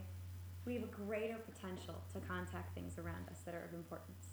we 0.66 0.74
have 0.76 0.84
a 0.84 0.88
greater 0.88 1.38
potential 1.38 1.96
to 2.14 2.20
contact 2.20 2.74
things 2.76 2.98
around 2.98 3.28
us 3.30 3.40
that 3.46 3.56
are 3.56 3.64
of 3.64 3.74
importance. 3.74 4.28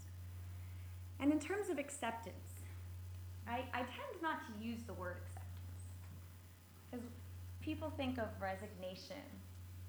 And 1.20 1.32
in 1.32 1.38
terms 1.38 1.70
of 1.70 1.78
acceptance, 1.78 2.62
I, 3.46 3.64
I 3.72 3.78
tend 3.78 4.22
not 4.22 4.40
to 4.46 4.64
use 4.64 4.80
the 4.86 4.94
word 4.94 5.16
acceptance. 5.22 5.44
Because 6.90 7.06
people 7.60 7.92
think 7.96 8.18
of 8.18 8.28
resignation 8.40 9.24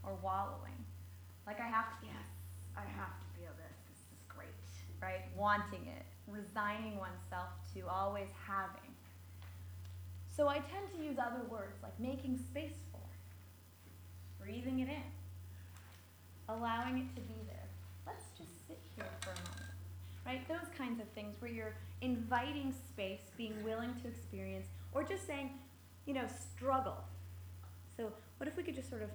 or 0.03 0.17
wallowing. 0.21 0.85
Like 1.47 1.59
I 1.59 1.67
have 1.67 1.99
to, 1.99 2.05
yes, 2.05 2.29
I 2.77 2.81
have 2.81 3.13
to 3.19 3.25
feel 3.39 3.51
this. 3.57 3.75
This 3.89 3.99
is 4.13 4.23
great, 4.27 4.49
right? 5.01 5.21
Wanting 5.35 5.87
it, 5.87 6.05
resigning 6.27 6.97
oneself 6.97 7.49
to 7.73 7.87
always 7.87 8.29
having. 8.47 8.93
So 10.29 10.47
I 10.47 10.59
tend 10.59 10.91
to 10.95 11.03
use 11.03 11.17
other 11.17 11.43
words 11.49 11.81
like 11.81 11.97
making 11.99 12.37
space 12.37 12.75
breathing 14.45 14.79
it 14.79 14.87
in, 14.87 15.03
allowing 16.49 16.99
it 16.99 17.15
to 17.15 17.21
be 17.21 17.41
there. 17.47 17.67
Let's 18.05 18.25
just 18.37 18.67
sit 18.67 18.79
here 18.95 19.05
for 19.21 19.31
a 19.31 19.35
moment, 19.49 19.73
right? 20.25 20.47
Those 20.47 20.69
kinds 20.77 20.99
of 21.01 21.07
things 21.09 21.35
where 21.39 21.51
you're 21.51 21.75
inviting 22.01 22.73
space, 22.89 23.21
being 23.37 23.55
willing 23.63 23.93
to 24.03 24.07
experience, 24.07 24.67
or 24.93 25.03
just 25.03 25.25
saying, 25.25 25.49
you 26.05 26.13
know, 26.13 26.25
struggle. 26.27 26.97
So 27.97 28.11
what 28.37 28.47
if 28.47 28.55
we 28.55 28.63
could 28.63 28.75
just 28.75 28.89
sort 28.89 29.01
of 29.01 29.09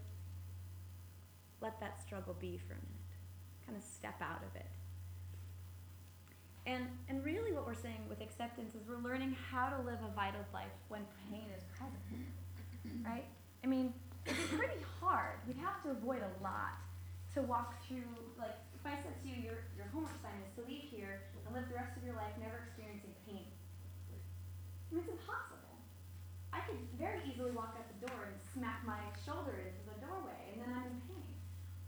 let 1.61 1.79
that 1.81 2.01
struggle 2.01 2.35
be 2.41 2.59
for 2.67 2.73
a 2.73 2.77
minute, 2.77 3.15
kind 3.67 3.77
of 3.77 3.85
step 3.85 4.21
out 4.21 4.43
of 4.43 4.57
it. 4.57 4.67
And, 6.67 6.87
and 7.09 7.25
really 7.25 7.53
what 7.53 7.67
we're 7.67 7.75
saying 7.75 8.01
with 8.09 8.21
acceptance 8.21 8.75
is 8.75 8.83
we're 8.89 9.03
learning 9.03 9.37
how 9.51 9.69
to 9.69 9.77
live 9.83 9.99
a 10.05 10.15
vital 10.15 10.45
life 10.53 10.67
when 10.89 11.01
pain 11.31 11.45
is 11.57 11.65
present, 11.77 13.05
right? 13.05 13.25
I 13.63 13.67
mean, 13.67 13.93
it'd 14.27 14.59
pretty 14.59 14.83
hard. 15.01 15.41
We'd 15.47 15.61
have 15.61 15.83
to 15.85 15.97
avoid 15.97 16.23
a 16.23 16.33
lot 16.43 16.81
to 17.35 17.43
walk 17.43 17.79
through, 17.87 18.11
like, 18.37 18.59
if 18.75 18.83
I 18.83 18.99
said 19.01 19.15
to 19.23 19.27
you, 19.29 19.39
your, 19.39 19.59
your 19.79 19.87
homework 19.93 20.17
assignment 20.19 20.51
is 20.51 20.57
to 20.59 20.65
leave 20.67 20.89
here 20.91 21.23
and 21.47 21.55
live 21.55 21.69
the 21.71 21.79
rest 21.79 21.95
of 21.95 22.03
your 22.03 22.17
life 22.19 22.35
never 22.41 22.67
experiencing 22.67 23.15
pain. 23.29 23.47
I 23.47 24.91
mean, 24.91 25.07
it's 25.07 25.13
impossible. 25.15 25.79
I 26.51 26.67
could 26.67 26.83
very 26.99 27.23
easily 27.31 27.55
walk 27.55 27.79
out 27.79 27.87
the 27.87 28.11
door 28.11 28.27
and 28.27 28.35
smack 28.51 28.83
my 28.83 28.99
shoulder 29.23 29.55
into 29.55 29.83
the 29.87 29.97
doorway 30.03 30.51
and 30.51 30.59
then 30.59 30.71
I'm 30.75 30.91
in 30.91 31.01
pain. 31.07 31.31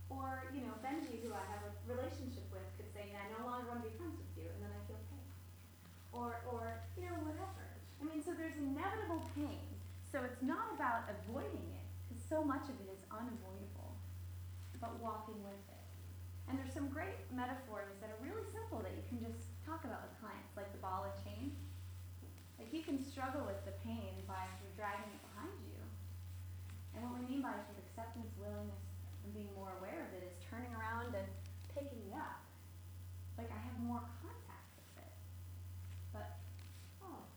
Or, 0.07 0.47
you 0.55 0.63
know, 0.63 0.77
Benji, 0.85 1.25
who 1.25 1.35
I 1.35 1.43
have 1.51 1.67
a 1.67 1.73
relationship 1.89 2.47
with, 2.53 2.63
could 2.79 2.93
say, 2.95 3.11
I 3.11 3.27
no 3.35 3.49
longer 3.49 3.67
want 3.67 3.83
to 3.83 3.91
be 3.91 3.97
friends 3.97 4.15
with 4.15 4.33
you, 4.37 4.47
and 4.47 4.61
then 4.61 4.71
I 4.71 4.81
feel 4.85 5.01
pain. 5.09 5.27
Or, 6.13 6.45
or, 6.53 6.85
you 7.01 7.09
know, 7.09 7.17
whatever. 7.25 7.65
I 7.99 8.05
mean, 8.07 8.21
so 8.23 8.37
there's 8.37 8.55
inevitable 8.61 9.25
pain. 9.33 9.65
So 10.13 10.21
it's 10.23 10.45
not 10.45 10.69
about 10.77 11.09
avoiding 11.09 11.42
so 12.33 12.41
much 12.41 12.65
of 12.73 12.81
it 12.81 12.89
is 12.89 13.05
unavoidable, 13.13 13.93
but 14.81 14.97
walking 15.05 15.37
with 15.45 15.61
it. 15.69 15.85
And 16.49 16.57
there's 16.57 16.73
some 16.73 16.89
great 16.89 17.29
metaphors 17.29 18.01
that 18.01 18.09
are 18.09 18.21
really 18.25 18.41
simple 18.49 18.81
that 18.81 18.97
you 18.97 19.05
can 19.05 19.21
just 19.21 19.53
talk 19.69 19.85
about 19.85 20.01
with 20.09 20.17
clients, 20.17 20.49
like 20.57 20.73
the 20.73 20.81
ball 20.81 21.05
and 21.05 21.17
chain. 21.21 21.53
Like 22.57 22.73
you 22.73 22.81
can 22.81 22.97
struggle 23.05 23.45
with 23.45 23.61
the 23.69 23.77
pain 23.85 24.25
by 24.25 24.49
dragging 24.73 25.13
it 25.13 25.21
behind 25.29 25.53
you. 25.69 25.77
And 26.97 27.05
what 27.05 27.21
we 27.21 27.29
mean 27.29 27.45
by 27.45 27.53
sort 27.69 27.77
of 27.77 27.85
acceptance, 27.85 28.33
willingness, 28.41 28.81
and 29.29 29.37
being 29.37 29.53
more 29.53 29.77
aware 29.77 30.01
of 30.09 30.11
it 30.17 30.25
is 30.25 30.33
turning 30.49 30.73
around 30.73 31.13
and 31.13 31.29
picking 31.77 32.01
it 32.09 32.17
up. 32.17 32.41
Like 33.37 33.53
I 33.53 33.61
have 33.61 33.77
more 33.85 34.01
contact 34.25 34.73
with 34.81 35.05
it. 35.05 35.15
But, 36.17 36.41
oh, 37.05 37.29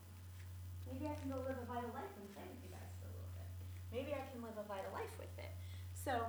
maybe 0.88 1.12
I 1.12 1.20
can 1.20 1.28
go 1.28 1.43
live 1.43 1.60
a 1.60 1.68
vital 1.68 1.91
life 1.91 2.16
and 2.16 2.32
play 2.32 2.48
with 2.48 2.64
you 2.64 2.72
guys 2.72 2.91
for 3.04 3.12
a 3.12 3.16
little 3.16 3.36
bit. 3.36 3.50
Maybe 3.96 4.12
I 4.12 4.24
can 4.28 4.43
live 4.43 4.60
a 4.60 4.66
vital 4.68 4.91
life 4.91 5.14
with 5.16 5.32
it. 5.39 5.56
So, 5.96 6.28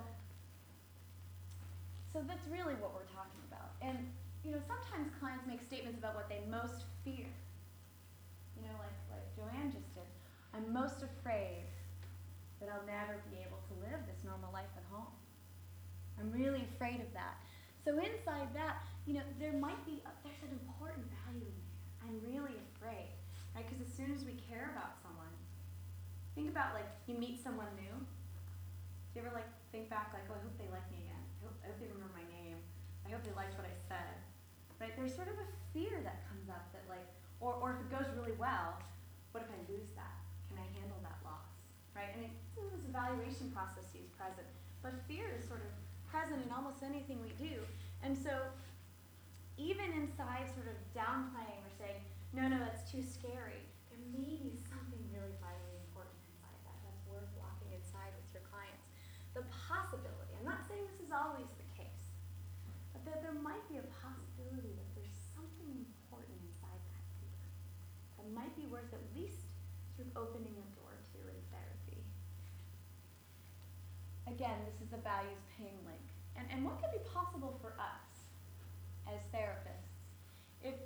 so 2.13 2.23
that's 2.25 2.47
really 2.49 2.79
what 2.79 2.95
we're 2.95 3.11
talking 3.11 3.43
about. 3.51 3.75
And, 3.83 4.09
you 4.47 4.55
know, 4.55 4.63
sometimes 4.97 5.13
clients 5.21 5.45
make 5.45 5.61
statements 5.61 6.01
about 6.01 6.17
what 6.17 6.29
they 6.33 6.41
most 6.49 6.89
fear. 7.05 7.29
You 8.57 8.65
know, 8.65 8.73
like, 8.81 8.97
like 9.13 9.29
Joanne 9.37 9.69
just 9.69 9.93
did. 9.93 10.09
I'm 10.57 10.73
most 10.73 11.05
afraid 11.05 11.69
that 12.61 12.73
I'll 12.73 12.89
never 12.89 13.21
be 13.29 13.37
able 13.45 13.61
to 13.69 13.73
live 13.85 14.01
this 14.09 14.25
normal 14.25 14.49
life 14.57 14.73
at 14.73 14.85
home. 14.89 15.13
I'm 16.17 16.33
really 16.33 16.65
afraid 16.73 17.05
of 17.05 17.13
that. 17.13 17.37
So 17.85 17.93
inside 18.01 18.49
that, 18.57 18.81
you 19.05 19.21
know, 19.21 19.27
there 19.37 19.53
might 19.53 19.79
be, 19.85 20.01
a, 20.09 20.11
there's 20.25 20.41
an 20.41 20.57
important 20.57 21.05
value 21.29 21.45
in 21.45 21.61
there. 21.61 21.85
I'm 22.09 22.17
really 22.25 22.57
afraid, 22.73 23.13
right? 23.53 23.69
Because 23.69 23.85
as 23.85 23.93
soon 23.93 24.17
as 24.17 24.25
we 24.25 24.41
care 24.49 24.73
about 24.73 24.97
someone, 25.05 25.29
think 26.33 26.49
about 26.49 26.73
like 26.73 26.89
you 27.05 27.21
meet 27.21 27.37
someone 27.37 27.69
new. 27.77 27.93
Do 29.13 29.13
you 29.13 29.29
ever 29.29 29.37
like 29.37 29.49
think 29.77 29.93
back 29.93 30.17
like, 30.17 30.25
oh, 30.33 30.41
I 30.41 30.41
hope 30.41 30.57
they 30.57 30.73
like 30.73 30.89
me 30.89 31.05
again. 31.05 31.21
I 31.21 31.53
hope, 31.53 31.57
I 31.61 31.69
hope 31.69 31.79
they 31.85 31.93
remember 31.93 32.17
my 32.17 32.25
name. 32.33 32.57
I 33.05 33.13
hope 33.13 33.21
they 33.21 33.37
liked 33.37 33.53
what 33.61 33.69
I. 33.69 33.76
Right? 34.81 34.93
There's 34.97 35.15
sort 35.15 35.29
of 35.29 35.39
a 35.41 35.49
fear 35.73 36.01
that 36.05 36.27
comes 36.29 36.49
up 36.53 36.69
that 36.73 36.85
like, 36.89 37.07
or, 37.41 37.57
or 37.57 37.77
if 37.77 37.79
it 37.85 37.89
goes 37.93 38.09
really 38.17 38.37
well, 38.37 38.77
what 39.33 39.45
if 39.45 39.51
I 39.53 39.61
lose 39.69 39.93
that? 39.97 40.17
Can 40.49 40.61
I 40.61 40.69
handle 40.77 41.01
that 41.05 41.21
loss? 41.25 41.49
Right? 41.97 42.13
I 42.13 42.17
mean, 42.21 42.33
this 42.57 42.85
evaluation 42.89 43.53
process 43.53 43.89
is 43.97 44.09
present, 44.17 44.49
but 44.85 44.97
fear 45.09 45.33
is 45.37 45.45
sort 45.49 45.65
of 45.65 45.73
present 46.09 46.45
in 46.45 46.49
almost 46.53 46.85
anything 46.85 47.21
we 47.25 47.33
do. 47.37 47.61
And 48.05 48.17
so, 48.17 48.33
even 49.57 49.89
inside 49.97 50.53
sort 50.53 50.69
of 50.69 50.77
downplaying 50.93 51.65
or 51.65 51.73
saying, 51.81 52.01
no, 52.37 52.49
no, 52.53 52.61
that's 52.61 52.85
too 52.85 53.01
scary, 53.01 53.65
there 53.89 54.01
may 54.13 54.37
be 54.37 54.61
something 54.69 55.01
really 55.09 55.33
vitally 55.41 55.81
important 55.89 56.21
inside 56.29 56.61
that 56.69 56.77
that's 56.85 57.05
worth 57.09 57.33
walking 57.41 57.73
inside 57.73 58.13
with 58.13 58.29
your 58.37 58.45
clients. 58.53 58.93
The 59.33 59.45
possibility, 59.49 60.37
I'm 60.37 60.45
not 60.45 60.69
saying 60.69 60.85
this 60.85 61.01
is 61.01 61.13
always 61.13 61.49
the 61.57 61.69
case, 61.73 62.13
but 62.93 63.05
that 63.09 63.25
there 63.25 63.37
might 63.37 63.65
be 63.73 63.81
a 63.81 63.87
possibility 64.05 64.77
that 64.77 64.89
there's 64.93 65.17
something 65.33 65.73
important 65.73 66.37
inside 66.45 66.81
that 66.93 67.05
fear 67.17 67.41
that 68.21 68.29
might 68.37 68.53
be 68.53 68.69
worth 68.69 68.93
at 68.93 69.05
least 69.17 69.49
sort 69.97 70.13
of 70.13 70.17
opening 70.21 70.53
the 70.53 70.69
door 70.77 70.93
to 71.17 71.19
in 71.25 71.41
therapy. 71.49 72.05
Again, 74.29 74.61
this 74.69 74.77
is 74.85 74.86
the 74.97 75.05
values 75.05 75.45
pain 75.61 75.77
link. 75.85 76.01
And, 76.41 76.49
and 76.49 76.65
what 76.65 76.81
could 76.81 76.93
be 76.97 77.05
possible 77.13 77.61
for 77.61 77.77
us 77.77 78.33
as 79.05 79.21
therapists 79.31 79.97
if, 80.65 80.77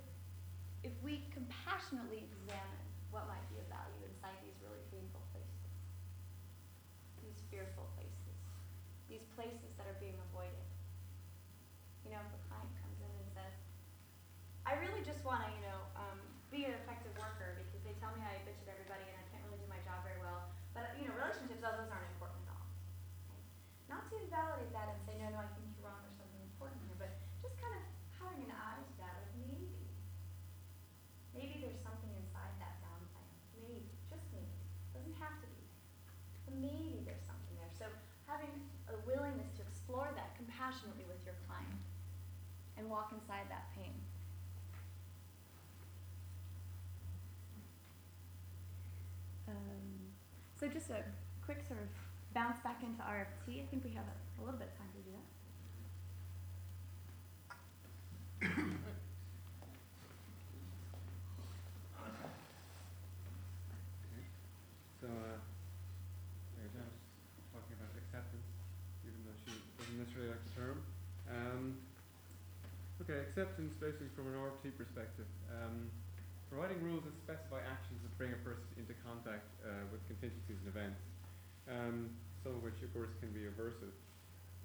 if 0.83 0.93
we 1.01 1.25
compassionately 1.33 2.27
examine 2.27 2.85
what 3.09 3.25
might 3.25 3.43
be 3.49 3.57
of 3.57 3.67
value 3.71 4.03
inside 4.05 4.35
these 4.45 4.55
really 4.61 4.79
painful 4.93 5.23
places, 5.33 5.71
these 7.23 7.39
fearful 7.49 7.89
places, 7.97 8.37
these 9.09 9.25
places 9.33 9.73
that 9.79 9.89
are 9.89 9.97
being 9.97 10.15
avoided. 10.31 10.67
You 12.05 12.13
know, 12.13 12.21
if 12.23 12.31
a 12.31 12.41
client 12.47 12.71
comes 12.77 12.97
in 13.01 13.11
and 13.11 13.29
says, 13.33 13.53
I 14.63 14.77
really 14.79 15.01
just 15.01 15.25
want 15.25 15.43
to, 15.43 15.49
you 15.51 15.63
know, 15.65 15.79
um, 15.97 16.19
be 16.53 16.67
an 16.69 16.77
effective 16.77 17.11
worker 17.17 17.57
because 17.59 17.81
they 17.83 17.95
tell 17.97 18.13
me 18.13 18.21
I 18.21 18.39
bitch 18.45 18.61
at 18.63 18.69
everybody 18.71 19.03
and 19.09 19.17
I 19.17 19.25
can't 19.33 19.43
really 19.49 19.59
do 19.59 19.67
my 19.67 19.81
job 19.83 20.05
very 20.05 20.19
well. 20.21 20.51
But, 20.71 20.95
you 20.95 21.09
know, 21.09 21.17
relationships, 21.17 21.59
oh, 21.65 21.73
those 21.75 21.91
aren't 21.91 22.07
important 22.15 22.45
at 22.47 22.55
all. 22.55 22.67
Okay? 23.27 23.41
Not 23.91 24.07
to 24.07 24.15
invalidate 24.15 24.71
that 24.71 24.87
and 24.93 24.99
say, 25.03 25.19
no, 25.19 25.27
no, 25.33 25.43
I 25.43 25.49
think 25.57 25.67
you're 25.75 25.83
wrong, 25.83 25.99
there's 26.05 26.15
something 26.15 26.43
important 26.45 26.79
here, 26.87 26.95
but 26.95 27.11
just 27.43 27.57
kind 27.59 27.75
of 27.75 27.83
having 28.21 28.47
an 28.47 28.53
eye 28.53 28.79
to 28.79 28.93
that, 29.01 29.13
like 29.17 29.33
maybe. 29.35 29.73
Maybe 31.33 31.59
there's 31.63 31.81
something 31.81 32.11
inside 32.15 32.53
that 32.61 32.79
downplay. 32.85 33.27
Maybe, 33.57 33.91
just 34.07 34.23
maybe. 34.31 34.55
Doesn't 34.93 35.17
have 35.17 35.35
to 35.41 35.47
be. 35.51 35.65
But 36.45 36.55
maybe 36.61 37.01
there's 37.03 37.23
something 37.25 37.55
there. 37.57 37.73
So 37.73 37.89
having 38.29 38.51
a 38.87 38.95
willingness 39.03 39.49
to 39.59 39.65
explore 39.67 40.11
that 40.13 40.37
compassionately 40.37 41.03
with 41.09 41.19
your 41.27 41.35
client 41.49 41.81
and 42.77 42.80
walk 42.91 43.15
inside 43.15 43.47
that 43.49 43.71
pain. 43.73 43.93
Um, 49.47 50.11
so 50.59 50.67
just 50.67 50.89
a 50.91 51.03
quick 51.45 51.63
sort 51.67 51.79
of 51.79 51.87
bounce 52.33 52.59
back 52.59 52.83
into 52.83 53.01
RFT. 53.01 53.63
I 53.63 53.65
think 53.71 53.83
we 53.83 53.91
have 53.91 54.05
a, 54.05 54.41
a 54.41 54.43
little 54.43 54.59
bit 54.59 54.69
of 54.71 54.77
time 54.77 54.91
to 54.91 55.01
do 55.01 55.11
that. 55.15 55.27
So, 65.01 65.07
uh, 65.09 65.41
Mary 66.53 66.69
Janet 66.69 66.93
talking 67.49 67.73
about 67.73 67.89
acceptance, 67.97 68.45
even 69.01 69.17
though 69.25 69.33
she 69.41 69.57
doesn't 69.81 69.97
necessarily 69.97 70.29
like 70.29 70.45
the 70.45 70.53
term. 70.53 70.77
Um, 71.25 71.81
okay, 73.01 73.20
acceptance 73.31 73.71
basically 73.79 74.11
from 74.11 74.27
an 74.27 74.35
RFT 74.35 74.75
perspective. 74.75 75.23
Um, 75.47 75.87
providing 76.51 76.83
rules 76.83 77.07
that 77.07 77.15
specify 77.23 77.63
actions 77.63 78.03
that 78.03 78.11
bring 78.19 78.35
a 78.35 78.41
person 78.43 78.67
into 78.75 78.91
contact 79.07 79.47
uh, 79.63 79.87
with 79.87 80.03
contingencies 80.11 80.59
and 80.59 80.67
events, 80.67 80.99
um, 81.71 82.11
some 82.43 82.59
of 82.59 82.61
which, 82.67 82.75
of 82.83 82.91
course, 82.91 83.15
can 83.23 83.31
be 83.31 83.47
aversive. 83.47 83.95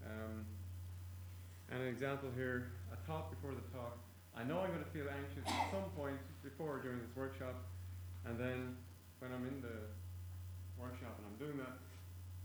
Um, 0.03 0.43
and 1.71 1.79
an 1.79 1.87
example 1.87 2.27
here, 2.35 2.75
a 2.91 2.99
thought 3.07 3.31
before 3.31 3.55
the 3.55 3.63
talk. 3.71 4.03
I 4.35 4.43
know 4.43 4.59
I'm 4.59 4.75
going 4.75 4.83
to 4.83 4.91
feel 4.91 5.07
anxious 5.07 5.47
at 5.47 5.71
some 5.71 5.87
point 5.95 6.19
before 6.43 6.77
or 6.77 6.81
during 6.83 6.99
this 6.99 7.15
workshop, 7.15 7.55
and 8.27 8.35
then 8.35 8.75
when 9.23 9.31
I'm 9.31 9.47
in 9.47 9.63
the 9.63 9.95
workshop 10.75 11.15
and 11.23 11.25
I'm 11.31 11.39
doing 11.39 11.57
that, 11.63 11.79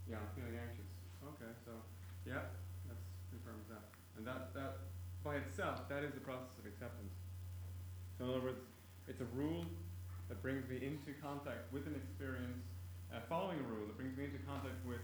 yeah, 0.06 0.22
I'm 0.22 0.30
feeling 0.38 0.54
anxious. 0.54 0.88
Okay, 1.26 1.52
so 1.66 1.74
yeah, 2.30 2.46
that 2.88 2.98
confirms 3.34 3.66
that. 3.74 3.90
And 4.16 4.24
that, 4.24 4.54
that 4.54 4.91
by 5.24 5.38
itself, 5.38 5.88
that 5.90 6.04
is 6.04 6.14
the 6.14 6.24
process 6.24 6.54
of 6.58 6.66
acceptance. 6.66 7.14
So 8.18 8.26
in 8.26 8.30
other 8.32 8.42
words, 8.42 8.62
it's 9.08 9.22
a 9.22 9.30
rule 9.34 9.66
that 10.30 10.42
brings 10.42 10.68
me 10.70 10.82
into 10.82 11.14
contact 11.22 11.70
with 11.74 11.86
an 11.86 11.96
experience, 11.96 12.66
uh, 13.14 13.22
following 13.30 13.60
a 13.60 13.68
rule 13.68 13.86
that 13.86 13.98
brings 13.98 14.18
me 14.18 14.26
into 14.26 14.42
contact 14.46 14.78
with 14.86 15.02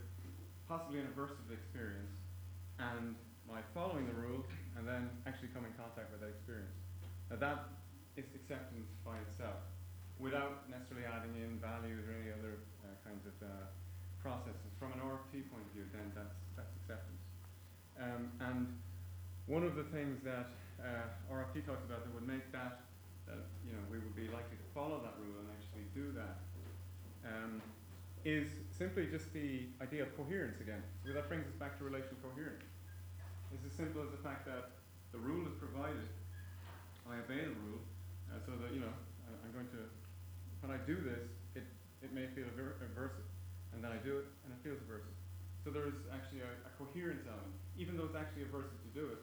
possibly 0.67 0.99
an 0.99 1.07
aversive 1.13 1.51
experience, 1.53 2.11
and 2.79 3.15
my 3.47 3.63
following 3.73 4.05
the 4.05 4.17
rule 4.17 4.43
and 4.75 4.83
then 4.83 5.09
actually 5.25 5.47
come 5.55 5.63
in 5.63 5.73
contact 5.79 6.11
with 6.11 6.19
that 6.19 6.29
experience. 6.29 6.75
Now 7.31 7.39
that 7.39 7.59
is 8.19 8.27
acceptance 8.35 8.91
by 9.07 9.17
itself 9.23 9.63
without 10.19 10.67
necessarily 10.67 11.07
adding 11.07 11.33
in 11.39 11.61
values 11.61 12.03
or 12.03 12.13
any 12.17 12.33
other 12.33 12.59
uh, 12.83 12.91
kinds 13.07 13.23
of 13.23 13.35
uh, 13.39 13.71
processes. 14.19 14.73
From 14.81 14.91
an 14.97 15.01
RFT 15.01 15.47
point 15.47 15.63
of 15.63 15.71
view, 15.71 15.87
then 15.93 16.11
that's, 16.11 16.35
that's 16.57 16.73
acceptance. 16.83 17.23
Um, 17.95 18.33
and 18.41 18.77
one 19.47 19.63
of 19.63 19.75
the 19.75 19.83
things 19.83 20.19
that 20.23 20.51
uh, 20.79 21.07
RFT 21.31 21.65
talks 21.65 21.83
about 21.83 22.03
that 22.03 22.13
would 22.13 22.27
make 22.27 22.51
that, 22.51 22.79
that 23.25 23.39
you 23.65 23.73
know, 23.73 23.81
we 23.89 23.97
would 23.99 24.15
be 24.15 24.27
likely 24.27 24.55
to 24.57 24.67
follow 24.73 24.99
that 25.01 25.15
rule 25.19 25.35
and 25.39 25.47
actually 25.51 25.87
do 25.95 26.11
that, 26.13 26.35
um, 27.25 27.61
is 28.25 28.47
simply 28.69 29.07
just 29.07 29.31
the 29.33 29.67
idea 29.81 30.03
of 30.03 30.15
coherence 30.15 30.59
again. 30.59 30.83
So 31.05 31.13
that 31.13 31.27
brings 31.27 31.47
us 31.47 31.55
back 31.55 31.77
to 31.79 31.83
relational 31.83 32.17
coherence. 32.21 32.63
It's 33.53 33.63
as 33.65 33.71
simple 33.71 34.03
as 34.03 34.11
the 34.11 34.17
fact 34.19 34.45
that 34.45 34.69
the 35.11 35.17
rule 35.17 35.47
is 35.47 35.53
provided, 35.55 36.07
I 37.07 37.19
obey 37.23 37.47
the 37.47 37.55
rule, 37.63 37.79
uh, 38.29 38.39
so 38.45 38.51
that, 38.59 38.73
you 38.73 38.79
know, 38.79 38.91
I- 39.25 39.39
I'm 39.45 39.51
going 39.53 39.67
to 39.71 39.87
when 40.61 40.71
I 40.71 40.77
do 40.77 40.97
this, 41.01 41.21
it, 41.55 41.63
it 42.01 42.11
may 42.11 42.25
feel 42.27 42.45
aver- 42.47 42.75
aversive, 42.81 43.27
and 43.73 43.83
then 43.83 43.91
I 43.91 43.97
do 43.97 44.17
it, 44.17 44.25
and 44.43 44.51
it 44.51 44.59
feels 44.63 44.79
aversive. 44.79 45.13
So 45.63 45.69
So 45.69 45.71
there's 45.71 45.95
actually 46.11 46.41
a, 46.41 46.51
a 46.65 46.71
coherence 46.77 47.25
element, 47.27 47.53
even 47.77 47.95
though 47.97 48.05
it's 48.05 48.15
actually 48.15 48.43
aversive 48.43 48.81
to 48.81 48.91
do 48.93 49.07
it. 49.11 49.19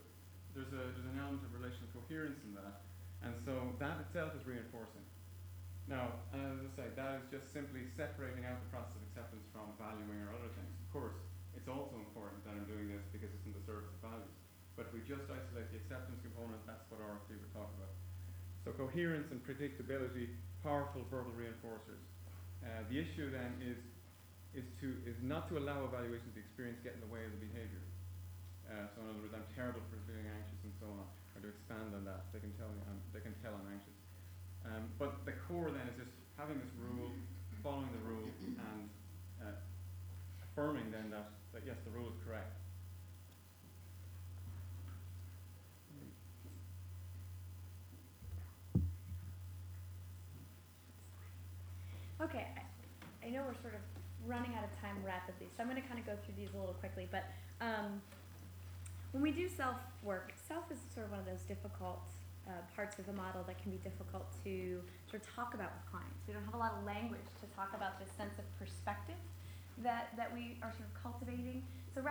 There's 0.55 0.71
a 0.71 0.95
there's 0.95 1.11
an 1.11 1.19
element 1.19 1.43
of 1.43 1.51
relational 1.51 1.91
coherence 1.91 2.39
in 2.47 2.55
that, 2.55 2.87
and 3.27 3.35
so 3.43 3.75
that 3.83 3.99
itself 4.07 4.39
is 4.39 4.47
reinforcing. 4.47 5.03
Now, 5.85 6.17
as 6.33 6.63
I 6.63 6.71
say, 6.73 6.87
that 6.97 7.21
is 7.21 7.27
just 7.29 7.53
simply 7.53 7.85
separating 7.93 8.49
out 8.49 8.57
the 8.63 8.71
process 8.73 8.97
of 8.97 9.05
acceptance 9.11 9.45
from 9.53 9.75
valuing 9.77 10.17
or 10.25 10.33
other 10.33 10.49
things. 10.57 10.73
Of 10.81 10.89
course, 10.95 11.19
it's 11.53 11.69
also 11.69 12.01
important 12.01 12.41
that 12.49 12.57
I'm 12.57 12.65
doing 12.65 12.89
this 12.89 13.05
because 13.13 13.29
it's 13.35 13.45
in 13.45 13.53
the 13.53 13.61
service 13.69 13.93
of 13.93 14.01
values. 14.01 14.33
But 14.79 14.89
if 14.89 14.97
we 14.97 15.05
just 15.05 15.29
isolate 15.29 15.69
the 15.71 15.79
acceptance 15.79 16.19
component, 16.25 16.65
that's 16.65 16.83
what 16.89 17.05
RFT 17.05 17.37
we're 17.37 17.53
talking 17.53 17.77
about. 17.79 17.95
So 18.65 18.73
coherence 18.73 19.29
and 19.29 19.45
predictability, 19.45 20.35
powerful 20.65 21.05
verbal 21.13 21.37
reinforcers. 21.37 22.01
Uh, 22.65 22.81
the 22.89 22.97
issue 22.97 23.29
then 23.29 23.61
is 23.61 23.77
is 24.57 24.65
to 24.81 24.97
is 25.05 25.19
not 25.21 25.51
to 25.51 25.59
allow 25.59 25.85
evaluation 25.85 26.31
of 26.31 26.39
experience 26.39 26.81
get 26.81 26.95
in 26.97 27.03
the 27.03 27.13
way 27.13 27.27
of 27.27 27.35
the 27.37 27.43
behaviour. 27.45 27.83
Uh, 28.65 28.89
so 28.93 29.05
in 29.05 29.13
other 29.13 29.21
words, 29.21 29.35
I'm 29.37 29.47
terrible 29.53 29.85
for 29.93 30.01
feeling 30.09 30.27
anxious 30.27 30.61
and 30.65 30.75
so 30.81 30.89
on. 30.89 31.07
Or 31.37 31.39
to 31.45 31.49
expand 31.53 31.93
on 31.93 32.03
that, 32.09 32.31
they 32.33 32.41
can 32.41 32.53
tell 32.57 32.71
me 32.73 32.81
I'm, 32.89 33.01
they 33.13 33.21
can 33.21 33.35
tell 33.45 33.53
I'm 33.53 33.69
anxious. 33.69 33.97
Um, 34.65 34.89
but 34.97 35.25
the 35.29 35.37
core 35.45 35.69
then 35.69 35.85
is 35.93 35.99
just 36.01 36.15
having 36.41 36.57
this 36.57 36.73
rule, 36.81 37.13
following 37.61 37.93
the 37.93 38.05
rule, 38.09 38.29
and 38.41 38.89
uh, 39.45 39.57
affirming 40.51 40.89
then 40.89 41.13
that, 41.13 41.37
that 41.53 41.63
yes, 41.67 41.77
the 41.85 41.93
rule 41.93 42.09
is 42.09 42.19
correct. 42.25 42.57
Okay, 52.23 52.47
I, 52.57 53.27
I 53.27 53.29
know 53.29 53.45
we're 53.45 53.61
sort 53.61 53.75
of 53.77 53.85
running 54.25 54.57
out 54.57 54.65
of 54.65 54.73
time 54.81 54.97
rapidly, 55.05 55.49
so 55.53 55.61
I'm 55.61 55.69
going 55.69 55.81
to 55.81 55.87
kind 55.87 56.01
of 56.01 56.07
go 56.07 56.17
through 56.25 56.41
these 56.41 56.49
a 56.55 56.59
little 56.59 56.75
quickly. 56.81 57.07
But 57.11 57.29
um, 57.61 58.01
when 59.15 59.23
we 59.23 59.31
do 59.31 59.47
self 59.47 59.79
work, 60.03 60.35
self 60.35 60.67
is 60.75 60.83
sort 60.91 61.07
of 61.07 61.15
one 61.15 61.23
of 61.23 61.27
those 61.31 61.47
difficult 61.47 62.03
uh, 62.51 62.59
parts 62.75 62.99
of 62.99 63.07
the 63.07 63.15
model 63.15 63.47
that 63.47 63.63
can 63.63 63.71
be 63.71 63.79
difficult 63.79 64.27
to 64.43 64.83
sort 65.07 65.23
of 65.23 65.25
talk 65.31 65.55
about 65.55 65.71
with 65.71 65.87
clients. 65.87 66.19
We 66.27 66.35
don't 66.35 66.43
have 66.43 66.59
a 66.59 66.61
lot 66.61 66.75
of 66.75 66.83
language 66.83 67.31
to 67.39 67.47
talk 67.55 67.71
about 67.79 68.03
this 68.03 68.11
sense 68.19 68.35
of 68.43 68.45
perspective 68.59 69.17
that, 69.87 70.11
that 70.19 70.35
we 70.35 70.59
are 70.67 70.75
sort 70.75 70.91
of 70.91 70.95
cultivating. 70.99 71.63
So, 71.95 72.03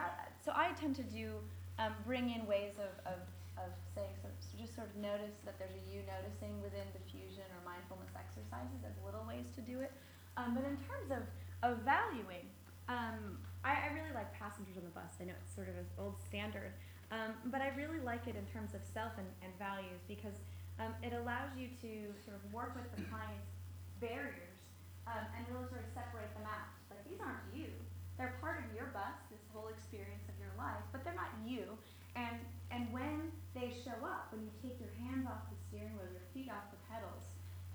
so 0.47 0.55
I 0.55 0.71
tend 0.79 0.95
to 0.95 1.03
do 1.03 1.43
um, 1.75 1.91
bring 2.07 2.31
in 2.31 2.47
ways 2.47 2.79
of, 2.79 2.95
of, 3.03 3.19
of 3.59 3.75
saying, 3.91 4.15
so 4.23 4.31
just 4.55 4.71
sort 4.71 4.87
of 4.87 4.95
notice 4.95 5.35
that 5.43 5.59
there's 5.59 5.75
a 5.75 5.83
you 5.91 6.07
noticing 6.07 6.55
within 6.63 6.87
defusion 6.95 7.43
or 7.51 7.59
mindfulness 7.67 8.15
exercises 8.15 8.79
as 8.87 8.95
little 9.03 9.27
ways 9.27 9.51
to 9.59 9.61
do 9.61 9.83
it. 9.83 9.91
Um, 10.39 10.55
but 10.55 10.63
in 10.63 10.79
terms 10.87 11.11
of, 11.11 11.27
of 11.67 11.83
valuing, 11.83 12.47
um, 12.87 13.43
I, 13.63 13.91
I 13.91 13.95
really 13.95 14.11
like 14.15 14.31
passengers 14.35 14.75
on 14.79 14.83
the 14.83 14.95
bus. 14.95 15.19
I 15.19 15.27
know 15.27 15.35
it's 15.39 15.55
sort 15.55 15.67
of 15.67 15.75
an 15.75 15.87
old 15.99 16.19
standard, 16.27 16.71
um, 17.13 17.37
but 17.53 17.61
I 17.61 17.69
really 17.77 18.01
like 18.01 18.25
it 18.25 18.33
in 18.33 18.45
terms 18.49 18.73
of 18.73 18.81
self 18.81 19.13
and, 19.21 19.29
and 19.45 19.53
values 19.61 20.01
because 20.09 20.41
um, 20.81 20.97
it 21.05 21.13
allows 21.13 21.53
you 21.53 21.69
to 21.85 22.09
sort 22.25 22.33
of 22.33 22.41
work 22.49 22.73
with 22.73 22.89
the 22.97 23.05
client's 23.05 23.53
barriers 24.01 24.57
um, 25.05 25.21
and 25.37 25.45
really 25.53 25.69
sort 25.69 25.85
of 25.85 25.89
separate 25.93 26.33
them 26.33 26.49
out. 26.49 26.73
Like 26.89 27.05
these 27.05 27.21
aren't 27.21 27.45
you. 27.53 27.69
They're 28.17 28.33
part 28.41 28.65
of 28.65 28.67
your 28.73 28.89
bus, 28.93 29.13
this 29.29 29.45
whole 29.53 29.69
experience 29.69 30.25
of 30.25 30.35
your 30.41 30.53
life, 30.57 30.81
but 30.89 31.05
they're 31.05 31.17
not 31.17 31.33
you. 31.45 31.77
And 32.17 32.41
and 32.73 32.89
when 32.89 33.29
they 33.53 33.69
show 33.85 33.97
up, 34.01 34.33
when 34.33 34.41
you 34.41 34.53
take 34.57 34.81
your 34.81 34.93
hands 34.97 35.29
off 35.29 35.45
the 35.53 35.57
steering 35.69 35.93
wheel, 35.93 36.09
your 36.09 36.25
feet 36.33 36.49
off 36.49 36.73
the 36.73 36.81
pedals, 36.89 37.25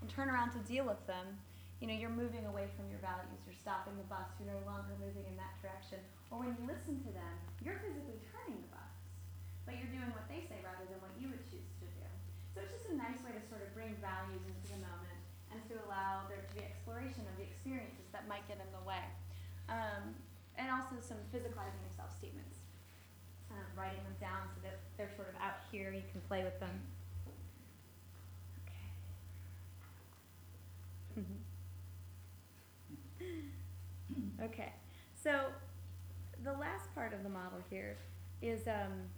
and 0.03 0.11
turn 0.11 0.26
around 0.26 0.51
to 0.59 0.62
deal 0.66 0.82
with 0.86 0.99
them, 1.07 1.39
you 1.78 1.86
know, 1.86 1.95
you're 1.95 2.11
moving 2.11 2.47
away 2.47 2.66
from 2.74 2.91
your 2.91 2.99
values. 2.99 3.39
You're 3.47 3.59
stopping 3.59 3.95
the 3.95 4.07
bus. 4.11 4.26
You're 4.39 4.51
no 4.51 4.59
longer 4.66 4.95
moving 4.99 5.22
in 5.26 5.39
that 5.39 5.55
direction. 5.62 6.03
Or 6.30 6.43
when 6.43 6.55
you 6.55 6.62
listen 6.66 6.99
to 7.07 7.11
them, 7.14 7.34
you're 7.62 7.78
physically 7.78 8.18
turning 8.30 8.38
but 9.69 9.77
you're 9.77 9.93
doing 9.93 10.09
what 10.16 10.25
they 10.33 10.49
say 10.49 10.64
rather 10.64 10.89
than 10.89 10.97
what 11.05 11.12
you 11.21 11.29
would 11.29 11.45
choose 11.45 11.69
to 11.77 11.85
do. 11.85 12.09
So 12.57 12.64
it's 12.64 12.73
just 12.73 12.89
a 12.89 12.97
nice 12.97 13.21
way 13.21 13.37
to 13.37 13.43
sort 13.53 13.61
of 13.61 13.69
bring 13.77 13.93
values 14.01 14.41
into 14.49 14.73
the 14.73 14.81
moment 14.81 15.21
and 15.53 15.61
to 15.69 15.77
allow 15.85 16.25
there 16.33 16.41
to 16.41 16.53
be 16.57 16.64
exploration 16.64 17.29
of 17.29 17.37
the 17.37 17.45
experiences 17.45 18.09
that 18.16 18.25
might 18.25 18.49
get 18.49 18.57
in 18.57 18.71
the 18.73 18.81
way. 18.89 19.05
Um, 19.69 20.16
and 20.57 20.73
also 20.73 20.97
some 21.05 21.21
physicalizing 21.29 21.85
of 21.85 21.93
self 21.93 22.16
statements, 22.16 22.64
um, 23.53 23.69
writing 23.77 24.01
them 24.09 24.16
down 24.16 24.49
so 24.57 24.64
that 24.64 24.81
they're 24.97 25.12
sort 25.12 25.29
of 25.29 25.37
out 25.37 25.61
here. 25.69 25.93
You 25.93 26.09
can 26.09 26.25
play 26.25 26.49
with 26.49 26.57
them. 26.57 26.73
Okay. 28.64 28.89
okay. 34.49 34.73
So 35.12 35.53
the 36.43 36.57
last 36.57 36.89
part 36.97 37.12
of 37.12 37.23
the 37.23 37.29
model 37.29 37.61
here 37.69 38.01
is 38.41 38.66
um, 38.66 39.12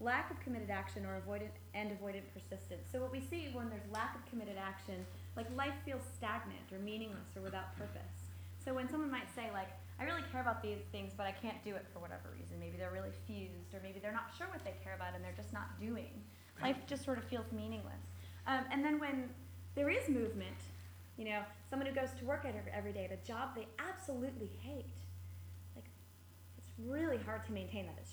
lack 0.00 0.30
of 0.30 0.40
committed 0.40 0.70
action 0.70 1.04
or 1.04 1.20
avoidant 1.20 1.52
and 1.74 1.90
avoidant 1.90 2.24
persistence. 2.32 2.88
So 2.90 3.00
what 3.00 3.12
we 3.12 3.20
see 3.20 3.50
when 3.52 3.68
there's 3.68 3.84
lack 3.92 4.16
of 4.16 4.24
committed 4.30 4.56
action, 4.56 5.04
like 5.36 5.46
life 5.54 5.74
feels 5.84 6.02
stagnant 6.16 6.72
or 6.72 6.78
meaningless 6.78 7.36
or 7.36 7.42
without 7.42 7.76
purpose. 7.76 8.32
So 8.64 8.74
when 8.74 8.88
someone 8.88 9.10
might 9.10 9.28
say 9.34 9.50
like, 9.52 9.68
I 10.00 10.04
really 10.04 10.24
care 10.32 10.40
about 10.40 10.62
these 10.62 10.80
things, 10.90 11.12
but 11.14 11.26
I 11.26 11.32
can't 11.32 11.62
do 11.62 11.74
it 11.76 11.84
for 11.92 12.00
whatever 12.00 12.32
reason. 12.38 12.58
Maybe 12.58 12.78
they're 12.78 12.90
really 12.90 13.12
fused, 13.26 13.74
or 13.74 13.80
maybe 13.82 14.00
they're 14.00 14.16
not 14.16 14.32
sure 14.36 14.46
what 14.48 14.64
they 14.64 14.74
care 14.82 14.94
about 14.94 15.14
and 15.14 15.22
they're 15.22 15.36
just 15.36 15.52
not 15.52 15.78
doing. 15.78 16.24
Life 16.62 16.76
just 16.86 17.04
sort 17.04 17.18
of 17.18 17.24
feels 17.24 17.52
meaningless. 17.52 18.00
Um, 18.46 18.64
and 18.72 18.84
then 18.84 18.98
when 18.98 19.28
there 19.74 19.90
is 19.90 20.08
movement, 20.08 20.56
you 21.18 21.26
know, 21.26 21.40
someone 21.68 21.86
who 21.86 21.94
goes 21.94 22.08
to 22.18 22.24
work 22.24 22.46
every, 22.74 22.92
day 22.92 23.04
at 23.04 23.12
a 23.12 23.26
job 23.26 23.50
they 23.54 23.66
absolutely 23.78 24.50
hate, 24.62 24.96
like 25.76 25.84
it's 26.56 26.70
really 26.78 27.18
hard 27.18 27.44
to 27.44 27.52
maintain 27.52 27.84
that. 27.86 27.96
It's 28.00 28.10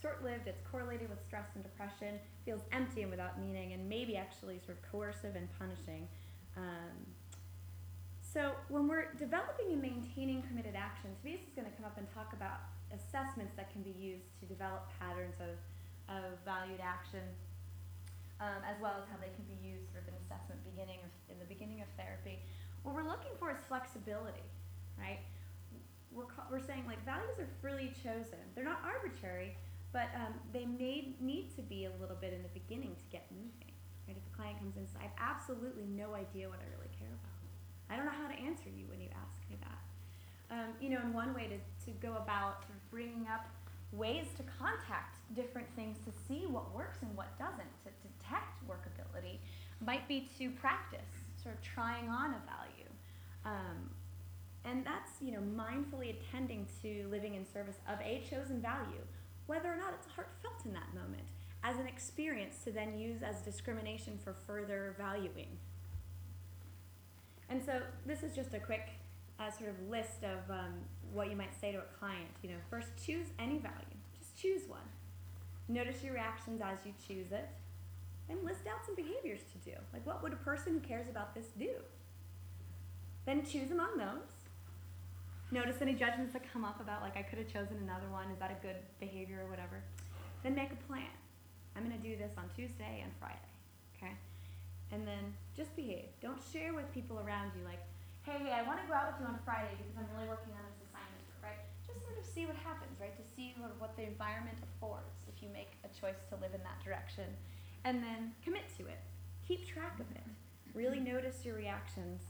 short-lived. 0.00 0.44
Short-lived. 0.44 0.48
It's 0.48 0.62
correlated 0.70 1.08
with 1.08 1.20
stress 1.26 1.46
and 1.54 1.62
depression. 1.62 2.18
Feels 2.44 2.62
empty 2.72 3.02
and 3.02 3.10
without 3.10 3.40
meaning, 3.40 3.72
and 3.72 3.88
maybe 3.88 4.16
actually 4.16 4.58
sort 4.64 4.78
of 4.78 4.90
coercive 4.90 5.36
and 5.36 5.48
punishing. 5.58 6.08
Um, 6.56 7.06
so 8.20 8.52
when 8.68 8.88
we're 8.88 9.14
developing 9.14 9.72
and 9.72 9.80
maintaining 9.80 10.42
committed 10.42 10.74
action, 10.76 11.10
Tobias 11.16 11.40
is 11.46 11.54
going 11.54 11.66
to 11.66 11.74
come 11.76 11.84
up 11.84 11.96
and 11.96 12.06
talk 12.12 12.32
about 12.32 12.60
assessments 12.92 13.54
that 13.56 13.72
can 13.72 13.82
be 13.82 13.94
used 13.96 14.28
to 14.40 14.46
develop 14.46 14.88
patterns 15.00 15.36
of, 15.40 15.56
of 16.12 16.36
valued 16.44 16.80
action, 16.80 17.24
um, 18.40 18.60
as 18.68 18.76
well 18.80 18.96
as 19.00 19.04
how 19.08 19.16
they 19.16 19.32
can 19.32 19.44
be 19.48 19.56
used 19.64 19.88
for 19.92 19.98
an 20.04 20.16
assessment 20.24 20.60
beginning 20.64 21.00
of, 21.00 21.10
in 21.32 21.38
the 21.40 21.48
beginning 21.48 21.80
of 21.80 21.88
therapy. 21.96 22.38
What 22.84 22.94
we're 22.94 23.08
looking 23.08 23.32
for 23.38 23.50
is 23.50 23.58
flexibility, 23.66 24.44
right? 24.96 25.20
We're, 26.12 26.28
we're 26.50 26.64
saying 26.64 26.84
like 26.86 27.02
values 27.04 27.36
are 27.38 27.48
freely 27.60 27.92
chosen. 28.02 28.40
They're 28.54 28.64
not 28.64 28.80
arbitrary, 28.84 29.56
but 29.92 30.08
um, 30.14 30.34
they 30.52 30.66
may 30.66 31.14
need 31.20 31.54
to 31.56 31.62
be 31.62 31.86
a 31.86 31.92
little 32.00 32.16
bit 32.16 32.32
in 32.32 32.42
the 32.42 32.52
beginning 32.52 32.94
to 32.96 33.06
get 33.10 33.26
moving. 33.30 33.72
Right? 34.06 34.16
If 34.16 34.24
a 34.32 34.36
client 34.36 34.58
comes 34.58 34.76
in 34.76 34.82
and 34.82 34.88
says, 34.88 35.00
I 35.00 35.08
have 35.08 35.18
absolutely 35.18 35.84
no 35.88 36.14
idea 36.14 36.48
what 36.48 36.60
I 36.60 36.68
really 36.76 36.92
care 36.98 37.08
about. 37.08 37.38
I 37.88 37.96
don't 37.96 38.04
know 38.04 38.16
how 38.16 38.28
to 38.28 38.38
answer 38.38 38.68
you 38.68 38.84
when 38.88 39.00
you 39.00 39.08
ask 39.16 39.40
me 39.48 39.56
that. 39.64 39.80
Um, 40.50 40.72
you 40.80 40.90
know, 40.90 41.00
and 41.02 41.12
one 41.12 41.34
way 41.34 41.48
to, 41.48 41.58
to 41.86 41.90
go 42.00 42.16
about 42.16 42.64
bringing 42.90 43.26
up 43.28 43.48
ways 43.92 44.26
to 44.36 44.42
contact 44.58 45.16
different 45.34 45.68
things 45.74 45.96
to 46.04 46.12
see 46.26 46.44
what 46.46 46.74
works 46.74 46.98
and 47.02 47.14
what 47.16 47.38
doesn't, 47.38 47.72
to 47.84 47.90
detect 48.04 48.60
workability, 48.68 49.38
might 49.84 50.06
be 50.08 50.28
to 50.38 50.50
practice, 50.50 51.08
sort 51.42 51.54
of 51.54 51.62
trying 51.62 52.08
on 52.08 52.34
a 52.34 52.40
value. 52.44 52.88
Um, 53.44 53.90
and 54.64 54.84
that's, 54.84 55.12
you 55.20 55.32
know, 55.32 55.40
mindfully 55.40 56.16
attending 56.18 56.66
to 56.82 57.06
living 57.10 57.34
in 57.34 57.46
service 57.50 57.76
of 57.88 57.98
a 58.00 58.22
chosen 58.28 58.60
value, 58.60 59.04
whether 59.48 59.72
or 59.72 59.76
not 59.76 59.94
it's 59.94 60.06
heartfelt 60.14 60.64
in 60.64 60.72
that 60.74 60.94
moment, 60.94 61.26
as 61.64 61.76
an 61.78 61.86
experience 61.86 62.62
to 62.64 62.70
then 62.70 62.96
use 62.96 63.22
as 63.22 63.40
discrimination 63.40 64.18
for 64.22 64.34
further 64.46 64.94
valuing. 64.96 65.58
And 67.48 67.64
so 67.64 67.80
this 68.06 68.22
is 68.22 68.36
just 68.36 68.54
a 68.54 68.60
quick 68.60 68.90
uh, 69.40 69.50
sort 69.50 69.70
of 69.70 69.88
list 69.88 70.22
of 70.22 70.50
um, 70.50 70.74
what 71.12 71.30
you 71.30 71.36
might 71.36 71.58
say 71.58 71.72
to 71.72 71.78
a 71.78 71.98
client. 71.98 72.28
You 72.42 72.50
know, 72.50 72.56
first 72.68 72.88
choose 73.02 73.28
any 73.38 73.58
value. 73.58 73.96
Just 74.16 74.36
choose 74.36 74.68
one. 74.68 74.86
Notice 75.66 76.02
your 76.02 76.12
reactions 76.12 76.60
as 76.60 76.78
you 76.84 76.92
choose 77.06 77.32
it. 77.32 77.48
And 78.28 78.44
list 78.44 78.66
out 78.66 78.84
some 78.84 78.94
behaviors 78.94 79.40
to 79.52 79.70
do. 79.70 79.74
Like 79.94 80.06
what 80.06 80.22
would 80.22 80.34
a 80.34 80.36
person 80.36 80.74
who 80.74 80.80
cares 80.80 81.08
about 81.08 81.34
this 81.34 81.46
do? 81.58 81.70
Then 83.24 83.46
choose 83.46 83.70
among 83.70 83.96
those. 83.96 84.28
Notice 85.50 85.76
any 85.80 85.94
judgments 85.94 86.32
that 86.34 86.42
come 86.52 86.64
up 86.64 86.80
about 86.80 87.02
like 87.02 87.16
I 87.16 87.22
could 87.22 87.38
have 87.38 87.48
chosen 87.48 87.78
another 87.82 88.08
one. 88.10 88.30
Is 88.30 88.38
that 88.38 88.50
a 88.50 88.66
good 88.66 88.76
behavior 89.00 89.44
or 89.44 89.50
whatever? 89.50 89.82
Then 90.42 90.54
make 90.54 90.70
a 90.72 90.80
plan. 90.86 91.10
I'm 91.74 91.84
going 91.84 91.96
to 91.96 92.02
do 92.02 92.16
this 92.16 92.32
on 92.36 92.44
Tuesday 92.54 93.00
and 93.02 93.12
Friday. 93.18 93.52
Okay? 93.96 94.14
and 94.92 95.06
then 95.06 95.34
just 95.56 95.74
behave. 95.76 96.08
Don't 96.20 96.40
share 96.52 96.72
with 96.72 96.88
people 96.92 97.20
around 97.20 97.52
you 97.56 97.64
like, 97.64 97.80
hey, 98.24 98.40
hey, 98.40 98.52
I 98.52 98.64
want 98.64 98.80
to 98.80 98.86
go 98.88 98.94
out 98.94 99.12
with 99.12 99.20
you 99.20 99.26
on 99.28 99.38
Friday 99.44 99.72
because 99.76 99.96
I'm 99.96 100.08
really 100.16 100.28
working 100.28 100.52
on 100.56 100.64
this 100.64 100.80
assignment, 100.88 101.24
right? 101.44 101.60
Just 101.84 102.04
sort 102.04 102.16
of 102.16 102.24
see 102.24 102.48
what 102.48 102.56
happens, 102.64 102.96
right? 103.00 103.12
To 103.16 103.24
see 103.36 103.52
what 103.56 103.96
the 103.96 104.04
environment 104.04 104.56
affords 104.64 105.28
if 105.28 105.40
you 105.44 105.48
make 105.52 105.76
a 105.84 105.90
choice 105.92 106.20
to 106.32 106.40
live 106.40 106.56
in 106.56 106.62
that 106.64 106.80
direction. 106.80 107.28
And 107.84 108.02
then 108.02 108.32
commit 108.44 108.68
to 108.80 108.88
it. 108.88 109.00
Keep 109.46 109.68
track 109.68 110.00
of 110.00 110.08
it. 110.12 110.24
Really 110.74 111.00
notice 111.00 111.44
your 111.44 111.56
reactions 111.56 112.20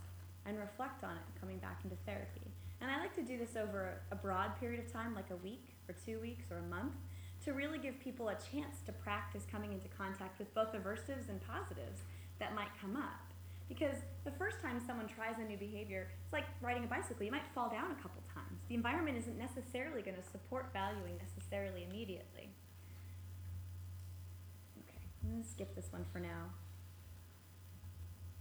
and 0.47 0.59
reflect 0.59 1.03
on 1.03 1.19
it 1.19 1.27
coming 1.41 1.59
back 1.59 1.83
into 1.83 1.97
therapy. 2.07 2.47
And 2.81 2.91
I 2.91 2.99
like 3.01 3.15
to 3.17 3.23
do 3.23 3.39
this 3.39 3.57
over 3.57 4.01
a 4.13 4.15
broad 4.15 4.59
period 4.61 4.85
of 4.85 4.93
time, 4.93 5.15
like 5.15 5.31
a 5.31 5.37
week 5.37 5.77
or 5.89 5.95
two 6.05 6.21
weeks 6.21 6.45
or 6.51 6.59
a 6.59 6.63
month, 6.63 6.95
to 7.45 7.53
really 7.53 7.79
give 7.79 7.99
people 8.01 8.29
a 8.29 8.35
chance 8.35 8.81
to 8.87 8.93
practice 8.93 9.45
coming 9.51 9.73
into 9.73 9.89
contact 9.89 10.39
with 10.39 10.53
both 10.55 10.73
aversives 10.73 11.29
and 11.29 11.41
positives 11.47 12.03
that 12.39 12.55
might 12.55 12.69
come 12.81 12.97
up. 12.97 13.33
Because 13.69 13.97
the 14.25 14.31
first 14.33 14.61
time 14.63 14.81
someone 14.87 15.07
tries 15.07 15.39
a 15.39 15.45
new 15.45 15.59
behavior, 15.59 16.09
it's 16.25 16.33
like 16.33 16.47
riding 16.63 16.85
a 16.85 16.87
bicycle. 16.87 17.25
You 17.25 17.33
might 17.33 17.47
fall 17.55 17.69
down 17.69 17.91
a 17.91 18.03
couple 18.03 18.23
times. 18.33 18.61
The 18.69 18.75
environment 18.75 19.19
isn't 19.19 19.39
necessarily 19.39 20.03
going 20.03 20.17
to 20.17 20.23
support 20.31 20.73
valuing 20.73 21.19
necessarily 21.19 21.85
immediately. 21.89 22.49
Okay, 24.81 25.03
I'm 25.23 25.31
going 25.31 25.43
to 25.43 25.49
skip 25.49 25.75
this 25.75 25.93
one 25.93 26.07
for 26.13 26.21
now. 26.21 26.51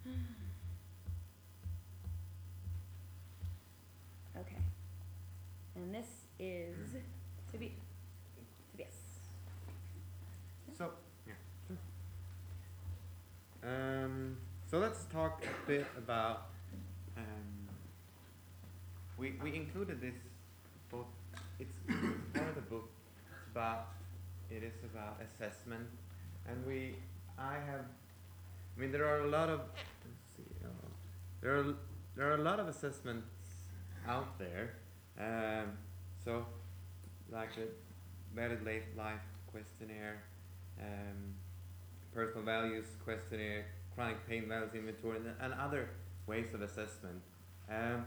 And 5.78 5.94
this 5.94 6.26
is 6.40 6.76
to 7.52 7.58
be 7.58 7.76
Tobias. 8.72 8.96
So, 10.78 10.92
yeah. 11.28 11.34
Um, 13.64 14.38
so 14.70 14.80
let's 14.80 15.06
talk 15.06 15.44
a 15.46 15.68
bit 15.68 15.86
about. 15.98 16.48
Um, 17.16 17.24
We, 19.18 19.34
we 19.42 19.56
included 19.56 20.00
this 20.00 20.14
book, 20.92 21.08
it's 21.58 21.74
part 22.36 22.50
of 22.50 22.54
the 22.54 22.68
book, 22.70 22.88
but 23.52 23.88
it 24.52 24.62
is 24.62 24.78
about 24.86 25.18
assessment. 25.26 25.90
And 26.48 26.64
we, 26.68 26.98
I 27.40 27.54
have, 27.54 27.82
I 27.82 28.80
mean, 28.80 28.92
there 28.92 29.08
are 29.08 29.22
a 29.22 29.28
lot 29.28 29.50
of, 29.50 29.62
let's 30.06 30.26
see, 30.38 30.54
uh, 30.64 30.90
there 31.42 31.58
are, 31.58 31.74
there 32.16 32.30
are 32.30 32.36
a 32.36 32.44
lot 32.44 32.60
of 32.60 32.68
assessments 32.68 33.26
out 34.08 34.38
there. 34.38 34.76
Um, 35.20 35.78
so, 36.24 36.46
like 37.32 37.56
the 37.56 37.68
Valid 38.36 38.66
Life 38.66 38.84
Life 38.96 39.26
Questionnaire, 39.52 40.24
um, 40.80 41.34
Personal 42.14 42.44
Values 42.44 42.86
Questionnaire, 43.04 43.66
Chronic 43.96 44.28
Pain 44.28 44.48
Values 44.48 44.74
Inventory, 44.76 45.20
and, 45.42 45.54
other 45.54 45.90
ways 46.28 46.54
of 46.54 46.62
assessment. 46.62 47.22
Um, 47.70 48.06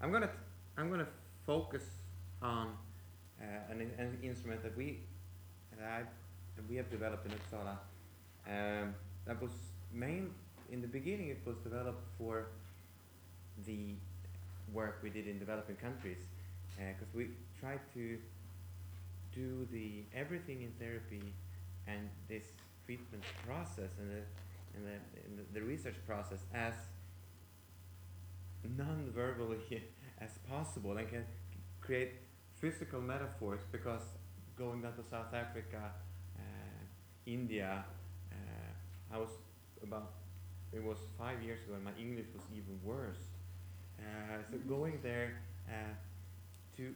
I'm 0.00 0.12
gonna 0.12 0.30
I'm 0.76 0.90
gonna 0.90 1.08
focus 1.46 1.84
on 2.42 2.68
uh, 3.40 3.72
an, 3.72 3.90
an 3.98 4.18
instrument 4.22 4.62
that 4.62 4.76
we 4.76 5.00
that 5.78 5.86
I 5.86 6.02
that 6.56 6.68
we 6.68 6.76
have 6.76 6.90
developed 6.90 7.26
in 7.26 7.32
Uppsala. 7.32 7.76
Um, 8.46 8.94
that 9.26 9.40
was 9.40 9.52
main 9.92 10.30
in 10.70 10.82
the 10.82 10.88
beginning. 10.88 11.28
It 11.28 11.40
was 11.46 11.56
developed 11.58 12.04
for 12.18 12.48
the 13.66 13.94
work 14.72 15.00
we 15.02 15.10
did 15.10 15.26
in 15.26 15.38
developing 15.38 15.76
countries, 15.76 16.18
because 16.76 17.14
we 17.14 17.28
try 17.60 17.78
to 17.94 18.18
do 19.34 19.66
the 19.72 20.04
everything 20.14 20.62
in 20.62 20.72
therapy 20.78 21.32
and 21.86 22.08
this 22.28 22.44
treatment 22.84 23.22
process 23.46 23.90
and 23.98 24.10
the 24.10 24.22
and 24.74 24.86
the, 24.86 24.96
and 25.24 25.46
the, 25.52 25.60
research 25.60 25.96
process 26.06 26.38
as 26.54 26.72
non-verbally 28.76 29.58
as 30.20 30.30
possible 30.48 30.96
and 30.96 31.08
can 31.10 31.24
create 31.80 32.12
physical 32.58 33.00
metaphors 33.00 33.60
because 33.70 34.00
going 34.56 34.80
down 34.80 34.94
to 34.94 35.02
South 35.10 35.34
Africa, 35.34 35.92
uh, 36.38 36.42
India, 37.26 37.84
uh, 38.30 39.14
I 39.14 39.18
was 39.18 39.28
about 39.82 40.12
it 40.72 40.82
was 40.82 40.96
five 41.18 41.42
years 41.42 41.62
ago 41.64 41.74
and 41.74 41.84
my 41.84 41.92
English 41.98 42.26
was 42.32 42.42
even 42.54 42.78
worse. 42.82 43.28
Uh, 43.98 44.38
so 44.50 44.56
going 44.68 44.98
there 45.02 45.42
uh, 45.68 45.92
to 46.82 46.94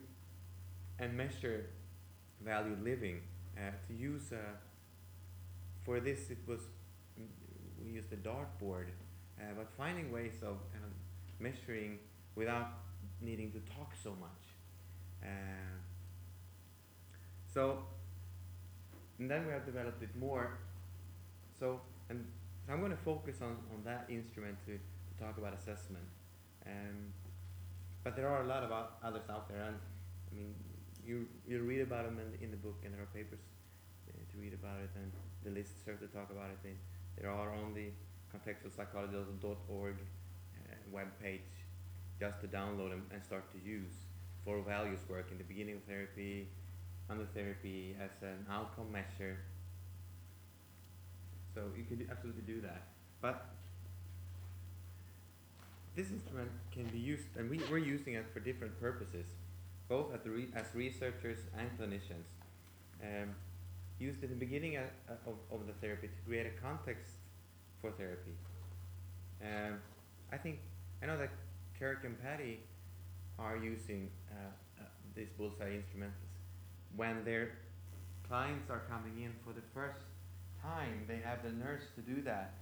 and 0.99 1.17
measure 1.17 1.67
value 2.45 2.77
living 2.83 3.21
uh, 3.57 3.71
to 3.87 3.95
use 3.95 4.33
uh, 4.33 4.37
for 5.85 6.01
this 6.01 6.31
it 6.31 6.39
was 6.47 6.61
we 7.85 7.93
used 7.93 8.13
a 8.13 8.17
dartboard 8.17 8.89
uh, 9.39 9.45
but 9.57 9.69
finding 9.77 10.11
ways 10.11 10.37
of 10.43 10.57
kind 10.73 10.85
of 10.85 10.93
measuring 11.39 11.99
without 12.35 12.69
needing 13.21 13.51
to 13.53 13.61
talk 13.61 13.93
so 14.03 14.11
much. 14.21 14.43
Uh, 15.23 15.77
so, 17.53 17.85
and 19.19 19.31
then 19.31 19.47
we 19.47 19.53
have 19.53 19.65
developed 19.65 20.03
it 20.03 20.15
more. 20.19 20.59
So, 21.59 21.81
and 22.11 22.25
so 22.67 22.73
I'm 22.73 22.81
going 22.81 22.93
to 22.93 22.99
focus 22.99 23.37
on, 23.41 23.57
on 23.73 23.83
that 23.85 24.07
instrument 24.09 24.57
to, 24.67 24.73
to 24.73 25.25
talk 25.25 25.39
about 25.39 25.55
assessment. 25.55 26.05
Um, 26.67 27.13
but 28.07 28.15
there 28.15 28.29
are 28.29 28.45
a 28.45 28.47
lot 28.47 28.63
of 28.63 28.71
others 29.03 29.27
out 29.29 29.49
there, 29.49 29.63
and 29.67 29.75
I 30.31 30.33
mean, 30.33 30.55
you 31.05 31.27
you 31.45 31.59
read 31.63 31.81
about 31.81 32.05
them 32.05 32.21
in, 32.23 32.45
in 32.45 32.51
the 32.53 32.57
book, 32.57 32.79
and 32.85 32.95
there 32.95 33.03
are 33.03 33.11
papers 33.11 33.43
uh, 34.07 34.15
to 34.31 34.39
read 34.39 34.55
about 34.55 34.79
it, 34.79 34.91
and 34.95 35.11
the 35.43 35.51
lists 35.51 35.75
serve 35.85 35.99
to 35.99 36.07
talk 36.07 36.31
about 36.31 36.47
it. 36.55 36.59
They, 36.63 36.77
there 37.21 37.33
are 37.33 37.51
on 37.51 37.75
the 37.75 37.91
contextualpsychology.org 38.31 39.97
uh, 39.99 40.75
web 40.93 41.09
page 41.21 41.51
just 42.21 42.41
to 42.43 42.47
download 42.47 42.91
them 42.91 43.11
and 43.13 43.21
start 43.25 43.51
to 43.51 43.59
use 43.59 44.07
for 44.45 44.63
values 44.63 45.01
work 45.11 45.33
in 45.33 45.39
the 45.39 45.45
beginning 45.51 45.75
of 45.75 45.83
therapy, 45.83 46.47
under 47.11 47.27
therapy 47.35 47.97
as 48.01 48.23
an 48.23 48.47
outcome 48.49 48.93
measure. 48.93 49.37
So 51.57 51.63
you 51.77 51.83
could 51.83 52.07
absolutely 52.09 52.47
do 52.47 52.61
that. 52.61 52.83
But 53.21 53.56
this 55.97 56.11
instrument 56.11 56.51
can 56.71 56.85
be 56.89 56.99
used, 56.99 57.25
and 57.37 57.51
we, 57.51 57.59
we're 57.71 57.79
using 57.79 58.15
it 58.15 58.27
for 58.33 58.41
different 58.41 58.79
purposes, 58.79 59.27
both 59.89 60.13
at 60.13 60.27
re- 60.27 60.49
as 60.55 60.67
researchers 60.75 61.39
and 61.59 61.71
clinicians. 61.79 62.29
Um, 63.03 63.35
used 63.99 64.23
in 64.23 64.29
the 64.29 64.37
beginning 64.37 64.77
uh, 64.77 64.83
uh, 65.09 65.31
of, 65.31 65.61
of 65.61 65.67
the 65.67 65.73
therapy 65.75 66.09
to 66.09 66.29
create 66.29 66.47
a 66.47 66.61
context 66.61 67.13
for 67.81 67.91
therapy. 67.93 68.33
Um, 69.43 69.79
I 70.31 70.37
think 70.37 70.59
I 71.03 71.07
know 71.07 71.17
that 71.17 71.31
Carrick 71.79 72.05
and 72.05 72.21
Patty 72.23 72.61
are 73.39 73.57
using 73.57 74.11
uh, 74.31 74.35
uh, 74.81 74.85
these 75.15 75.29
bullseye 75.39 75.75
instruments 75.75 76.19
when 76.95 77.25
their 77.25 77.53
clients 78.29 78.71
are 78.71 78.83
coming 78.91 79.23
in 79.23 79.33
for 79.45 79.53
the 79.53 79.65
first 79.75 80.05
time. 80.63 81.05
They 81.09 81.21
have 81.25 81.43
the 81.43 81.53
nurse 81.53 81.85
to 81.95 82.01
do 82.03 82.21
that 82.23 82.55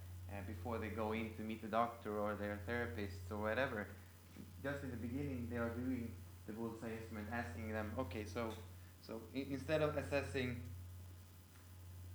before 0.47 0.77
they 0.77 0.89
go 0.89 1.13
in 1.13 1.33
to 1.37 1.41
meet 1.41 1.61
the 1.61 1.67
doctor 1.67 2.17
or 2.19 2.35
their 2.35 2.59
therapist 2.65 3.17
or 3.31 3.37
whatever. 3.37 3.87
Just 4.63 4.83
in 4.83 4.91
the 4.91 4.97
beginning, 4.97 5.47
they 5.49 5.57
are 5.57 5.69
doing 5.69 6.11
the 6.47 6.53
bullseye 6.53 6.91
instrument, 6.99 7.27
asking 7.31 7.71
them, 7.71 7.91
okay, 7.97 8.25
so 8.25 8.49
so 9.01 9.21
I- 9.35 9.47
instead 9.49 9.81
of 9.81 9.97
assessing 9.97 10.61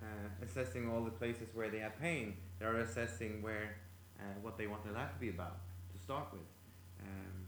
uh, 0.01 0.05
assessing 0.43 0.89
all 0.89 1.03
the 1.03 1.11
places 1.11 1.47
where 1.53 1.69
they 1.69 1.79
have 1.79 1.99
pain, 1.99 2.35
they 2.59 2.65
are 2.65 2.79
assessing 2.79 3.41
where 3.41 3.77
uh, 4.19 4.23
what 4.41 4.57
they 4.57 4.67
want 4.67 4.83
their 4.83 4.93
life 4.93 5.13
to 5.13 5.19
be 5.19 5.29
about 5.29 5.57
to 5.93 6.01
start 6.01 6.27
with, 6.31 6.41
um, 7.01 7.45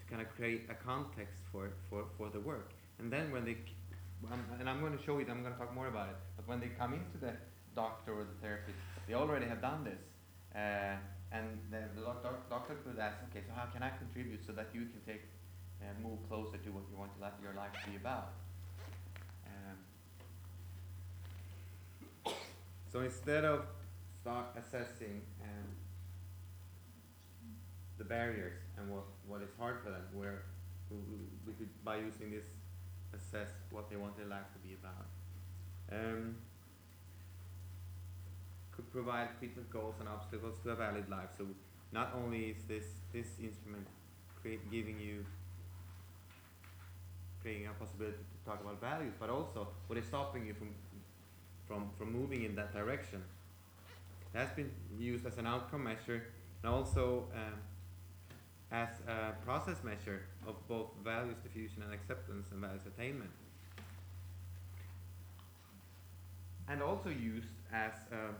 to 0.00 0.04
kind 0.06 0.20
of 0.20 0.28
create 0.34 0.62
a 0.68 0.74
context 0.74 1.38
for, 1.52 1.70
for, 1.88 2.04
for 2.16 2.28
the 2.28 2.40
work. 2.40 2.72
And 2.98 3.12
then 3.12 3.30
when 3.30 3.44
they, 3.44 3.56
um, 4.32 4.44
and 4.58 4.68
I'm 4.68 4.80
going 4.80 4.96
to 4.96 5.02
show 5.04 5.18
you, 5.18 5.26
I'm 5.30 5.42
going 5.42 5.52
to 5.52 5.58
talk 5.58 5.74
more 5.74 5.88
about 5.88 6.08
it, 6.08 6.16
but 6.36 6.48
when 6.48 6.60
they 6.60 6.68
come 6.68 6.92
into 6.92 7.18
the 7.20 7.32
doctor 7.74 8.12
or 8.12 8.24
the 8.24 8.38
therapist, 8.40 8.76
they 9.06 9.14
already 9.14 9.46
have 9.46 9.60
done 9.60 9.84
this. 9.84 10.00
Uh, 10.54 10.96
and 11.32 11.58
the, 11.70 11.82
the 11.96 12.02
doc- 12.06 12.22
doc- 12.22 12.48
doctor 12.48 12.74
could 12.84 12.98
ask, 12.98 13.16
okay, 13.30 13.42
so 13.46 13.52
how 13.54 13.66
can 13.66 13.82
I 13.82 13.90
contribute 13.90 14.44
so 14.46 14.52
that 14.52 14.68
you 14.72 14.82
can 14.82 15.00
take, 15.06 15.22
uh, 15.82 15.86
move 16.02 16.18
closer 16.28 16.58
to 16.58 16.70
what 16.70 16.84
you 16.90 16.96
want 16.96 17.14
to 17.16 17.22
li- 17.24 17.30
your 17.42 17.54
life 17.54 17.72
to 17.84 17.90
be 17.90 17.96
about? 17.96 18.32
Um, 19.46 19.78
so 22.92 23.00
instead 23.00 23.44
of 23.44 23.64
start 24.20 24.46
assessing 24.56 25.22
um, 25.42 25.66
the 27.98 28.04
barriers 28.04 28.54
and 28.78 28.88
what, 28.90 29.04
what 29.26 29.42
is 29.42 29.50
hard 29.58 29.80
for 29.82 29.90
them, 29.90 30.02
where 30.14 30.44
we, 30.90 30.96
we- 30.98 31.26
we 31.46 31.52
could, 31.54 31.68
by 31.84 31.96
using 31.96 32.30
this, 32.30 32.44
assess 33.12 33.50
what 33.70 33.90
they 33.90 33.96
want 33.96 34.16
their 34.16 34.26
life 34.26 34.46
to 34.52 34.58
be 34.66 34.74
about. 34.74 35.06
Um, 35.92 36.36
could 38.74 38.90
provide 38.92 39.28
treatment 39.38 39.70
goals 39.70 39.94
and 40.00 40.08
obstacles 40.08 40.56
to 40.64 40.70
a 40.70 40.74
valid 40.74 41.08
life. 41.08 41.30
So 41.38 41.46
not 41.92 42.12
only 42.16 42.46
is 42.46 42.64
this, 42.68 42.84
this 43.12 43.28
instrument 43.42 43.86
create, 44.40 44.60
giving 44.70 44.98
you 44.98 45.24
creating 47.40 47.66
a 47.66 47.72
possibility 47.72 48.16
to 48.16 48.50
talk 48.50 48.60
about 48.60 48.80
values, 48.80 49.12
but 49.20 49.30
also 49.30 49.68
what 49.86 49.98
is 49.98 50.06
stopping 50.06 50.46
you 50.46 50.54
from 50.54 50.70
from, 51.66 51.90
from 51.98 52.12
moving 52.12 52.44
in 52.44 52.54
that 52.56 52.72
direction. 52.72 53.22
That's 54.32 54.52
been 54.54 54.70
used 54.98 55.26
as 55.26 55.38
an 55.38 55.46
outcome 55.46 55.84
measure 55.84 56.24
and 56.62 56.72
also 56.72 57.24
um, 57.34 57.54
as 58.72 58.88
a 59.08 59.32
process 59.44 59.76
measure 59.84 60.22
of 60.46 60.56
both 60.68 60.88
values 61.04 61.36
defusion 61.46 61.84
and 61.84 61.94
acceptance 61.94 62.48
and 62.50 62.60
values 62.60 62.82
attainment. 62.86 63.30
And 66.68 66.82
also 66.82 67.10
used 67.10 67.48
as 67.72 67.92
a, 68.10 68.34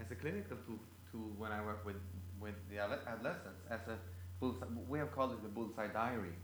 as 0.00 0.10
a 0.10 0.14
clinical 0.14 0.56
tool, 0.66 1.30
when 1.38 1.52
I 1.52 1.64
work 1.64 1.84
with 1.84 1.96
with 2.40 2.54
the 2.70 2.78
adolescents 2.78 3.62
as 3.70 3.80
a 3.88 3.96
we 4.88 4.98
have 4.98 5.14
called 5.14 5.32
it 5.32 5.42
the 5.42 5.48
bullseye 5.48 5.88
diary. 5.88 6.34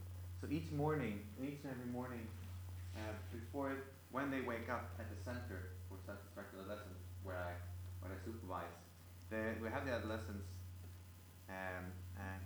So 0.41 0.49
each 0.49 0.71
morning, 0.73 1.21
each 1.37 1.61
and 1.65 1.73
every 1.73 1.93
morning, 1.93 2.25
uh, 2.97 3.13
before, 3.33 3.77
when 4.11 4.31
they 4.31 4.41
wake 4.41 4.71
up 4.71 4.89
at 4.99 5.05
the 5.13 5.19
center 5.23 5.77
for 5.89 6.01
self-destructive 6.07 6.65
adolescents, 6.65 7.05
where 7.25 7.37
I, 7.37 7.53
where 8.01 8.17
I 8.17 8.19
supervise, 8.25 8.73
we 9.61 9.69
have 9.69 9.85
the 9.85 9.93
adolescents 9.93 10.49
um, 11.51 11.93
uh, 12.17 12.41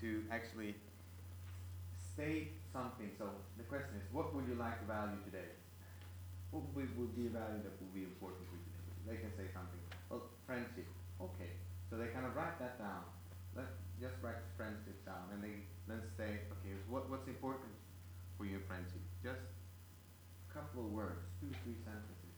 to 0.00 0.22
actually 0.30 0.76
state 1.98 2.54
something. 2.72 3.10
So 3.18 3.26
the 3.58 3.64
question 3.64 3.98
is, 3.98 4.06
what 4.12 4.32
would 4.34 4.46
you 4.46 4.54
like 4.54 4.78
to 4.78 4.86
value 4.86 5.18
today? 5.24 5.50
What 6.52 6.62
would, 6.76 6.94
would 6.94 7.16
be 7.16 7.26
a 7.26 7.34
value 7.34 7.58
that 7.66 7.74
would 7.74 7.94
be 7.94 8.06
important 8.06 8.46
for 8.46 8.54
you 8.54 8.70
today? 8.70 9.02
They 9.08 9.18
can 9.18 9.34
say 9.34 9.50
something. 9.50 9.81
Friendship. 10.52 10.84
Okay. 11.16 11.56
So 11.88 11.96
they 11.96 12.12
kind 12.12 12.28
of 12.28 12.36
write 12.36 12.60
that 12.60 12.76
down. 12.76 13.08
Let 13.56 13.72
just 13.96 14.20
write 14.20 14.36
friendship 14.52 15.00
down, 15.08 15.32
and 15.32 15.40
they 15.40 15.64
then 15.88 16.04
say, 16.20 16.44
okay, 16.52 16.76
what 16.92 17.08
what's 17.08 17.24
important 17.24 17.72
for 18.36 18.44
your 18.44 18.60
friendship? 18.68 19.00
Just 19.24 19.40
a 19.40 20.48
couple 20.52 20.84
of 20.84 20.92
words, 20.92 21.24
two, 21.40 21.48
three 21.64 21.80
sentences. 21.80 22.36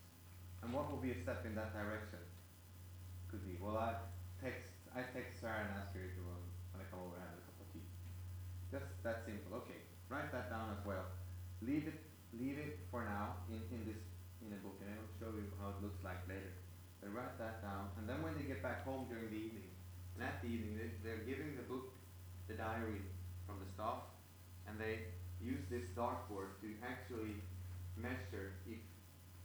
And 0.62 0.70
what 0.70 0.86
will 0.94 1.02
be 1.02 1.10
a 1.10 1.18
step 1.26 1.42
in 1.42 1.58
that 1.58 1.74
direction? 1.74 2.22
Could 3.34 3.42
be, 3.42 3.58
well, 3.58 3.82
I 3.82 3.98
text, 4.38 4.62
I 4.94 5.02
text 5.10 5.42
Sarah 5.42 5.66
and 5.66 5.74
ask 5.74 5.90
her 5.90 6.06
to 6.06 6.22
um, 6.30 6.46
when 6.70 6.78
I 6.78 6.86
come 6.94 7.02
over 7.02 7.18
and 7.18 7.26
have 7.26 7.34
a 7.34 7.42
cup 7.50 7.66
of 7.66 7.68
tea. 7.74 7.82
Just 8.70 8.86
that 9.02 9.26
simple. 9.26 9.58
Okay, 9.66 9.82
write 10.06 10.30
that 10.30 10.54
down 10.54 10.70
as 10.70 10.86
well. 10.86 11.10
Leave 11.66 11.90
it, 11.90 11.98
leave 12.30 12.62
it 12.62 12.78
for 12.94 13.02
now 13.02 13.42
in, 13.50 13.58
in 13.74 13.82
this 13.82 13.98
in 14.38 14.54
a 14.54 14.60
book, 14.62 14.78
and 14.86 14.94
I 14.94 15.02
will 15.02 15.10
show 15.18 15.34
you 15.34 15.50
how 15.58 15.74
it 15.74 15.82
looks 15.82 15.98
like 16.06 16.22
later. 16.30 16.53
They 17.14 17.22
write 17.22 17.38
that 17.38 17.62
down, 17.62 17.94
and 17.94 18.10
then 18.10 18.26
when 18.26 18.34
they 18.34 18.42
get 18.42 18.58
back 18.58 18.82
home 18.82 19.06
during 19.06 19.30
the 19.30 19.38
evening, 19.38 19.70
and 20.18 20.26
at 20.26 20.42
the 20.42 20.50
evening 20.50 20.74
they, 20.74 20.90
they're 21.06 21.22
giving 21.22 21.54
the 21.54 21.62
book, 21.62 21.94
the 22.50 22.58
diary 22.58 23.06
from 23.46 23.62
the 23.62 23.70
staff, 23.70 24.02
and 24.66 24.74
they 24.82 25.14
use 25.38 25.62
this 25.70 25.86
dartboard 25.94 26.58
to 26.58 26.74
actually 26.82 27.38
measure 27.94 28.58
if 28.66 28.82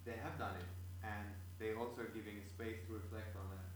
they 0.02 0.18
have 0.18 0.34
done 0.42 0.58
it, 0.58 0.66
and 1.06 1.30
they 1.62 1.78
also 1.78 2.10
are 2.10 2.14
giving 2.18 2.42
space 2.50 2.82
to 2.90 2.98
reflect 2.98 3.38
on 3.38 3.46
that. 3.54 3.70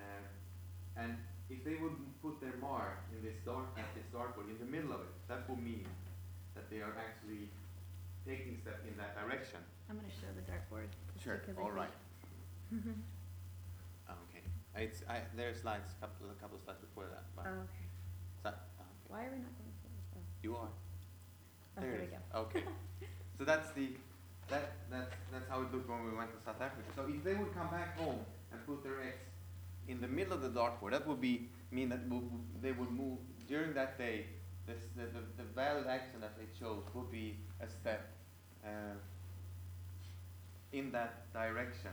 Uh, 0.00 1.04
and 1.04 1.20
if 1.52 1.60
they 1.60 1.76
would 1.76 2.00
put 2.24 2.40
their 2.40 2.56
mark 2.56 3.04
in 3.12 3.20
this 3.20 3.36
dark 3.44 3.68
at 3.76 3.92
this 3.92 4.08
dartboard 4.16 4.48
in 4.48 4.56
the 4.56 4.70
middle 4.72 4.96
of 4.96 5.04
it, 5.04 5.12
that 5.28 5.44
would 5.52 5.60
mean 5.60 5.84
that 6.56 6.72
they 6.72 6.80
are 6.80 6.96
actually 6.96 7.52
taking 8.24 8.56
step 8.64 8.80
in 8.88 8.96
that 8.96 9.12
direction. 9.12 9.60
I'm 9.92 10.00
gonna 10.00 10.08
show 10.08 10.32
the 10.32 10.46
dartboard. 10.48 10.88
just 11.12 11.20
Sure, 11.20 11.36
because 11.36 11.60
I 11.60 11.60
all 11.60 11.68
think- 11.68 11.92
right. 12.72 12.94
Okay, 14.10 14.42
it's, 14.84 15.02
I, 15.08 15.20
there 15.36 15.50
are 15.50 15.54
slides, 15.54 15.94
couple, 16.00 16.26
a 16.30 16.34
couple 16.40 16.56
of 16.56 16.62
slides 16.64 16.80
before 16.80 17.04
that, 17.10 17.24
but, 17.36 17.46
Oh, 17.46 17.62
okay. 17.66 17.86
so, 18.42 18.48
okay. 18.50 19.04
Why 19.08 19.20
are 19.26 19.32
we 19.32 19.38
not 19.38 19.54
going 19.58 19.74
forward? 19.82 20.04
Oh. 20.16 20.20
you 20.42 20.56
are. 20.56 20.68
Oh, 21.76 21.80
There 21.80 21.90
there 21.90 22.00
we 22.00 22.06
go. 22.06 22.38
Okay, 22.46 22.64
so 23.38 23.44
that's 23.44 23.70
the, 23.72 23.90
that, 24.48 24.72
that's, 24.90 25.10
that's 25.32 25.48
how 25.48 25.62
it 25.62 25.72
looked 25.72 25.88
when 25.88 26.04
we 26.04 26.14
went 26.16 26.30
to 26.36 26.40
South 26.44 26.60
Africa. 26.60 26.88
So 26.96 27.06
if 27.08 27.22
they 27.24 27.34
would 27.34 27.54
come 27.54 27.68
back 27.70 27.98
home 27.98 28.20
and 28.52 28.64
put 28.66 28.82
their 28.82 29.00
X 29.02 29.16
in 29.88 30.00
the 30.00 30.08
middle 30.08 30.32
of 30.34 30.42
the 30.42 30.48
dartboard, 30.50 30.92
that 30.92 31.06
would 31.06 31.20
be, 31.20 31.48
mean 31.70 31.88
that 31.88 32.00
they 32.62 32.72
would 32.72 32.90
move, 32.90 33.18
during 33.48 33.74
that 33.74 33.98
day, 33.98 34.26
this, 34.66 34.84
the, 34.96 35.02
the, 35.02 35.20
the 35.36 35.44
valid 35.54 35.86
action 35.86 36.20
that 36.20 36.36
they 36.38 36.46
chose 36.58 36.82
would 36.94 37.10
be 37.10 37.36
a 37.60 37.68
step, 37.68 38.10
uh, 38.64 38.96
in 40.72 40.90
that 40.90 41.30
direction. 41.32 41.90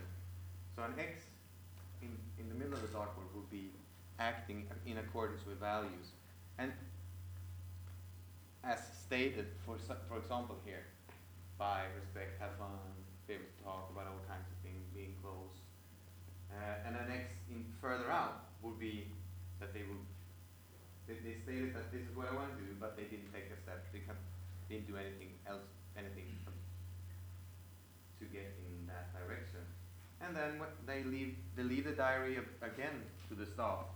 So 0.76 0.84
an 0.84 0.93
X 0.97 1.26
in, 2.01 2.15
in 2.39 2.49
the 2.49 2.55
middle 2.55 2.74
of 2.74 2.82
the 2.82 2.88
dartboard 2.88 3.30
would 3.36 3.49
be 3.49 3.72
acting 4.19 4.67
in 4.86 4.97
accordance 4.97 5.45
with 5.45 5.59
values. 5.59 6.15
And 6.57 6.72
as 8.63 8.80
stated, 8.93 9.47
for, 9.65 9.78
for 10.07 10.17
example 10.17 10.55
here, 10.65 10.86
by 11.57 11.86
respect, 11.99 12.39
have 12.39 12.55
fun, 12.57 12.78
be 13.28 13.34
able 13.36 13.45
to 13.45 13.63
talk 13.63 13.89
about 13.91 14.07
all 14.07 14.22
kinds 14.30 14.45
of 14.49 14.57
things, 14.63 14.82
being 14.93 15.13
close. 15.22 15.61
Uh, 16.49 16.88
and 16.88 16.95
the 16.95 17.05
next 17.09 17.34
in 17.49 17.65
further 17.82 18.11
out 18.11 18.51
would 18.61 18.78
be 18.80 19.07
that 19.59 19.74
they 19.74 19.86
would, 19.86 20.05
they, 21.07 21.17
they 21.24 21.38
stated 21.41 21.74
that 21.74 21.91
this 21.91 22.01
is 22.05 22.13
what 22.15 22.30
I 22.30 22.34
want 22.36 22.53
to 22.53 22.59
do, 22.61 22.74
but 22.80 22.97
they 22.97 23.05
didn't 23.09 23.34
take 23.34 23.49
a 23.49 23.57
step, 23.61 23.86
they 23.93 24.01
didn't 24.69 24.88
do 24.88 24.97
anything 24.97 25.34
else, 25.47 25.65
anything 25.97 26.30
to 28.22 28.26
get 28.30 28.53
in 28.61 28.86
that 28.86 29.09
direction. 29.17 29.65
And 30.32 30.39
then 30.39 30.63
they 30.88 31.03
leave, 31.03 31.36
they 31.59 31.63
leave 31.67 31.84
the 31.84 31.91
diary 31.91 32.39
ag- 32.39 32.55
again 32.63 33.03
to 33.27 33.36
the 33.36 33.43
staff. 33.43 33.91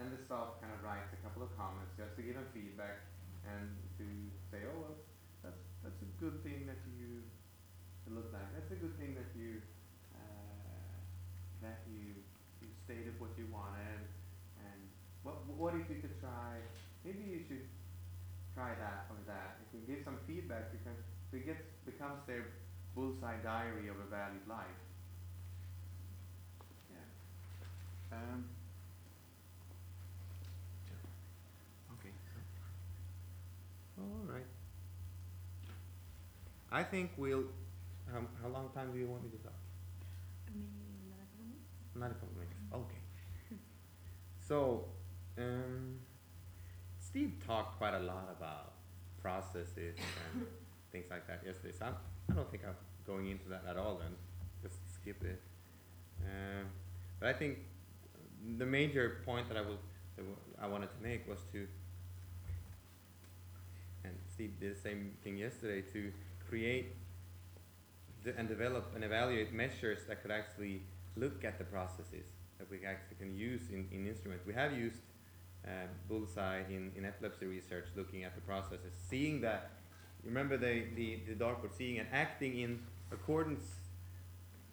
And 0.00 0.08
the 0.08 0.16
staff 0.24 0.56
kind 0.56 0.72
of 0.72 0.80
writes 0.80 1.12
a 1.12 1.20
couple 1.20 1.44
of 1.44 1.52
comments 1.52 1.92
just 2.00 2.16
to 2.16 2.24
give 2.24 2.40
them 2.40 2.48
feedback 2.56 3.04
and 3.44 3.68
to 4.00 4.08
say, 4.48 4.64
oh, 4.64 4.88
well, 4.88 4.96
that's, 5.44 5.60
that's 5.84 6.00
a 6.00 6.08
good 6.16 6.40
thing 6.40 6.64
that 6.64 6.80
you 6.96 7.20
it 8.08 8.12
looked 8.12 8.32
like. 8.32 8.48
That's 8.56 8.72
a 8.72 8.80
good 8.80 8.96
thing 8.96 9.16
that 9.20 9.28
you, 9.36 9.60
uh, 10.16 10.96
that 11.60 11.84
you, 11.88 12.16
you 12.60 12.68
stated 12.84 13.20
what 13.20 13.36
you 13.36 13.44
wanted. 13.52 14.00
And 14.60 14.80
what, 15.24 15.44
what 15.44 15.72
if 15.76 15.88
you 15.92 16.00
could 16.00 16.16
try, 16.20 16.60
maybe 17.04 17.20
you 17.20 17.40
should 17.44 17.68
try 18.56 18.72
that 18.76 19.12
or 19.12 19.20
that. 19.28 19.60
If 19.64 19.68
we 19.76 19.84
give 19.84 20.04
some 20.04 20.16
feedback, 20.24 20.72
because 20.72 20.96
it 21.32 21.44
gets, 21.44 21.64
becomes 21.84 22.24
their 22.24 22.48
bullseye 22.96 23.40
diary 23.44 23.92
of 23.92 23.96
a 24.00 24.08
valued 24.08 24.48
life. 24.48 24.80
Yeah. 26.92 27.08
Um, 28.14 28.44
okay. 31.98 32.10
All 33.98 34.32
right. 34.32 34.46
I 36.70 36.82
think 36.82 37.10
we'll. 37.16 37.44
Um, 38.14 38.28
how 38.42 38.48
long 38.48 38.68
time 38.74 38.92
do 38.92 38.98
you 38.98 39.06
want 39.06 39.24
me 39.24 39.30
to 39.30 39.38
talk? 39.42 39.52
Maybe 40.46 40.68
another 41.06 41.24
couple 41.24 41.44
minutes? 41.46 41.66
Not 41.96 42.10
a 42.10 42.14
couple 42.14 42.36
minutes. 42.36 42.54
Okay. 42.72 43.58
So, 44.46 44.84
um, 45.38 45.98
Steve 47.00 47.32
talked 47.46 47.78
quite 47.78 47.94
a 47.94 48.00
lot 48.00 48.28
about 48.36 48.72
processes 49.22 49.96
and 49.96 50.46
things 50.92 51.06
like 51.10 51.26
that 51.26 51.42
yesterday. 51.46 51.72
So 51.78 51.86
I'm, 51.86 51.94
I 52.30 52.34
don't 52.34 52.50
think 52.50 52.64
I'm 52.66 52.76
going 53.06 53.30
into 53.30 53.48
that 53.48 53.64
at 53.68 53.76
all. 53.76 53.96
Then 53.96 54.12
just 54.62 54.76
skip 54.94 55.22
it. 55.24 55.40
Um, 56.22 56.66
but 57.20 57.28
I 57.30 57.32
think 57.32 57.58
the 58.58 58.66
major 58.66 59.20
point 59.24 59.48
that 59.48 59.56
I 59.56 59.62
was 59.62 59.78
that 60.16 60.24
I 60.60 60.66
wanted 60.68 60.90
to 60.96 61.02
make 61.02 61.28
was 61.28 61.40
to, 61.52 61.66
and 64.04 64.14
Steve 64.32 64.52
did 64.60 64.76
the 64.76 64.80
same 64.80 65.12
thing 65.24 65.36
yesterday 65.36 65.82
to 65.92 66.12
create 66.48 66.94
the, 68.22 68.36
and 68.38 68.48
develop 68.48 68.92
and 68.94 69.02
evaluate 69.02 69.52
measures 69.52 70.00
that 70.08 70.22
could 70.22 70.30
actually 70.30 70.82
look 71.16 71.44
at 71.44 71.58
the 71.58 71.64
processes 71.64 72.26
that 72.58 72.70
we 72.70 72.86
actually 72.86 73.16
can 73.18 73.36
use 73.36 73.62
in, 73.70 73.88
in 73.90 74.06
instruments. 74.06 74.46
We 74.46 74.54
have 74.54 74.72
used 74.72 75.00
uh, 75.66 75.70
Bullseye 76.08 76.62
in, 76.68 76.92
in 76.96 77.04
epilepsy 77.04 77.46
research, 77.46 77.86
looking 77.96 78.24
at 78.24 78.34
the 78.34 78.40
processes, 78.42 78.92
seeing 79.08 79.40
that, 79.40 79.70
remember 80.24 80.56
the, 80.56 80.84
the, 80.94 81.20
the 81.26 81.34
dartboard, 81.34 81.76
seeing 81.76 81.98
and 81.98 82.08
acting 82.12 82.58
in 82.60 82.80
accordance 83.10 83.64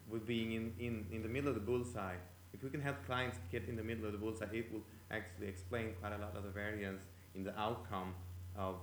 with 0.09 0.27
being 0.27 0.51
in, 0.53 0.73
in, 0.79 1.05
in 1.11 1.23
the 1.23 1.29
middle 1.29 1.49
of 1.49 1.55
the 1.55 1.61
bullseye. 1.61 2.15
If 2.53 2.63
we 2.63 2.69
can 2.69 2.81
help 2.81 3.05
clients 3.05 3.37
get 3.51 3.67
in 3.67 3.75
the 3.75 3.83
middle 3.83 4.05
of 4.05 4.11
the 4.11 4.17
bullseye, 4.17 4.45
it 4.53 4.71
will 4.71 4.81
actually 5.09 5.47
explain 5.47 5.93
quite 5.99 6.13
a 6.13 6.17
lot 6.17 6.35
of 6.35 6.43
the 6.43 6.49
variance 6.49 7.03
in 7.35 7.43
the 7.43 7.57
outcome 7.59 8.13
of, 8.57 8.75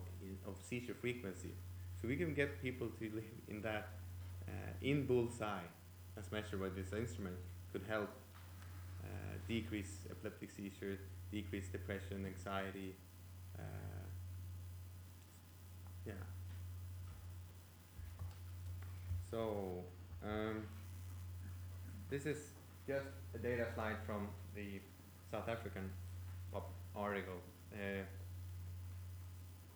of 0.47 0.57
seizure 0.63 0.95
frequency. 0.95 1.53
So 2.01 2.09
we 2.09 2.17
can 2.17 2.35
get 2.35 2.63
people 2.63 2.89
to 2.99 3.05
live 3.15 3.25
in 3.49 3.61
that, 3.63 3.89
uh, 4.47 4.53
in 4.81 5.07
bullseye, 5.07 5.67
as 6.17 6.31
measured 6.33 6.61
by 6.61 6.69
this 6.69 6.93
instrument, 6.93 7.37
could 7.73 7.83
help 7.89 8.09
uh, 9.05 9.07
decrease 9.47 9.99
epileptic 10.11 10.51
seizures, 10.51 11.01
decrease 11.31 11.69
depression, 11.69 12.25
anxiety. 12.25 12.95
Uh, 13.59 13.63
yeah. 16.07 16.13
So, 19.31 19.85
um, 20.25 20.63
this 22.09 22.25
is 22.25 22.39
just 22.89 23.05
a 23.35 23.39
data 23.39 23.67
slide 23.75 23.97
from 24.07 24.29
the 24.55 24.81
South 25.31 25.47
African 25.47 25.91
article. 26.97 27.35
Uh, 27.75 28.03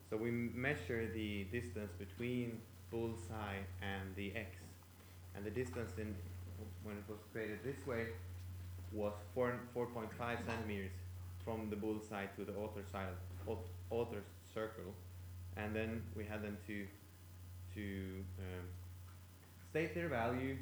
so 0.09 0.17
we 0.17 0.31
measure 0.31 1.07
the 1.13 1.45
distance 1.53 1.93
between 1.99 2.59
bullseye 2.91 3.61
and 3.83 4.17
the 4.17 4.33
X, 4.35 4.57
and 5.37 5.45
the 5.45 5.51
distance 5.51 5.93
in 5.99 6.15
when 6.85 6.97
it 6.97 7.05
was 7.07 7.19
created 7.33 7.59
this 7.63 7.87
way 7.87 8.07
was 8.93 9.13
four 9.35 9.55
four 9.75 9.87
point 9.87 10.09
five 10.19 10.39
centimeters 10.47 10.93
from 11.45 11.69
the 11.69 11.77
bullseye 11.77 12.27
to 12.37 12.45
the 12.45 12.55
author 12.55 12.83
side 12.91 13.09
author's 13.91 14.31
circle, 14.55 14.95
and 15.59 15.77
then 15.77 16.03
we 16.17 16.25
had 16.25 16.43
them 16.43 16.57
to 16.67 16.87
to 17.75 17.85
um, 18.39 18.65
state 19.71 19.95
their 19.95 20.09
value, 20.09 20.57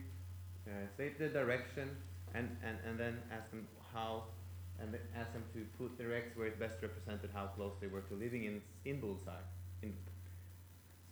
uh, 0.66 0.86
state 0.94 1.18
the 1.18 1.28
direction, 1.28 1.88
and, 2.34 2.56
and, 2.64 2.78
and 2.86 2.98
then 2.98 3.18
ask 3.32 3.50
them 3.50 3.66
how 3.92 4.24
and 4.80 4.96
ask 5.14 5.32
them 5.32 5.44
to 5.52 5.64
put 5.76 5.98
their 5.98 6.14
X 6.14 6.30
where 6.34 6.46
it 6.46 6.58
best 6.58 6.80
represented 6.80 7.30
how 7.34 7.46
close 7.46 7.74
they 7.80 7.86
were 7.86 8.00
to 8.02 8.14
living 8.14 8.44
in 8.44 8.62
in 8.84 9.00
bullseye. 9.00 9.44
In 9.82 9.92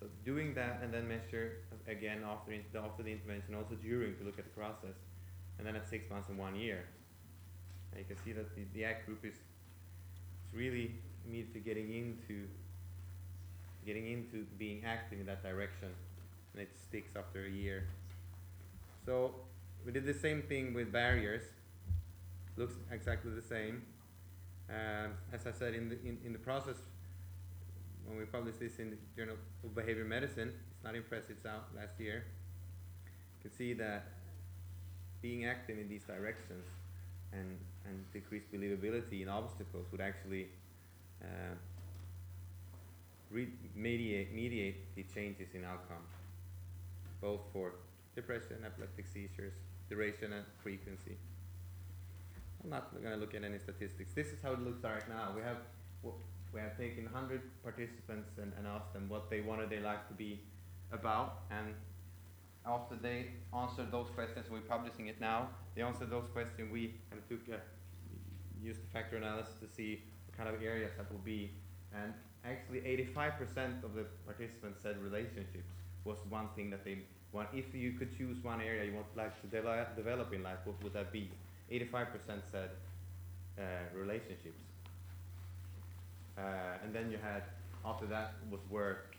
so 0.01 0.07
doing 0.25 0.55
that 0.55 0.81
and 0.83 0.95
then 0.95 1.09
measure 1.09 1.59
again 1.87 2.23
after 2.25 2.53
after 2.79 3.03
the 3.03 3.12
intervention, 3.12 3.55
also 3.55 3.75
during 3.75 4.16
to 4.16 4.25
look 4.25 4.39
at 4.39 4.45
the 4.45 4.57
process, 4.57 4.97
and 5.59 5.66
then 5.66 5.77
at 5.77 5.89
six 5.89 6.09
months 6.11 6.29
and 6.29 6.39
one 6.39 6.55
year. 6.55 6.85
And 7.93 8.01
you 8.01 8.07
can 8.07 8.23
see 8.25 8.33
that 8.33 8.55
the, 8.55 8.62
the 8.75 8.85
ACT 8.85 9.07
group 9.07 9.25
is, 9.25 9.35
really 10.53 10.95
immediately 11.27 11.61
getting 11.61 11.93
into 11.93 12.47
getting 13.85 14.11
into 14.11 14.47
being 14.59 14.83
active 14.85 15.21
in 15.21 15.27
that 15.27 15.43
direction, 15.43 15.89
and 16.53 16.62
it 16.62 16.71
sticks 16.75 17.12
after 17.16 17.45
a 17.45 17.51
year. 17.51 17.85
So 19.05 19.35
we 19.89 19.95
did 19.95 20.05
the 20.05 20.12
same 20.12 20.43
thing 20.43 20.74
with 20.74 20.93
barriers. 20.93 21.45
Looks 22.59 22.74
exactly 22.93 23.30
the 23.30 23.41
same. 23.41 23.80
Um, 24.68 25.12
as 25.32 25.47
I 25.47 25.53
said 25.53 25.72
in 25.72 25.89
the 25.89 25.99
in, 26.03 26.18
in 26.26 26.34
the 26.34 26.39
process, 26.39 26.76
when 28.05 28.18
we 28.18 28.26
published 28.26 28.61
this 28.61 28.78
in 28.80 28.91
the 28.91 28.99
Journal 29.16 29.36
of 29.64 29.74
Behavior 29.74 30.05
Medicine, 30.05 30.53
it's 30.70 30.84
not 30.84 30.95
impressive. 30.95 31.36
It's 31.39 31.47
out 31.47 31.68
last 31.74 31.99
year. 31.99 32.26
You 33.07 33.49
can 33.49 33.57
see 33.57 33.72
that 33.84 34.09
being 35.22 35.47
active 35.47 35.78
in 35.78 35.89
these 35.89 36.05
directions 36.05 36.66
and 37.32 37.57
and 37.86 38.05
decreased 38.12 38.53
believability 38.53 39.22
in 39.22 39.30
obstacles 39.30 39.86
would 39.91 40.03
actually 40.03 40.49
uh, 41.22 41.55
re- 43.30 43.57
mediate 43.74 44.34
mediate 44.34 44.95
the 44.97 45.05
changes 45.14 45.49
in 45.55 45.64
outcome, 45.64 46.05
both 47.22 47.41
for 47.55 47.72
depression, 48.14 48.57
and 48.57 48.66
epileptic 48.66 49.07
seizures, 49.07 49.55
duration 49.89 50.32
and 50.32 50.45
frequency. 50.62 51.16
I'm 52.62 52.70
not 52.70 52.93
going 52.93 53.14
to 53.14 53.20
look 53.20 53.34
at 53.34 53.45
any 53.45 53.59
statistics. 53.59 54.12
This 54.14 54.28
is 54.28 54.39
how 54.43 54.53
it 54.53 54.61
looks 54.61 54.82
right 54.82 55.09
now. 55.09 55.32
We 55.34 55.43
have 55.43 55.59
we 56.53 56.61
have 56.61 56.78
taken 56.78 57.05
100 57.05 57.43
participants 57.62 58.30
and, 58.39 58.53
and 58.57 58.66
asked 58.66 58.95
them 58.95 59.09
what 59.09 59.28
they 59.28 59.41
wanted 59.43 59.68
their 59.68 59.82
life 59.82 60.01
to 60.09 60.14
be 60.14 60.41
about, 60.93 61.43
and 61.51 61.74
after 62.66 62.97
they 62.97 63.26
answered 63.57 63.93
those 63.93 64.09
questions, 64.14 64.47
we're 64.51 64.61
publishing 64.61 65.09
it 65.09 65.20
now. 65.20 65.49
They 65.74 65.82
answered 65.82 66.11
those 66.11 66.28
questions. 66.32 66.72
We 66.72 66.95
kind 67.11 67.22
of 67.22 67.28
took 67.28 67.55
a, 67.55 67.61
used 68.61 68.80
factor 68.93 69.16
analysis 69.16 69.55
to 69.61 69.68
see 69.68 70.03
what 70.26 70.36
kind 70.36 70.55
of 70.55 70.62
areas 70.62 70.93
that 70.97 71.11
will 71.12 71.20
be, 71.20 71.53
and 71.95 72.12
actually 72.45 72.80
85% 73.14 73.84
of 73.84 73.95
the 73.95 74.07
participants 74.24 74.80
said 74.82 75.01
relationships 75.03 75.68
was 76.05 76.18
one 76.28 76.49
thing 76.57 76.70
that 76.70 76.84
they 76.84 76.99
want. 77.33 77.49
If 77.53 77.74
you 77.74 77.93
could 77.93 78.16
choose 78.16 78.43
one 78.43 78.61
area 78.61 78.85
you 78.85 78.95
would 78.97 79.05
like 79.16 79.41
to 79.43 79.47
develop, 79.49 79.97
develop 79.97 80.33
in 80.33 80.43
life, 80.43 80.59
what 80.64 80.83
would 80.83 80.93
that 80.95 81.12
be? 81.12 81.31
85% 81.70 82.07
said 82.51 82.70
uh, 83.59 83.62
relationships. 83.95 84.61
Uh, 86.37 86.41
and 86.85 86.95
then 86.95 87.11
you 87.11 87.18
had, 87.18 87.43
after 87.85 88.07
that 88.07 88.35
was 88.51 88.61
work 88.70 89.16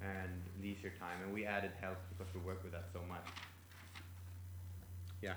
and 0.00 0.30
leisure 0.62 0.92
time, 1.00 1.18
and 1.24 1.32
we 1.32 1.44
added 1.44 1.72
health 1.80 1.98
because 2.16 2.32
we 2.34 2.40
work 2.40 2.62
with 2.62 2.72
that 2.72 2.84
so 2.92 3.00
much. 3.08 3.26
Yeah, 5.22 5.34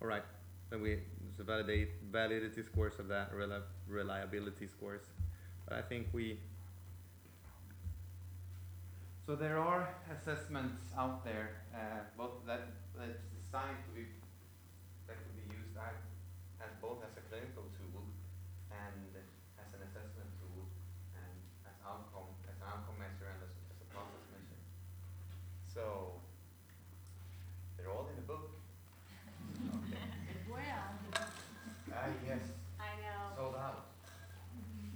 all 0.00 0.08
right. 0.08 0.22
Then 0.70 0.82
we 0.82 1.00
so 1.36 1.44
validate 1.44 1.90
validity 2.10 2.62
scores 2.62 2.98
of 2.98 3.08
that, 3.08 3.34
reli- 3.34 3.62
reliability 3.88 4.66
scores. 4.66 5.02
But 5.68 5.78
I 5.78 5.82
think 5.82 6.08
we. 6.12 6.38
So 9.28 9.36
there 9.36 9.60
are 9.60 9.92
assessments 10.08 10.80
out 10.96 11.20
there, 11.20 11.60
uh, 11.76 12.00
both 12.16 12.40
that 12.48 12.64
that's 12.96 13.28
designed 13.28 13.76
to 13.84 13.90
be 13.92 14.08
that 15.04 15.20
could 15.20 15.36
be 15.36 15.44
used 15.52 15.76
as, 15.76 16.00
as 16.64 16.72
both 16.80 17.04
as 17.04 17.12
a 17.12 17.24
clinical 17.28 17.68
tool 17.76 18.08
and 18.72 19.12
as 19.60 19.68
an 19.76 19.84
assessment 19.84 20.32
tool 20.40 20.64
and 21.12 21.36
as 21.68 21.76
outcome 21.84 22.32
as 22.48 22.56
an 22.56 22.72
outcome 22.72 22.96
measure 22.96 23.28
and 23.28 23.44
as, 23.44 23.52
as 23.68 23.76
a 23.84 23.88
process 23.92 24.24
measure. 24.32 24.62
So 25.68 26.16
they're 27.76 27.92
all 27.92 28.08
in 28.08 28.16
the 28.16 28.24
book. 28.24 28.48
Okay. 29.60 30.08
Where? 30.48 30.88
Ah 31.92 32.08
yes, 32.24 32.48
I 32.80 32.96
know. 33.04 33.36
sold 33.36 33.60
out. 33.60 33.92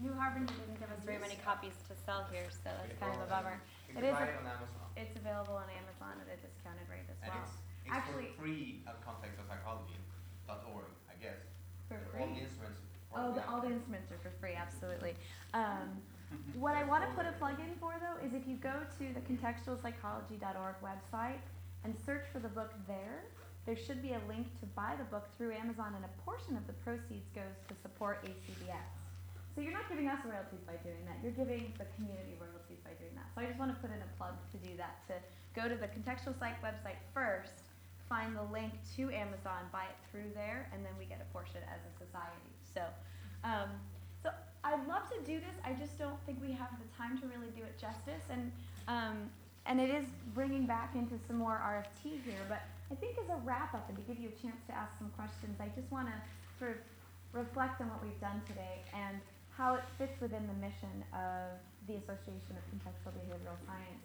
New 0.01 0.17
Harbinger 0.17 0.57
didn't 0.57 0.81
give 0.81 0.89
us 0.89 1.05
very 1.05 1.21
many 1.21 1.37
copies 1.45 1.77
to 1.87 1.95
sell 2.09 2.25
here, 2.33 2.49
so 2.49 2.73
that's 2.73 2.97
kind 2.97 3.13
of 3.15 3.23
a 3.23 3.31
bummer. 3.31 3.61
You 3.93 3.99
It 3.99 4.01
can 4.01 4.09
is 4.09 4.17
buy 4.17 4.25
a- 4.25 4.31
it 4.33 4.37
on 4.41 4.47
Amazon. 4.49 4.83
It's 4.97 5.17
available 5.17 5.57
on 5.57 5.69
Amazon 5.69 6.17
at 6.21 6.29
a 6.33 6.37
discounted 6.41 6.89
rate 6.89 7.05
as 7.13 7.17
And 7.23 7.33
well. 7.33 7.45
it's, 7.45 7.53
it's 7.85 7.93
Actually- 7.95 8.33
for 8.37 8.43
free 8.43 8.85
at 8.89 8.97
contextualpsychology.org, 9.05 10.91
I 11.11 11.15
guess. 11.21 11.41
For 11.89 11.97
And 11.97 12.07
free. 12.11 12.21
All 12.21 12.29
the 12.33 12.41
instruments. 12.41 12.81
Oh, 13.15 13.33
the, 13.37 13.45
all 13.49 13.61
the 13.61 13.69
instruments 13.69 14.11
are 14.11 14.17
for 14.25 14.31
free, 14.41 14.55
absolutely. 14.55 15.15
Um, 15.53 16.01
what 16.57 16.75
I 16.75 16.85
want 16.85 17.05
to 17.05 17.11
put 17.15 17.27
a 17.27 17.33
plug 17.37 17.61
in 17.61 17.77
for 17.77 17.93
though 18.01 18.17
is 18.25 18.33
if 18.33 18.49
you 18.49 18.57
go 18.57 18.73
to 18.97 19.05
the 19.13 19.21
contextualpsychology.org 19.29 20.77
website 20.81 21.41
and 21.85 21.93
search 22.07 22.25
for 22.33 22.39
the 22.41 22.49
book 22.49 22.73
there, 22.89 23.25
there 23.67 23.77
should 23.77 24.01
be 24.01 24.13
a 24.15 24.21
link 24.27 24.49
to 24.61 24.67
buy 24.75 24.97
the 24.97 25.05
book 25.05 25.29
through 25.37 25.53
Amazon, 25.53 25.93
and 25.95 26.05
a 26.05 26.13
portion 26.25 26.57
of 26.57 26.67
the 26.67 26.73
proceeds 26.73 27.29
goes 27.35 27.55
to 27.69 27.75
support 27.83 28.25
ACBS. 28.25 28.89
So 29.55 29.61
you're 29.61 29.73
not 29.77 29.87
giving 29.91 30.09
us 30.09 30.19
royalties 30.25 30.65
by 30.67 30.77
doing 30.81 31.05
that. 31.05 31.21
You're 31.23 31.37
giving 31.37 31.75
the 31.77 31.85
community 31.95 32.35
royalties 32.41 32.62
by 32.85 32.93
doing 32.99 33.15
that. 33.15 33.27
So 33.35 33.41
I 33.43 33.47
just 33.47 33.59
want 33.59 33.71
to 33.75 33.79
put 33.81 33.91
in 33.91 34.01
a 34.03 34.11
plug 34.19 34.35
to 34.53 34.59
do 34.59 34.77
that. 34.77 35.03
To 35.09 35.15
go 35.55 35.69
to 35.69 35.75
the 35.75 35.89
contextual 35.91 36.37
psych 36.39 36.61
website 36.63 37.01
first, 37.15 37.65
find 38.09 38.37
the 38.37 38.45
link 38.53 38.73
to 38.97 39.09
Amazon, 39.11 39.65
buy 39.73 39.89
it 39.89 39.99
through 40.11 40.31
there, 40.35 40.69
and 40.73 40.85
then 40.85 40.93
we 40.99 41.07
get 41.07 41.23
a 41.23 41.29
portion 41.33 41.61
as 41.71 41.81
a 41.87 41.93
society. 41.97 42.53
So, 42.75 42.83
um, 43.45 43.71
so 44.23 44.31
I'd 44.65 44.87
love 44.87 45.09
to 45.11 45.19
do 45.25 45.41
this. 45.41 45.57
I 45.65 45.73
just 45.73 45.99
don't 45.99 46.19
think 46.27 46.39
we 46.41 46.53
have 46.53 46.71
the 46.77 46.89
time 46.97 47.19
to 47.21 47.27
really 47.27 47.51
do 47.57 47.63
it 47.63 47.79
justice. 47.81 48.23
And 48.31 48.53
um, 48.89 49.31
and 49.67 49.81
it 49.81 49.91
is 49.91 50.07
bringing 50.35 50.67
back 50.67 50.95
into 50.95 51.15
some 51.27 51.37
more 51.37 51.55
RFT 51.63 52.19
here. 52.25 52.43
But 52.49 52.63
I 52.91 52.95
think 52.97 53.17
as 53.23 53.29
a 53.31 53.39
wrap 53.45 53.75
up 53.75 53.89
and 53.89 53.97
to 53.97 54.03
give 54.03 54.19
you 54.19 54.29
a 54.29 54.37
chance 54.43 54.59
to 54.67 54.75
ask 54.75 54.91
some 54.99 55.11
questions, 55.15 55.57
I 55.61 55.69
just 55.79 55.91
want 55.93 56.09
to 56.09 56.15
sort 56.59 56.73
of 56.73 56.79
reflect 57.33 57.81
on 57.81 57.89
what 57.89 58.03
we've 58.03 58.21
done 58.21 58.43
today 58.47 58.83
and 58.93 59.21
how 59.57 59.75
it 59.75 59.85
fits 59.99 60.21
within 60.21 60.49
the 60.49 60.59
mission 60.65 61.05
of 61.13 61.61
the 61.87 62.01
Association 62.01 62.57
of 62.57 62.65
Contextual 62.73 63.13
Behavioral 63.13 63.59
Science. 63.69 64.05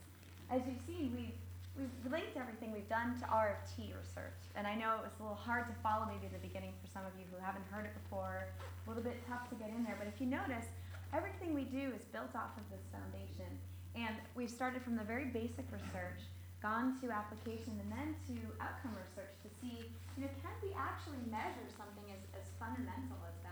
As 0.51 0.61
you've 0.67 0.83
seen, 0.83 1.15
we've 1.15 1.39
we've 1.77 2.09
linked 2.09 2.33
everything 2.33 2.73
we've 2.73 2.89
done 2.89 3.13
to 3.21 3.25
RFT 3.29 3.93
research, 3.93 4.41
and 4.57 4.65
I 4.65 4.73
know 4.73 4.97
it 4.97 5.05
was 5.05 5.13
a 5.21 5.29
little 5.29 5.37
hard 5.37 5.69
to 5.69 5.75
follow 5.85 6.09
maybe 6.09 6.25
the 6.25 6.41
beginning 6.41 6.73
for 6.81 6.89
some 6.89 7.05
of 7.05 7.13
you 7.21 7.25
who 7.29 7.37
haven't 7.37 7.63
heard 7.69 7.85
it 7.85 7.93
before, 8.01 8.49
a 8.49 8.85
little 8.89 9.05
bit 9.05 9.21
tough 9.29 9.45
to 9.53 9.55
get 9.61 9.69
in 9.69 9.85
there. 9.85 9.93
But 9.93 10.09
if 10.09 10.17
you 10.17 10.25
notice, 10.25 10.65
everything 11.13 11.53
we 11.53 11.69
do 11.69 11.93
is 11.93 12.01
built 12.09 12.33
off 12.33 12.57
of 12.57 12.65
this 12.73 12.81
foundation, 12.89 13.47
and 13.93 14.17
we've 14.33 14.49
started 14.49 14.81
from 14.81 14.97
the 14.97 15.05
very 15.05 15.29
basic 15.29 15.69
research, 15.69 16.25
gone 16.65 16.97
to 17.05 17.13
application, 17.13 17.77
and 17.77 17.89
then 17.93 18.17
to 18.25 18.35
outcome 18.57 18.97
research 18.97 19.37
to 19.45 19.49
see, 19.61 19.85
you 20.17 20.25
know, 20.25 20.33
can 20.41 20.53
we 20.65 20.73
actually 20.73 21.21
measure 21.29 21.69
something 21.77 22.09
as, 22.09 22.41
as 22.41 22.45
fundamental 22.57 23.21
as 23.29 23.37
value? 23.45 23.46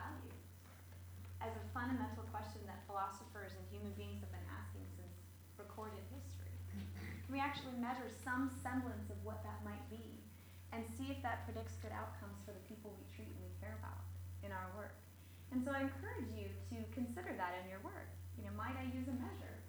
As 1.46 1.54
a 1.62 1.66
fundamental 1.78 2.26
question 2.34 2.66
that 2.66 2.82
philosophers 2.90 3.54
and 3.54 3.62
human 3.70 3.94
beings 3.94 4.18
have 4.26 4.34
been 4.34 4.50
asking 4.50 4.82
since 4.98 5.14
recorded 5.62 6.02
history. 6.10 6.58
Can 6.74 7.30
we 7.30 7.38
actually 7.38 7.78
measure 7.78 8.10
some 8.10 8.50
semblance 8.66 9.14
of 9.14 9.18
what 9.22 9.46
that 9.46 9.62
might 9.62 9.86
be 9.94 10.26
and 10.74 10.82
see 10.98 11.14
if 11.14 11.22
that 11.22 11.46
predicts 11.46 11.78
good 11.86 11.94
outcomes 11.94 12.42
for 12.42 12.50
the 12.50 12.66
people 12.66 12.98
we 12.98 13.06
treat 13.14 13.30
and 13.30 13.46
we 13.46 13.54
care 13.62 13.78
about 13.78 14.02
in 14.42 14.50
our 14.50 14.74
work? 14.74 14.98
And 15.54 15.62
so 15.62 15.70
I 15.70 15.86
encourage 15.86 16.34
you 16.34 16.50
to 16.74 16.82
consider 16.98 17.38
that 17.38 17.62
in 17.62 17.70
your 17.70 17.86
work. 17.86 18.10
You 18.42 18.50
know, 18.50 18.54
might 18.58 18.74
I 18.82 18.90
use 18.90 19.06
a 19.06 19.14
measure 19.14 19.62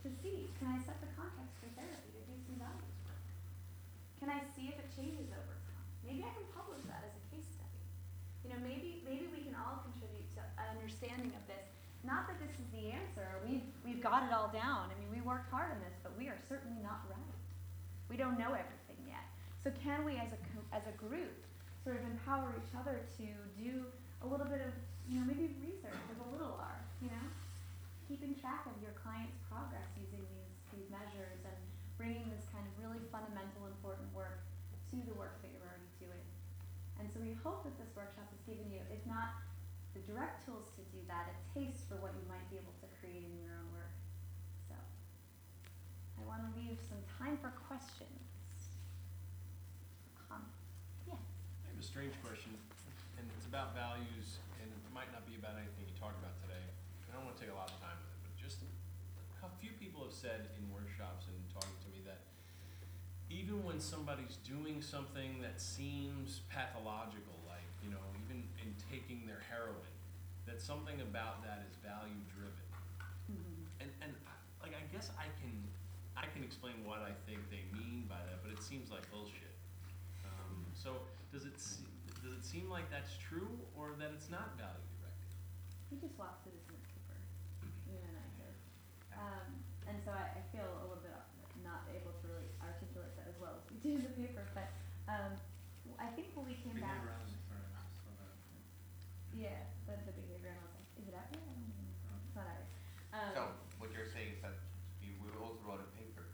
to 0.00 0.08
see, 0.24 0.48
can 0.56 0.72
I 0.72 0.80
set 0.80 0.96
the 1.04 1.12
context 1.12 1.60
for 1.60 1.68
therapy 1.76 2.08
to 2.08 2.24
do 2.24 2.40
some 2.40 2.56
values 2.56 2.96
work? 3.04 3.20
Can 4.16 4.32
I 4.32 4.40
see 4.56 4.72
if 4.72 4.80
it 4.80 4.88
changes 4.96 5.28
over 5.28 5.60
time? 5.68 5.84
Maybe 6.08 6.24
I 6.24 6.32
can 6.32 6.48
publish 6.56 6.88
that 6.88 7.04
as 7.04 7.12
a 7.12 7.24
case 7.28 7.44
study. 7.52 7.76
You 8.46 8.54
know, 8.54 8.62
maybe 8.62 9.02
maybe 9.02 9.26
we 9.34 9.42
can 9.42 9.58
all 9.58 9.82
contribute 9.82 10.30
to 10.38 10.42
an 10.62 10.78
understanding 10.78 11.34
of 11.34 11.42
this. 11.50 11.66
Not 12.06 12.30
that 12.30 12.38
this 12.38 12.54
is 12.54 12.68
the 12.70 12.94
answer. 12.94 13.26
We've 13.42 13.66
we've 13.82 13.98
got 13.98 14.22
it 14.22 14.30
all 14.30 14.46
down. 14.54 14.86
I 14.86 14.94
mean, 15.02 15.10
we 15.10 15.18
worked 15.18 15.50
hard 15.50 15.74
on 15.74 15.82
this, 15.82 15.98
but 15.98 16.14
we 16.14 16.30
are 16.30 16.35
certainly 16.48 16.78
not 16.82 17.04
right. 17.10 17.36
We 18.08 18.16
don't 18.16 18.38
know 18.38 18.54
everything 18.54 19.00
yet. 19.06 19.26
So 19.62 19.74
can 19.82 20.06
we, 20.06 20.16
as 20.16 20.30
a 20.30 20.40
as 20.74 20.86
a 20.86 20.94
group, 20.94 21.42
sort 21.82 21.98
of 21.98 22.06
empower 22.06 22.54
each 22.58 22.74
other 22.74 23.02
to 23.18 23.26
do 23.58 23.86
a 24.22 24.26
little 24.26 24.46
bit 24.46 24.62
of 24.62 24.72
you 25.06 25.18
know 25.18 25.26
maybe 25.26 25.54
research 25.62 25.98
with 26.10 26.18
a 26.22 26.28
little 26.30 26.58
r. 26.58 26.78
You 27.02 27.10
know, 27.10 27.26
keeping 28.06 28.34
track 28.38 28.66
of 28.66 28.74
your 28.78 28.94
client's 28.98 29.38
progress 29.50 29.86
using 29.98 30.22
these 30.30 30.54
these 30.74 30.88
measures 30.92 31.40
and 31.42 31.58
bringing 31.96 32.28
this 32.28 32.44
kind 32.52 32.62
of 32.62 32.72
really 32.76 33.00
fundamental, 33.08 33.64
important 33.66 34.06
work 34.12 34.44
to 34.92 34.96
the 35.08 35.16
work 35.16 35.40
that 35.40 35.50
you're 35.50 35.64
already 35.64 35.90
doing. 35.96 36.26
And 37.00 37.08
so 37.08 37.20
we 37.20 37.32
hope 37.40 37.64
that 37.64 37.76
this 37.80 37.88
workshop 37.96 38.28
has 38.28 38.40
given 38.44 38.68
you, 38.68 38.80
if 38.92 39.00
not 39.08 39.40
the 39.96 40.04
direct 40.04 40.44
tools 40.44 40.68
to 40.76 40.82
do 40.92 41.00
that, 41.08 41.32
a 41.32 41.36
taste 41.56 41.88
for 41.88 41.96
what 42.00 42.12
you 42.16 42.24
might 42.28 42.44
be 42.52 42.60
able 42.60 42.76
to 42.84 42.88
create 43.00 43.24
in 43.24 43.32
your 43.40 43.56
own 43.56 43.68
work. 43.72 43.96
So 44.68 44.76
I 46.20 46.22
want 46.36 46.52
to 46.52 46.60
leave 46.60 46.76
some 46.84 47.00
time 47.16 47.40
for 47.40 47.48
questions. 47.64 48.20
Um, 50.28 50.44
yeah 51.08 51.16
I 51.16 51.64
have 51.72 51.80
a 51.80 51.86
strange 51.86 52.12
question, 52.20 52.52
and 53.16 53.24
it's 53.36 53.48
about 53.48 53.72
values, 53.72 54.44
and 54.60 54.68
it 54.68 54.92
might 54.92 55.08
not 55.16 55.24
be 55.24 55.40
about 55.40 55.56
anything 55.56 55.88
you 55.88 55.96
talked 55.96 56.20
about 56.20 56.36
today. 56.44 56.60
I 57.08 57.16
don't 57.16 57.24
wanna 57.24 57.40
take 57.40 57.48
a 57.48 57.56
lot 57.56 57.72
of 57.72 57.78
time 57.80 57.96
with 57.96 58.12
it, 58.12 58.20
but 58.28 58.34
just, 58.36 58.60
a 59.40 59.48
few 59.62 59.72
people 59.80 60.04
have 60.04 60.12
said 60.12 60.52
in 60.60 60.68
workshops 60.68 61.24
and 61.30 61.36
talking 61.56 61.76
to 61.86 61.88
me 61.88 62.04
that 62.04 62.20
even 63.32 63.64
when 63.64 63.80
somebody's 63.80 64.36
doing 64.44 64.82
something 64.84 65.40
that 65.40 65.56
seems 65.62 66.44
pathological, 66.52 67.38
like, 67.48 67.64
you 67.80 67.88
know, 67.88 68.02
even 68.26 68.44
in 68.60 68.74
taking 68.90 69.24
their 69.24 69.40
heroin, 69.48 69.88
that 70.44 70.60
something 70.60 71.00
about 71.00 71.42
that 71.46 71.64
is 71.66 71.74
value 71.80 72.20
driven. 72.28 72.66
Mm-hmm. 73.30 73.82
And, 73.82 73.90
and 74.02 74.12
I- 74.26 74.34
like, 74.62 74.74
I 74.74 74.82
guess 74.90 75.10
I 75.14 75.30
can, 75.38 75.54
I 76.16 76.24
can 76.32 76.42
explain 76.42 76.80
what 76.84 77.04
I 77.04 77.12
think 77.28 77.44
they 77.52 77.68
mean 77.76 78.08
by 78.08 78.16
that, 78.24 78.40
but 78.40 78.48
it 78.52 78.62
seems 78.64 78.88
like 78.90 79.04
bullshit. 79.12 79.52
Um, 80.24 80.64
so, 80.72 81.04
does 81.28 81.44
it, 81.44 81.60
se- 81.60 81.84
does 82.24 82.32
it 82.32 82.44
seem 82.44 82.72
like 82.72 82.88
that's 82.88 83.12
true, 83.20 83.52
or 83.76 83.92
that 84.00 84.10
it's 84.16 84.32
not 84.32 84.56
value 84.56 84.80
directed? 84.96 85.32
We 85.92 86.00
just 86.00 86.16
swapped 86.16 86.40
citizen 86.48 86.72
paper, 86.88 87.16
you 87.84 88.00
and 88.00 88.16
I 88.16 88.28
did. 88.40 88.54
Um, 89.12 89.46
and 89.92 89.96
so 90.00 90.10
I, 90.16 90.40
I 90.40 90.42
feel 90.50 90.64
a 90.64 90.86
little 90.88 91.04
bit 91.04 91.12
not 91.64 91.84
able 91.92 92.14
to 92.22 92.24
really 92.30 92.48
articulate 92.62 93.12
that 93.20 93.26
as 93.28 93.36
well 93.42 93.58
as 93.58 93.64
we 93.68 93.76
do 93.84 93.98
in 94.00 94.02
the 94.06 94.14
paper, 94.16 94.44
but, 94.56 94.72
um, 95.10 95.36
I 96.00 96.08
think 96.16 96.32
when 96.34 96.48
we 96.48 96.56
came 96.64 96.76
back. 96.80 97.00
Behavior 97.02 97.12
analysis, 97.12 97.42
sorry, 97.46 97.66
I 97.76 97.84
saw 98.02 98.12
that. 98.24 98.34
Yeah, 99.36 99.58
the, 99.84 99.94
the 100.08 100.14
behavior 100.16 100.50
analysis, 100.56 100.86
is 100.96 101.04
it 101.10 101.14
out 101.14 101.28
there? 101.30 101.42
I 101.44 101.52
don't 101.52 101.60
even 101.60 101.76
know. 102.08 102.16
It's 102.24 102.36
not 102.38 102.46
out 102.48 102.56
there. 102.56 102.70
Um, 103.16 103.30
So, 103.36 103.42
what 103.82 103.88
you're 103.94 104.08
saying 104.10 104.36
is 104.36 104.40
that 104.46 104.56
you, 105.02 105.14
we 105.22 105.30
also 105.40 105.58
wrote 105.66 105.82
a 105.82 105.90
paper, 105.96 106.26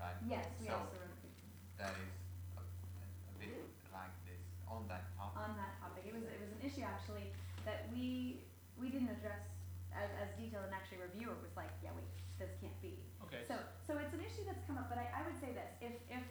right? 0.00 0.16
Yes, 0.24 0.46
we 0.60 0.68
So, 0.70 0.76
also 0.78 0.96
wrote 1.00 1.12
a 1.12 1.20
paper 1.24 1.44
that 1.80 1.94
is 2.00 2.12
a, 2.56 2.62
a 2.62 3.34
bit 3.40 3.56
like 3.92 4.12
this, 4.28 4.40
on 4.68 4.84
that 4.92 5.08
topic. 5.18 5.36
on 5.40 5.52
that 5.58 5.72
topic. 5.82 6.04
It 6.08 6.12
was, 6.16 6.24
it 6.28 6.38
was 6.40 6.52
an 6.52 6.62
issue 6.64 6.84
actually 6.84 7.32
that 7.68 7.88
we, 7.92 8.44
we 8.78 8.88
didn't 8.92 9.10
address 9.12 9.44
as, 9.92 10.08
as 10.20 10.28
detailed 10.38 10.68
and 10.68 10.74
actually 10.76 11.00
reviewer 11.04 11.34
was 11.44 11.52
like, 11.58 11.72
yeah, 11.82 11.92
wait, 11.96 12.06
this 12.38 12.52
can't 12.60 12.76
be. 12.84 12.96
Okay, 13.26 13.42
So, 13.50 13.56
so 13.88 13.96
it's 13.98 14.12
an 14.14 14.20
issue 14.22 14.44
that's 14.46 14.62
come 14.68 14.76
up, 14.78 14.86
but 14.92 15.00
I, 15.00 15.08
I 15.10 15.20
would 15.26 15.36
say 15.40 15.50
this, 15.56 15.72
if, 15.82 15.96
if, 16.12 16.22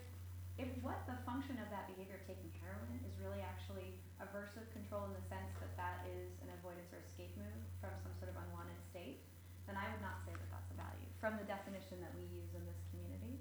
if 0.57 0.69
what 0.81 1.05
the 1.05 1.13
function 1.25 1.61
of 1.61 1.69
that 1.69 1.85
behavior 1.93 2.17
of 2.17 2.25
taking 2.25 2.49
heroin 2.61 2.97
is 3.05 3.13
really 3.21 3.41
actually 3.45 3.93
aversive 4.17 4.65
control 4.73 5.05
in 5.05 5.13
the 5.13 5.21
sense 5.29 5.53
that 5.61 5.69
that 5.77 6.01
is 6.09 6.33
an 6.41 6.49
avoidance 6.57 6.89
or 6.89 6.97
escape 7.05 7.29
move 7.37 7.61
from 7.77 7.93
some 8.01 8.13
sort 8.17 8.33
of 8.33 8.37
unwanted 8.41 8.77
state, 8.89 9.21
then 9.69 9.77
I 9.77 9.85
would 9.93 10.01
not 10.01 10.25
say 10.25 10.33
that 10.33 10.49
that's 10.49 10.69
a 10.73 10.77
value, 10.79 11.05
from 11.21 11.37
the 11.37 11.45
definition 11.45 12.01
that 12.01 12.09
we 12.17 12.25
use 12.33 12.49
in 12.57 12.63
this 12.65 12.79
community. 12.89 13.37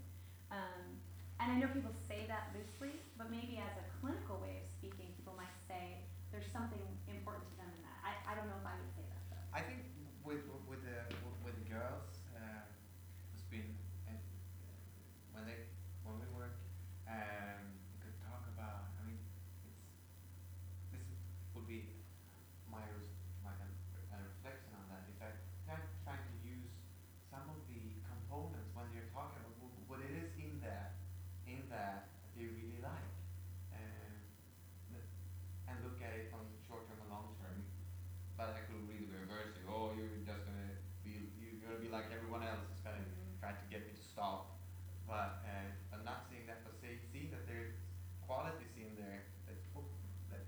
Um, 0.52 1.00
and 1.40 1.48
I 1.52 1.56
know 1.60 1.68
people 1.72 1.92
say 2.08 2.28
that 2.28 2.52
loosely, 2.52 3.00
but 3.16 3.32
maybe 3.32 3.56
as 3.60 3.72
a 3.80 3.84
clinical 4.00 4.36
way 4.40 4.60
of 4.60 4.66
speaking, 4.68 5.12
people 5.16 5.32
might 5.36 5.56
say 5.68 6.04
there's 6.32 6.48
something 6.52 6.80
important 7.08 7.48
to 7.48 7.56
them 7.56 7.70
in 7.72 7.80
that. 7.84 7.96
I, 8.04 8.12
I 8.28 8.32
don't 8.36 8.48
know 8.48 8.60
if 8.60 8.66
I 8.68 8.76
would 8.76 8.92
say 8.92 9.04
that 9.08 9.22
though. 9.32 9.44
I 9.56 9.64
think 9.64 9.88
with, 10.20 10.44
with 10.68 10.84
the, 10.84 11.00
with 11.44 11.56
the 11.64 11.66
girls, 11.72 12.08
uh, 12.36 12.64
it's 13.32 13.46
been, 13.48 13.68
and 14.10 14.18
when 15.32 15.44
they, 15.48 15.68
when 16.04 16.18
we 16.20 16.28
work, 16.34 16.56
um, 17.06 17.62
we 17.94 18.02
could 18.02 18.16
talk 18.26 18.42
about, 18.50 18.90
I 18.98 19.06
mean, 19.06 19.20
it's, 19.70 19.86
this 20.90 21.04
would 21.54 21.68
be 21.70 21.94
my, 22.66 22.82
res- 22.96 23.14
my 23.46 23.52
kind 23.60 23.70
of, 23.70 23.78
kind 24.10 24.24
of 24.24 24.28
reflection 24.40 24.72
on 24.74 24.88
that, 24.90 25.04
is 25.12 25.16
that 25.22 25.36
kind 25.68 25.78
of 25.84 25.86
trying 26.02 26.24
to 26.26 26.34
use 26.42 26.72
some 27.30 27.44
of 27.52 27.60
the 27.70 27.80
components 28.08 28.72
when 28.74 28.88
you're 28.96 29.12
talking 29.14 29.38
about 29.44 29.54
wh- 29.62 29.84
what 29.86 30.00
it 30.02 30.10
is 30.16 30.32
in 30.40 30.58
that, 30.66 30.98
in 31.46 31.62
that 31.70 32.10
they 32.34 32.50
really 32.50 32.82
like. 32.82 33.14
Um, 33.70 34.18
the- 34.90 35.06
and 35.70 35.78
look 35.86 36.02
at 36.02 36.10
it 36.18 36.34
on 36.34 36.42
short 36.66 36.90
term 36.90 36.98
and 37.06 37.10
long 37.14 37.30
term. 37.38 37.62
But 38.34 38.52
I 38.52 38.66
could 38.68 38.82
really 38.90 39.08
reverse 39.08 39.54
it. 39.56 39.64
Oh, 39.64 39.94
you're 39.96 40.12
just 40.26 40.44
gonna 40.44 40.74
be, 41.06 41.30
you're 41.40 41.56
gonna 41.64 41.80
be 41.80 41.88
like 41.88 42.10
everyone 42.12 42.42
else. 42.44 42.66
It's 42.74 42.82
gonna 42.84 43.00
try 43.40 43.54
to 43.56 43.64
get 43.72 43.86
me 43.88 43.94
to 43.96 44.04
stop. 44.04 44.58
But 45.08 45.40
uh, 45.46 45.70
I'm 45.94 46.02
not 46.04 46.26
saying 46.28 46.44
that, 46.50 46.60
but 46.66 46.74
say, 46.82 46.98
see 47.14 47.30
that 47.32 47.46
there's 47.48 47.72
qualities 48.28 48.74
in 48.76 48.90
there 48.98 49.24
that 49.48 49.54
hook, 49.72 49.86
that, 50.34 50.42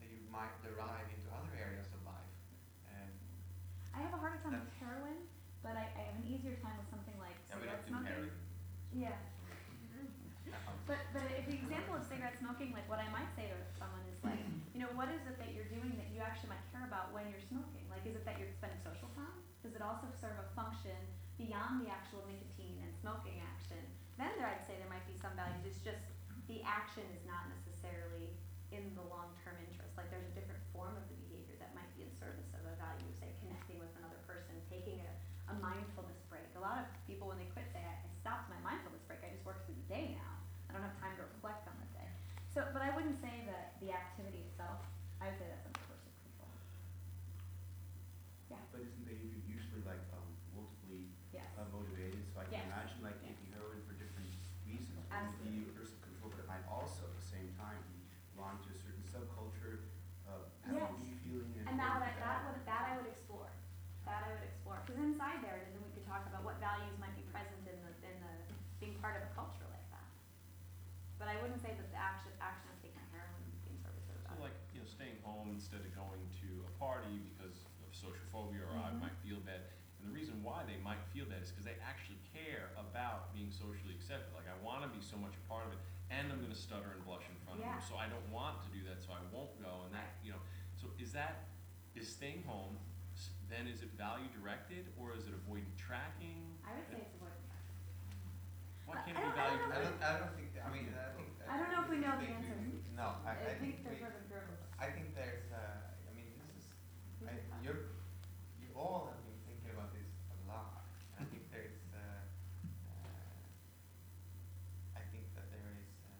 that 0.00 0.08
you 0.10 0.24
might 0.32 0.50
derive 0.64 1.04
into 1.12 1.28
other 1.30 1.52
areas 1.54 1.86
of 1.94 2.00
life. 2.08 2.32
And 2.90 3.12
I 3.94 4.00
have 4.02 4.16
a 4.16 4.18
harder 4.18 4.40
time 4.42 4.56
with 4.58 4.66
That's- 4.72 4.80
heroin, 4.82 5.20
but 5.62 5.76
I, 5.78 5.84
I 5.94 6.00
have 6.10 6.16
an 6.18 6.26
easier 6.26 6.56
time 6.64 6.80
with 6.82 6.88
something 6.90 7.14
like 7.20 7.36
yeah, 7.46 7.60
we 7.60 7.68
cigarette 7.68 7.84
don't 7.92 8.02
do 8.02 8.10
smoking. 8.10 8.10
heroin. 8.10 8.34
Yeah, 8.90 9.16
Um, 10.66 10.74
but, 10.88 10.98
but 11.14 11.22
if 11.36 11.44
the 11.46 11.54
example 11.60 11.94
of 11.94 12.02
cigarette 12.10 12.34
smoking, 12.42 12.74
like 12.74 12.88
what 12.90 12.98
I 12.98 13.06
might 13.14 13.30
say 13.38 13.46
to 13.52 13.58
someone 13.78 14.02
is 14.10 14.18
like, 14.24 14.40
you 14.74 14.80
know, 14.82 14.90
what 14.98 15.12
is 15.12 15.20
it 15.28 15.36
that 15.38 15.52
you're 15.54 15.68
doing 15.70 15.94
that 16.00 16.08
you 16.10 16.18
actually 16.24 16.56
might 16.56 16.64
care 16.74 16.82
about 16.88 17.12
when 17.14 17.28
you're 17.30 17.44
smoking? 17.52 17.84
Like, 17.92 18.02
is 18.08 18.16
it 18.18 18.24
that 18.26 18.40
you're 18.40 18.50
spending 18.56 18.80
social 18.82 19.06
it 19.80 19.88
also 19.88 20.12
serve 20.20 20.36
a 20.36 20.48
function 20.52 20.96
beyond 21.40 21.80
the 21.80 21.88
actual 21.88 22.20
nicotine 22.28 22.84
and 22.84 22.92
smoking 23.00 23.40
action? 23.40 23.80
Then 24.20 24.28
there, 24.36 24.44
I'd 24.52 24.62
say 24.68 24.76
there 24.76 24.92
might 24.92 25.04
be 25.08 25.16
some 25.16 25.32
value. 25.32 25.56
it's 25.64 25.80
just 25.80 26.04
the 26.44 26.60
action 26.68 27.02
is 27.16 27.24
not 27.24 27.48
necessarily 27.48 28.28
in 28.70 28.92
the 28.94 29.02
long-term 29.08 29.56
interest. 29.66 29.96
Like, 29.96 30.12
there's 30.12 30.28
a 30.28 30.36
different 30.36 30.60
form 30.70 30.94
of 30.94 31.04
the 31.08 31.16
behavior 31.26 31.56
that 31.58 31.72
might 31.72 31.88
be 31.96 32.04
in 32.06 32.12
service 32.20 32.46
of 32.54 32.62
a 32.68 32.74
value, 32.78 33.08
say 33.18 33.32
connecting 33.42 33.80
with 33.82 33.90
another 33.98 34.20
person, 34.28 34.52
taking 34.70 35.00
a, 35.02 35.10
a 35.50 35.54
mindfulness 35.58 36.20
break. 36.30 36.46
A 36.54 36.62
lot 36.62 36.78
of 36.78 36.86
people, 37.08 37.26
when 37.32 37.40
they 37.40 37.48
quit, 37.50 37.66
say, 37.74 37.80
I, 37.82 37.96
I 37.96 38.10
stopped 38.20 38.46
my 38.52 38.60
mindfulness 38.62 39.02
break, 39.08 39.24
I 39.26 39.32
just 39.32 39.42
work 39.48 39.64
through 39.66 39.80
the 39.80 39.88
day 39.90 40.14
now. 40.14 40.32
I 40.70 40.76
don't 40.76 40.84
have 40.86 40.94
time 41.02 41.16
to 41.18 41.24
reflect 41.26 41.66
on 41.66 41.74
the 41.82 41.90
day. 41.98 42.08
So, 42.54 42.62
but 42.70 42.84
I 42.84 42.92
wouldn't 42.94 43.18
say 43.18 43.42
that 43.50 43.74
the 43.82 43.90
activity 43.90 44.46
itself, 44.46 44.78
I 45.18 45.32
would 45.34 45.38
say 45.40 45.50
that's 45.50 45.66
under 45.66 45.82
coercive 45.90 46.14
control. 46.22 46.50
Yeah, 48.46 48.62
But 48.70 48.86
isn't 48.86 49.02
behavior 49.02 49.42
usually 49.50 49.82
like 49.82 50.02
um, 50.14 50.26
multiply 50.54 51.02
yes, 51.34 51.50
uh, 51.58 51.66
motivated? 51.74 52.22
So 52.30 52.38
I 52.42 52.46
can 52.46 52.62
Yes. 52.62 52.70
imagine 52.70 52.98
like 53.02 53.18
Yeah. 53.18 53.34
taking 53.34 53.50
heroin 53.50 53.82
for 53.82 53.98
different 53.98 54.30
reasons. 54.62 54.94
It 54.94 55.10
would 55.10 55.10
Absolutely. 55.10 55.58
be 55.58 55.70
aversive 55.74 56.02
control, 56.06 56.30
but 56.30 56.38
it 56.42 56.48
might 56.50 56.66
also 56.70 57.06
at 57.10 57.14
the 57.18 57.26
same 57.26 57.50
time 57.58 57.78
be 57.90 57.98
belong 58.34 58.56
to 58.64 58.70
a 58.72 58.78
certain 58.80 59.04
subculture, 59.04 59.84
uh, 60.24 60.40
have 60.64 60.74
Yes. 60.74 60.90
a 60.90 60.98
me 60.98 61.12
feeling 61.20 61.52
and. 61.60 61.68
and 61.68 61.76
that 61.76 62.00
would, 62.00 62.08
and, 62.08 62.24
that 62.24 62.40
uh, 62.40 62.46
would, 62.48 62.60
that 62.64 62.82
I 62.88 62.92
would 62.96 63.04
explore. 63.10 63.52
That 64.08 64.24
I 64.26 64.32
would 64.32 64.42
explore, 64.48 64.80
because 64.82 64.96
inside 64.98 65.44
there, 65.44 65.60
then 65.60 65.76
we 65.84 65.92
could 65.92 66.08
talk 66.08 66.24
about 66.26 66.42
what 66.42 66.56
values 66.58 66.96
might 66.98 67.12
be 67.14 67.22
present 67.28 67.60
in 67.68 67.76
the, 67.84 67.92
in 68.00 68.16
the, 68.24 68.32
being 68.80 68.96
part 68.98 69.20
of 69.20 69.28
a 69.28 69.30
culture 69.36 69.68
like 69.68 69.84
that. 69.92 70.08
But 71.20 71.28
I 71.28 71.36
wouldn't 71.44 71.60
say 71.60 71.76
that 71.76 71.88
the 71.92 72.00
action, 72.00 72.32
action 72.40 72.64
of 72.72 72.80
taking 72.80 72.96
heroin 73.12 73.36
would 73.44 73.60
be 73.60 73.76
in 73.76 73.78
service 73.84 74.08
of 74.08 74.16
a 74.16 74.24
so 74.24 74.40
value. 74.40 74.48
like, 74.48 74.56
you 74.72 74.80
know, 74.80 74.88
staying 74.88 75.20
home 75.20 75.52
instead 75.52 75.84
of 75.84 75.92
going 75.92 76.24
to 76.40 76.48
a 76.64 76.69
party 76.84 77.20
because 77.36 77.68
of 77.84 77.92
social 77.92 78.24
phobia, 78.32 78.64
or 78.64 78.72
I 78.80 78.88
Mhm. 78.90 79.00
might 79.04 79.16
feel 79.22 79.40
bad. 79.44 79.60
And 80.00 80.08
the 80.08 80.14
reason 80.16 80.40
why 80.42 80.64
they 80.64 80.78
might 80.80 81.00
feel 81.12 81.26
bad 81.28 81.42
is 81.44 81.50
because 81.52 81.66
they 81.68 81.76
actually 81.84 82.16
care 82.32 82.72
about 82.80 83.34
being 83.36 83.52
socially 83.52 83.92
accepted. 83.94 84.32
Like, 84.32 84.48
I 84.48 84.56
wanna 84.64 84.88
be 84.88 85.00
so 85.04 85.16
much 85.20 85.36
a 85.36 85.44
part 85.48 85.66
of 85.66 85.72
it, 85.76 85.78
and 86.08 86.32
I'm 86.32 86.40
gonna 86.40 86.54
stutter 86.56 86.90
and 86.92 87.04
blush 87.04 87.28
in 87.28 87.36
front 87.44 87.60
of 87.60 87.66
them, 87.68 87.80
so 87.84 87.96
I 87.96 88.08
don't 88.08 88.26
want 88.32 88.62
to 88.64 88.68
do 88.72 88.82
that, 88.88 89.02
so 89.02 89.12
I 89.12 89.20
won't 89.30 89.52
go, 89.60 89.82
and 89.84 89.94
that, 89.94 90.16
you 90.24 90.32
know. 90.32 90.40
So 90.76 90.88
is 90.98 91.12
that, 91.12 91.44
is 91.94 92.08
staying 92.08 92.42
home, 92.44 92.78
then 93.50 93.66
is 93.68 93.82
it 93.82 93.90
value 93.90 94.28
directed, 94.32 94.90
or 94.96 95.12
is 95.12 95.26
it 95.26 95.34
avoiding 95.34 95.70
tracking? 95.76 96.58
I 96.64 96.74
would 96.76 96.88
say 96.88 96.96
it's 97.02 97.14
avoidance. 97.14 97.36
Why 98.86 98.96
can't 99.04 99.18
I 99.18 99.20
it 99.20 99.24
be 99.24 99.30
don't- 99.30 99.38
I 99.38 99.42
value 99.44 99.58
don't 99.58 99.70
I 99.70 99.74
know. 99.74 99.74
directed? 99.82 100.00
don't, 100.00 100.02
I 100.02 100.18
don't 100.18 100.34
think, 100.36 100.50
I 100.64 100.68
mean, 100.70 100.94
I 100.94 101.12
think. 101.14 101.28
I 101.50 101.58
don't 101.58 101.70
know 101.72 101.82
if 101.82 101.88
we 101.90 101.96
know 101.98 102.16
the 102.18 102.24
think 102.26 102.36
answer. 102.38 102.56
No, 102.96 103.16
I, 103.26 103.30
I 103.32 103.34
think 103.60 103.84
there's 103.84 103.96
we, 103.98 104.02
sort 104.02 104.14
of 104.16 104.22
variables. 104.28 104.58
I 104.78 104.90
think 104.90 105.14
there's, 105.14 105.50
uh, 105.52 105.58
I 106.08 106.12
mean, 106.14 106.32
this 106.38 106.48
is, 106.56 106.64
We 107.20 107.28
I, 107.28 107.32
should 107.34 107.50
talk. 107.50 107.62
you're, 107.62 107.80
you 108.60 108.68
all 108.76 109.06
have 109.12 109.22
been 109.24 109.38
thinking 109.46 109.70
about 109.72 109.92
this 109.94 110.08
a 110.30 110.32
lot. 110.48 110.84
I 111.18 111.24
think 111.24 111.50
there's, 111.50 111.80
uh, 111.94 111.98
uh, 112.92 112.96
I 114.96 115.00
think 115.10 115.24
that 115.34 115.48
there 115.50 115.70
is, 115.80 115.90
uh, 116.06 116.10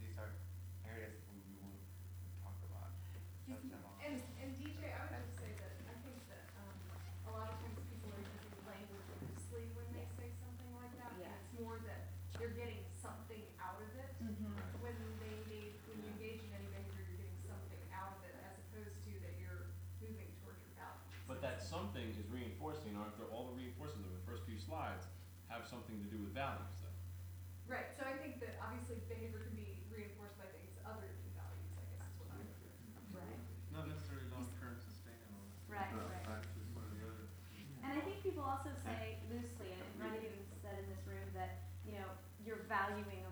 these 0.00 0.16
are 0.18 0.32
areas 0.84 1.14
we 1.30 1.38
we 1.48 1.54
will 1.60 1.78
talk 2.42 2.56
about. 2.66 2.90
Such 3.46 3.70
a 3.72 3.78
lot. 3.84 3.96
And, 4.04 4.18
and 4.42 4.48
DJ, 4.58 4.90
I 4.90 5.06
would 5.06 5.14
just 5.22 5.38
say 5.38 5.54
that 5.60 5.72
I 5.86 5.94
think 6.02 6.18
that, 6.28 6.44
um, 6.60 6.74
a 7.26 7.30
lot 7.36 7.48
of 7.52 7.56
times 7.62 7.78
people 7.88 8.10
are 8.10 8.20
using 8.26 8.58
language 8.66 9.06
loosely 9.22 9.70
when 9.78 9.86
they 9.94 10.06
say 10.18 10.28
something 10.42 10.70
like 10.76 10.92
that. 10.98 11.12
And 11.14 11.20
Yeah. 11.22 11.36
it's 11.38 11.52
more 11.62 11.78
that 11.86 12.10
they're 12.38 12.56
getting 12.58 12.82
something 12.98 13.42
out 13.62 13.78
of 13.80 13.90
it. 13.96 14.10
Mm-hmm. 14.22 14.54
When 14.82 14.94
they 15.22 15.30
engage, 15.42 15.78
when 15.88 15.98
you 16.02 16.08
engage 16.14 16.42
in 16.46 16.50
any 16.54 16.66
behavior, 16.70 17.02
you're 17.06 17.18
getting 17.22 17.40
something 17.46 17.82
out 17.94 18.18
of 18.18 18.20
it 18.26 18.34
as 18.42 18.54
opposed 18.66 18.98
to 19.06 19.10
that 19.22 19.34
you're 19.40 19.70
moving 20.02 20.30
towards 20.42 20.58
your 20.66 20.74
values. 20.78 21.02
But 21.26 21.40
that 21.42 21.62
something 21.62 22.06
is 22.10 22.18
reinforcing, 22.30 22.94
aren't 22.96 23.16
there, 23.18 23.26
all 23.30 23.46
the 23.50 23.56
reinforcements 23.58 24.06
of 24.08 24.14
the 24.14 24.24
first 24.26 24.44
few 24.46 24.58
slides 24.58 25.06
have 25.48 25.66
something 25.66 25.98
to 26.02 26.08
do 26.10 26.18
with 26.22 26.25
values 26.36 26.76
though. 26.84 26.92
Right, 27.72 27.88
so 27.96 28.04
I 28.04 28.14
think 28.20 28.38
that 28.44 28.60
obviously 28.60 29.00
behavior 29.08 29.40
can 29.48 29.56
be 29.56 29.80
reinforced 29.88 30.36
by 30.36 30.46
things 30.52 30.76
other 30.84 31.08
than 31.08 31.32
values, 31.32 31.72
I 31.80 31.84
guess 31.96 32.04
is 32.12 32.16
what 32.20 32.28
I 32.36 32.44
would. 32.44 33.16
Right, 33.16 33.40
Not 33.72 33.88
necessarily 33.88 34.28
long-term 34.30 34.76
sustainable. 34.84 35.40
Right, 35.72 35.90
Uh, 35.96 36.04
right. 36.12 36.24
That's 36.28 36.52
just 36.52 36.68
one 36.76 36.84
or 36.86 36.92
the 36.92 37.02
other. 37.08 37.24
and 37.82 37.90
I 37.96 38.00
think 38.04 38.20
people 38.20 38.44
also 38.44 38.70
say 38.84 39.16
loosely, 39.32 39.72
and 39.72 39.82
Renee 39.96 40.28
even 40.28 40.44
said 40.60 40.76
in 40.84 40.86
this 40.92 41.00
room 41.08 41.24
that, 41.32 41.64
you 41.88 41.96
know, 41.96 42.06
you're 42.44 42.62
valuing 42.70 43.25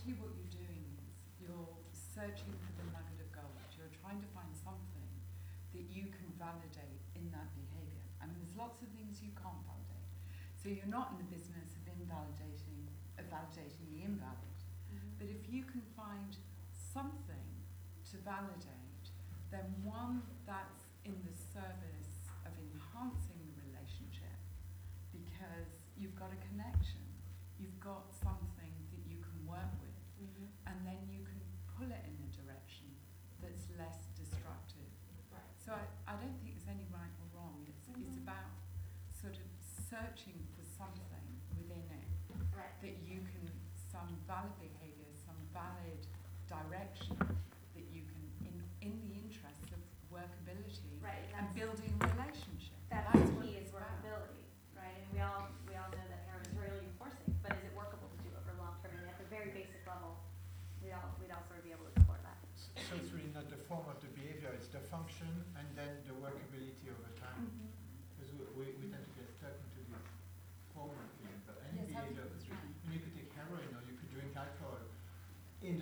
actually 0.00 0.16
what 0.16 0.32
you're 0.32 0.64
doing 0.64 0.80
is 0.96 1.12
you're 1.36 1.76
searching 1.92 2.56
for 2.56 2.72
the 2.80 2.88
nugget 2.88 3.20
of 3.20 3.28
gold. 3.36 3.52
You're 3.76 3.92
trying 4.00 4.16
to 4.24 4.30
find 4.32 4.48
something 4.56 5.12
that 5.76 5.84
you 5.92 6.08
can 6.08 6.24
validate 6.40 7.04
in 7.12 7.28
that 7.36 7.52
behavior. 7.52 8.00
I 8.16 8.24
mean, 8.24 8.40
there's 8.40 8.56
lots 8.56 8.80
of 8.80 8.88
things 8.96 9.20
you 9.20 9.28
can't 9.36 9.60
validate. 9.68 10.08
So 10.56 10.72
you're 10.72 10.88
not 10.88 11.12
in 11.12 11.20
the 11.20 11.28
business 11.28 11.76
of 11.76 11.84
invalidating, 11.92 12.88
of 13.20 13.28
validating 13.28 13.92
the 13.92 14.00
invalid. 14.00 14.56
Mm-hmm. 14.88 15.20
But 15.20 15.28
if 15.28 15.44
you 15.52 15.68
can 15.68 15.84
find 15.92 16.32
something 16.72 17.52
to 18.08 18.16
validate, 18.24 19.04
then 19.52 19.68
one 19.84 20.24
that's 20.48 20.88
in 21.04 21.20
the 21.28 21.36
service 21.36 21.89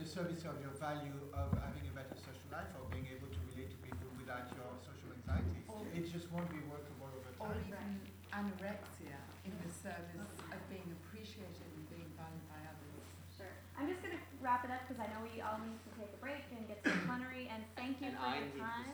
service 0.08 0.40
of 0.48 0.56
your 0.64 0.72
value 0.80 1.12
of 1.36 1.52
having 1.60 1.84
a 1.84 1.92
better 1.92 2.16
social 2.16 2.48
life 2.48 2.72
or 2.80 2.88
being 2.88 3.04
able 3.12 3.28
to 3.28 3.40
relate 3.52 3.68
to 3.68 3.78
people 3.84 4.08
without 4.16 4.48
your 4.56 4.72
social 4.80 5.12
anxieties. 5.12 5.68
Or- 5.68 5.84
It 5.92 6.08
just 6.08 6.32
won't 6.32 6.48
be 6.48 6.64
workable 6.64 7.12
over 7.12 7.28
time. 7.36 7.44
Or 7.44 7.52
time. 7.52 7.68
even 7.68 7.86
anorexia 8.32 9.18
in 9.44 9.52
the 9.60 9.68
service 9.68 10.32
of 10.48 10.60
being 10.72 10.88
appreciated 11.04 11.60
and 11.60 11.84
being 11.92 12.08
valued 12.16 12.44
by 12.48 12.60
others. 12.72 13.04
Sure. 13.36 13.52
I'm 13.76 13.86
just 13.92 14.00
gonna 14.00 14.18
wrap 14.40 14.64
it 14.64 14.72
up 14.72 14.88
because 14.88 14.96
I 14.96 15.06
know 15.12 15.20
we 15.28 15.44
all 15.44 15.60
need 15.60 15.76
to 15.76 15.90
take 16.00 16.10
a 16.10 16.20
break 16.24 16.44
and 16.56 16.64
get 16.66 16.80
some 16.82 16.98
plenary 17.08 17.46
and 17.52 17.60
thank 17.76 18.00
you 18.00 18.08
And 18.08 18.16
for 18.16 18.24
I 18.24 18.40
your 18.40 18.48
time. 18.64 18.88